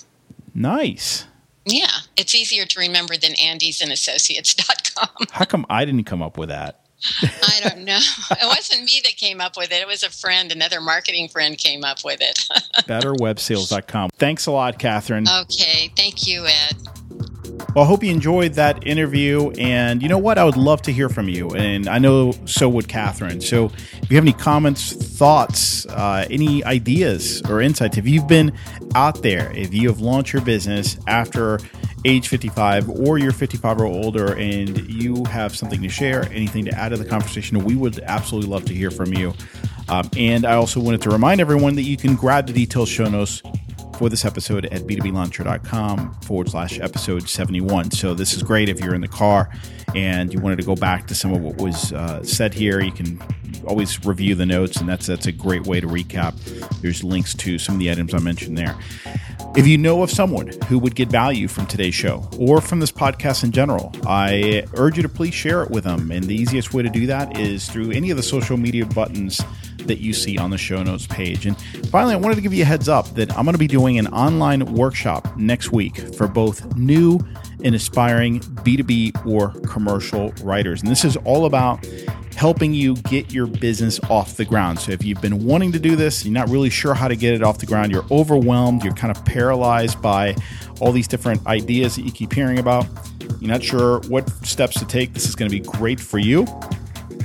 Nice. 0.56 1.26
Yeah, 1.66 1.92
it's 2.16 2.34
easier 2.34 2.66
to 2.66 2.80
remember 2.80 3.18
than 3.18 3.34
andysandassociates.com. 3.34 5.28
How 5.32 5.44
come 5.44 5.66
I 5.70 5.84
didn't 5.84 6.06
come 6.06 6.22
up 6.22 6.38
with 6.38 6.48
that? 6.50 6.86
I 7.22 7.60
don't 7.70 7.84
know. 7.86 8.00
It 8.32 8.46
wasn't 8.46 8.84
me 8.84 9.02
that 9.04 9.18
came 9.18 9.42
up 9.42 9.58
with 9.58 9.72
it. 9.72 9.82
It 9.82 9.88
was 9.88 10.04
a 10.04 10.10
friend, 10.10 10.52
another 10.52 10.80
marketing 10.82 11.28
friend 11.30 11.58
came 11.58 11.84
up 11.84 12.00
with 12.06 12.22
it. 12.22 12.38
BetterWebSales.com. 12.88 14.12
Thanks 14.18 14.46
a 14.46 14.52
lot, 14.52 14.80
Catherine. 14.80 15.26
Okay. 15.28 15.92
Thank 15.96 16.28
you, 16.28 16.46
Ed. 16.46 16.76
Well, 17.76 17.86
I 17.86 17.88
hope 17.88 18.04
you 18.04 18.12
enjoyed 18.12 18.54
that 18.54 18.86
interview. 18.86 19.52
And 19.52 20.02
you 20.02 20.10
know 20.10 20.18
what? 20.18 20.38
I 20.38 20.44
would 20.44 20.58
love 20.58 20.82
to 20.84 20.92
hear 20.92 21.10
from 21.10 21.30
you. 21.30 21.50
And 21.52 21.88
I 21.88 22.00
know 22.00 22.34
so 22.46 22.68
would 22.70 22.88
Catherine. 22.88 23.42
So 23.42 23.66
if 24.02 24.10
you 24.10 24.18
have 24.18 24.24
any 24.24 24.34
comments, 24.34 24.94
thoughts, 24.94 25.86
uh, 25.88 26.26
any 26.30 26.64
ideas 26.64 27.42
or 27.48 27.62
insights, 27.62 27.98
if 27.98 28.08
you've 28.08 28.28
been 28.28 28.54
out 28.96 29.22
there, 29.22 29.52
if 29.56 29.74
you 29.74 29.88
have 29.90 30.00
launched 30.00 30.34
your 30.34 30.42
business 30.42 30.98
after 31.08 31.60
age 32.06 32.28
55 32.28 32.90
or 32.90 33.18
you're 33.18 33.32
55 33.32 33.82
or 33.82 33.86
older 33.86 34.34
and 34.36 34.90
you 34.90 35.26
have 35.26 35.56
something 35.56 35.82
to 35.82 35.90
share, 35.90 36.24
anything 36.32 36.66
to 36.66 36.72
add 36.72 36.90
to 36.90 36.98
the 36.98 37.06
conversation, 37.06 37.64
we 37.64 37.76
would 37.76 38.00
absolutely 38.00 38.50
love 38.50 38.66
to 38.66 38.74
hear 38.74 38.90
from 38.90 39.14
you. 39.14 39.34
Um, 39.90 40.10
and 40.18 40.46
I 40.46 40.56
also 40.56 40.80
wanted 40.80 41.02
to 41.04 41.10
remind 41.10 41.42
everyone 41.42 41.76
that 41.76 41.84
you 41.84 41.98
can 41.98 42.16
grab 42.16 42.48
the 42.48 42.54
detailed 42.54 42.88
show 42.88 43.06
notes 43.06 43.42
for 44.00 44.08
this 44.08 44.24
episode 44.24 44.64
at 44.68 44.84
b2blauncher.com 44.84 46.14
forward 46.22 46.50
slash 46.50 46.80
episode 46.80 47.28
71. 47.28 47.92
So 47.92 48.14
this 48.14 48.34
is 48.34 48.42
great 48.42 48.70
if 48.70 48.80
you're 48.80 48.96
in 48.96 49.02
the 49.02 49.10
car 49.10 49.50
and 49.94 50.34
you 50.34 50.40
wanted 50.40 50.56
to 50.56 50.64
go 50.64 50.74
back 50.74 51.06
to 51.08 51.16
some 51.16 51.34
of 51.34 51.42
what 51.42 51.58
was 51.58 51.92
uh, 51.92 52.24
said 52.24 52.54
here. 52.54 52.80
You 52.80 52.94
can 52.94 53.22
always 53.68 54.06
review 54.06 54.36
the 54.36 54.46
notes, 54.46 54.78
and 54.78 54.88
that's 54.88 55.06
that's 55.06 55.28
a 55.28 55.34
great 55.34 55.68
way 55.68 55.82
to 55.82 55.88
recap. 55.88 56.34
There's 56.80 57.04
links 57.04 57.34
to 57.36 57.60
some 57.60 57.76
of 57.76 57.80
the 57.80 57.92
items 57.92 58.14
I 58.14 58.20
mentioned 58.20 58.58
there. 58.58 58.80
If 59.56 59.68
you 59.68 59.78
know 59.78 60.04
of 60.04 60.12
someone 60.12 60.48
who 60.68 60.80
would 60.80 60.96
get 60.96 61.10
value 61.10 61.48
from 61.48 61.66
today's 61.66 61.96
show 61.96 62.30
or 62.38 62.62
from 62.62 62.80
this 62.80 62.92
podcast 62.92 63.44
in 63.44 63.52
general, 63.52 63.92
I 64.06 64.64
urge 64.76 64.98
you 64.98 65.04
to 65.04 65.10
please 65.10 65.34
share 65.34 65.64
it 65.64 65.72
with 65.72 65.84
them. 65.84 66.12
And 66.12 66.24
the 66.24 66.36
easiest 66.36 66.74
way 66.74 66.84
to 66.84 66.90
do 66.90 67.08
that 67.08 67.38
is 67.38 67.68
through 67.68 67.92
any 67.92 68.12
of 68.12 68.18
the 68.18 68.24
social 68.24 68.58
media 68.58 68.86
buttons 68.86 69.42
that 69.86 70.00
you 70.00 70.14
see 70.14 70.38
on 70.38 70.52
the 70.52 70.58
show 70.58 70.84
notes 70.84 71.08
page. 71.08 71.46
And 71.46 71.60
finally, 71.88 72.14
I 72.14 72.18
wanted 72.18 72.36
to 72.36 72.42
give 72.42 72.54
you 72.54 72.64
a 72.64 72.66
heads 72.66 72.88
up 72.88 73.08
that 73.16 73.36
I'm 73.38 73.44
going 73.44 73.54
to 73.54 73.60
be 73.60 73.68
doing 73.68 73.98
an 73.98 74.08
online 74.08 74.66
workshop 74.74 75.36
next 75.36 75.72
week 75.72 75.98
for 76.16 76.28
both 76.28 76.76
new 76.76 77.20
and 77.64 77.76
aspiring 77.76 78.40
B2B 78.40 79.26
or 79.26 79.52
commercial 79.68 80.32
writers. 80.44 80.82
And 80.82 80.90
this 80.90 81.04
is 81.04 81.18
all 81.18 81.46
about 81.46 81.86
helping 82.36 82.74
you 82.74 82.96
get 82.96 83.34
your 83.34 83.48
business 83.48 84.00
off 84.10 84.38
the 84.38 84.46
ground. 84.46 84.80
So 84.80 84.94
if 84.94 85.04
you've 85.04 85.22
been 85.22 85.46
wanting 85.46 85.74
to 85.74 85.80
do 85.80 85.98
this, 85.98 86.24
you're 86.24 86.34
not 86.34 86.50
really 86.50 86.70
sure 86.70 86.94
how 86.94 87.10
to 87.10 87.16
get 87.16 87.34
it 87.34 87.44
off 87.44 87.58
the 87.58 87.66
ground, 87.66 87.92
you're 87.92 88.06
overwhelmed, 88.12 88.84
you're 88.84 88.94
kind 88.94 89.16
of 89.16 89.26
paralyzed 89.26 90.02
by 90.02 90.36
all 90.80 90.94
these 90.94 91.08
different 91.08 91.46
ideas 91.48 91.98
that 91.98 92.04
you 92.04 92.12
keep 92.12 92.32
hearing 92.32 92.58
about, 92.58 92.88
you're 93.42 93.52
not 93.52 93.62
sure 93.62 94.00
what 94.08 94.30
steps 94.46 94.80
to 94.80 94.86
take, 94.86 95.14
this 95.14 95.28
is 95.28 95.36
going 95.36 95.52
to 95.52 95.60
be 95.60 95.66
great 95.66 96.00
for 96.00 96.18
you. 96.18 96.46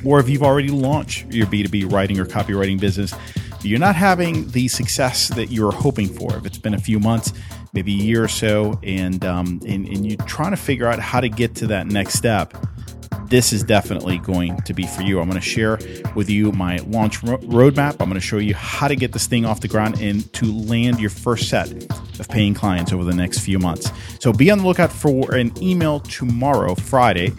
Or 0.05 0.18
if 0.18 0.28
you've 0.28 0.43
already 0.43 0.68
launched 0.68 1.32
your 1.32 1.47
B2B 1.47 1.93
writing 1.93 2.18
or 2.18 2.24
copywriting 2.24 2.80
business, 2.80 3.14
you're 3.62 3.78
not 3.78 3.97
having 3.97 4.51
the 4.51 4.68
success 4.68 5.28
that 5.28 5.51
you're 5.51 5.72
hoping 5.72 6.09
for. 6.09 6.37
If 6.37 6.45
it's 6.45 6.59
been 6.59 6.74
a 6.74 6.78
few 6.78 6.99
months, 6.99 7.32
maybe 7.75 7.93
a 7.93 8.05
year 8.05 8.25
or 8.25 8.29
so, 8.29 8.79
and, 8.83 9.25
um, 9.25 9.61
and, 9.66 9.87
and 9.87 10.07
you're 10.07 10.25
trying 10.27 10.53
to 10.53 10.57
figure 10.57 10.87
out 10.87 10.99
how 10.99 11.20
to 11.20 11.29
get 11.29 11.57
to 11.57 11.66
that 11.66 11.87
next 11.87 12.14
step, 12.14 12.55
this 13.29 13.53
is 13.53 13.62
definitely 13.62 14.18
going 14.18 14.61
to 14.62 14.75
be 14.75 14.87
for 14.87 15.03
you. 15.03 15.18
I'm 15.18 15.29
going 15.29 15.41
to 15.41 15.47
share 15.47 15.79
with 16.14 16.29
you 16.29 16.53
my 16.53 16.79
launch 16.87 17.22
ro- 17.22 17.39
roadmap. 17.39 17.97
I'm 18.01 18.09
going 18.09 18.14
to 18.14 18.20
show 18.20 18.39
you 18.39 18.55
how 18.55 18.89
to 18.89 18.97
get 18.97 19.12
this 19.12 19.27
thing 19.27 19.45
off 19.45 19.61
the 19.61 19.68
ground 19.68 20.01
and 20.01 20.31
to 20.35 20.47
land 20.47 21.01
your 21.01 21.11
first 21.11 21.49
set 21.49 21.70
of 22.20 22.29
paying 22.29 22.55
clients 22.55 22.93
over 22.93 23.03
the 23.03 23.14
next 23.14 23.41
few 23.41 23.59
months. 23.59 23.91
So 24.20 24.33
be 24.33 24.51
on 24.51 24.59
the 24.59 24.66
lookout 24.66 24.93
for 24.93 25.35
an 25.35 25.53
email 25.61 26.01
tomorrow, 26.01 26.75
Friday, 26.75 27.31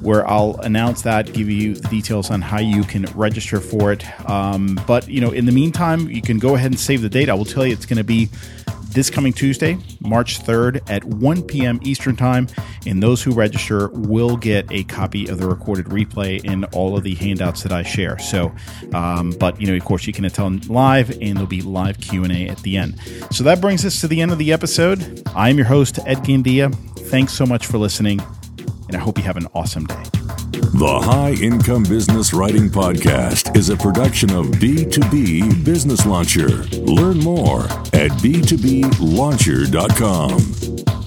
where 0.00 0.28
I'll 0.28 0.58
announce 0.62 1.02
that, 1.02 1.32
give 1.32 1.48
you 1.48 1.74
the 1.74 1.88
details 1.88 2.30
on 2.30 2.42
how 2.42 2.58
you 2.58 2.82
can 2.84 3.04
register 3.14 3.60
for 3.60 3.92
it. 3.92 4.04
Um, 4.28 4.78
but 4.86 5.08
you 5.08 5.20
know, 5.20 5.30
in 5.30 5.46
the 5.46 5.52
meantime, 5.52 6.10
you 6.10 6.20
can 6.20 6.38
go 6.38 6.56
ahead 6.56 6.70
and 6.72 6.80
save 6.80 7.00
the 7.00 7.08
date. 7.08 7.28
I 7.28 7.34
will 7.34 7.44
tell 7.44 7.66
you 7.66 7.72
it's 7.72 7.86
going 7.86 7.98
to 7.98 8.04
be 8.04 8.28
this 8.90 9.10
coming 9.10 9.32
Tuesday, 9.32 9.78
March 10.00 10.40
3rd 10.40 10.88
at 10.90 11.04
1 11.04 11.42
p.m. 11.42 11.80
Eastern 11.82 12.16
Time. 12.16 12.48
And 12.86 13.02
those 13.02 13.22
who 13.22 13.32
register 13.32 13.88
will 13.88 14.36
get 14.36 14.66
a 14.70 14.84
copy 14.84 15.28
of 15.28 15.38
the 15.38 15.46
recorded 15.46 15.86
replay 15.86 16.40
and 16.44 16.64
all 16.66 16.96
of 16.96 17.04
the 17.04 17.14
handouts 17.14 17.62
that 17.62 17.72
I 17.72 17.82
share. 17.82 18.18
So, 18.18 18.52
um, 18.94 19.30
but 19.38 19.60
you 19.60 19.66
know, 19.66 19.74
of 19.74 19.84
course, 19.84 20.06
you 20.06 20.12
can 20.12 20.24
attend 20.24 20.68
live, 20.68 21.10
and 21.10 21.36
there'll 21.36 21.46
be 21.46 21.62
live 21.62 22.00
Q 22.00 22.24
and 22.24 22.32
A 22.32 22.48
at 22.48 22.58
the 22.58 22.76
end. 22.76 22.98
So 23.30 23.44
that 23.44 23.60
brings 23.60 23.84
us 23.84 24.00
to 24.00 24.08
the 24.08 24.20
end 24.20 24.32
of 24.32 24.38
the 24.38 24.52
episode. 24.52 25.22
I'm 25.34 25.56
your 25.56 25.66
host 25.66 25.98
Ed 26.06 26.18
Gandia. 26.18 26.74
Thanks 27.08 27.32
so 27.32 27.46
much 27.46 27.66
for 27.66 27.78
listening, 27.78 28.20
and 28.88 28.96
I 28.96 29.00
hope 29.00 29.18
you 29.18 29.24
have 29.24 29.36
an 29.36 29.46
awesome 29.54 29.84
day. 29.86 30.02
The 30.52 31.00
High 31.02 31.32
Income 31.42 31.84
Business 31.84 32.34
Writing 32.34 32.68
Podcast 32.68 33.56
is 33.56 33.70
a 33.70 33.76
production 33.76 34.30
of 34.30 34.46
B2B 34.46 35.64
Business 35.64 36.04
Launcher. 36.04 36.48
Learn 36.48 37.20
more 37.20 37.64
at 37.92 38.10
b2blauncher.com. 38.22 40.97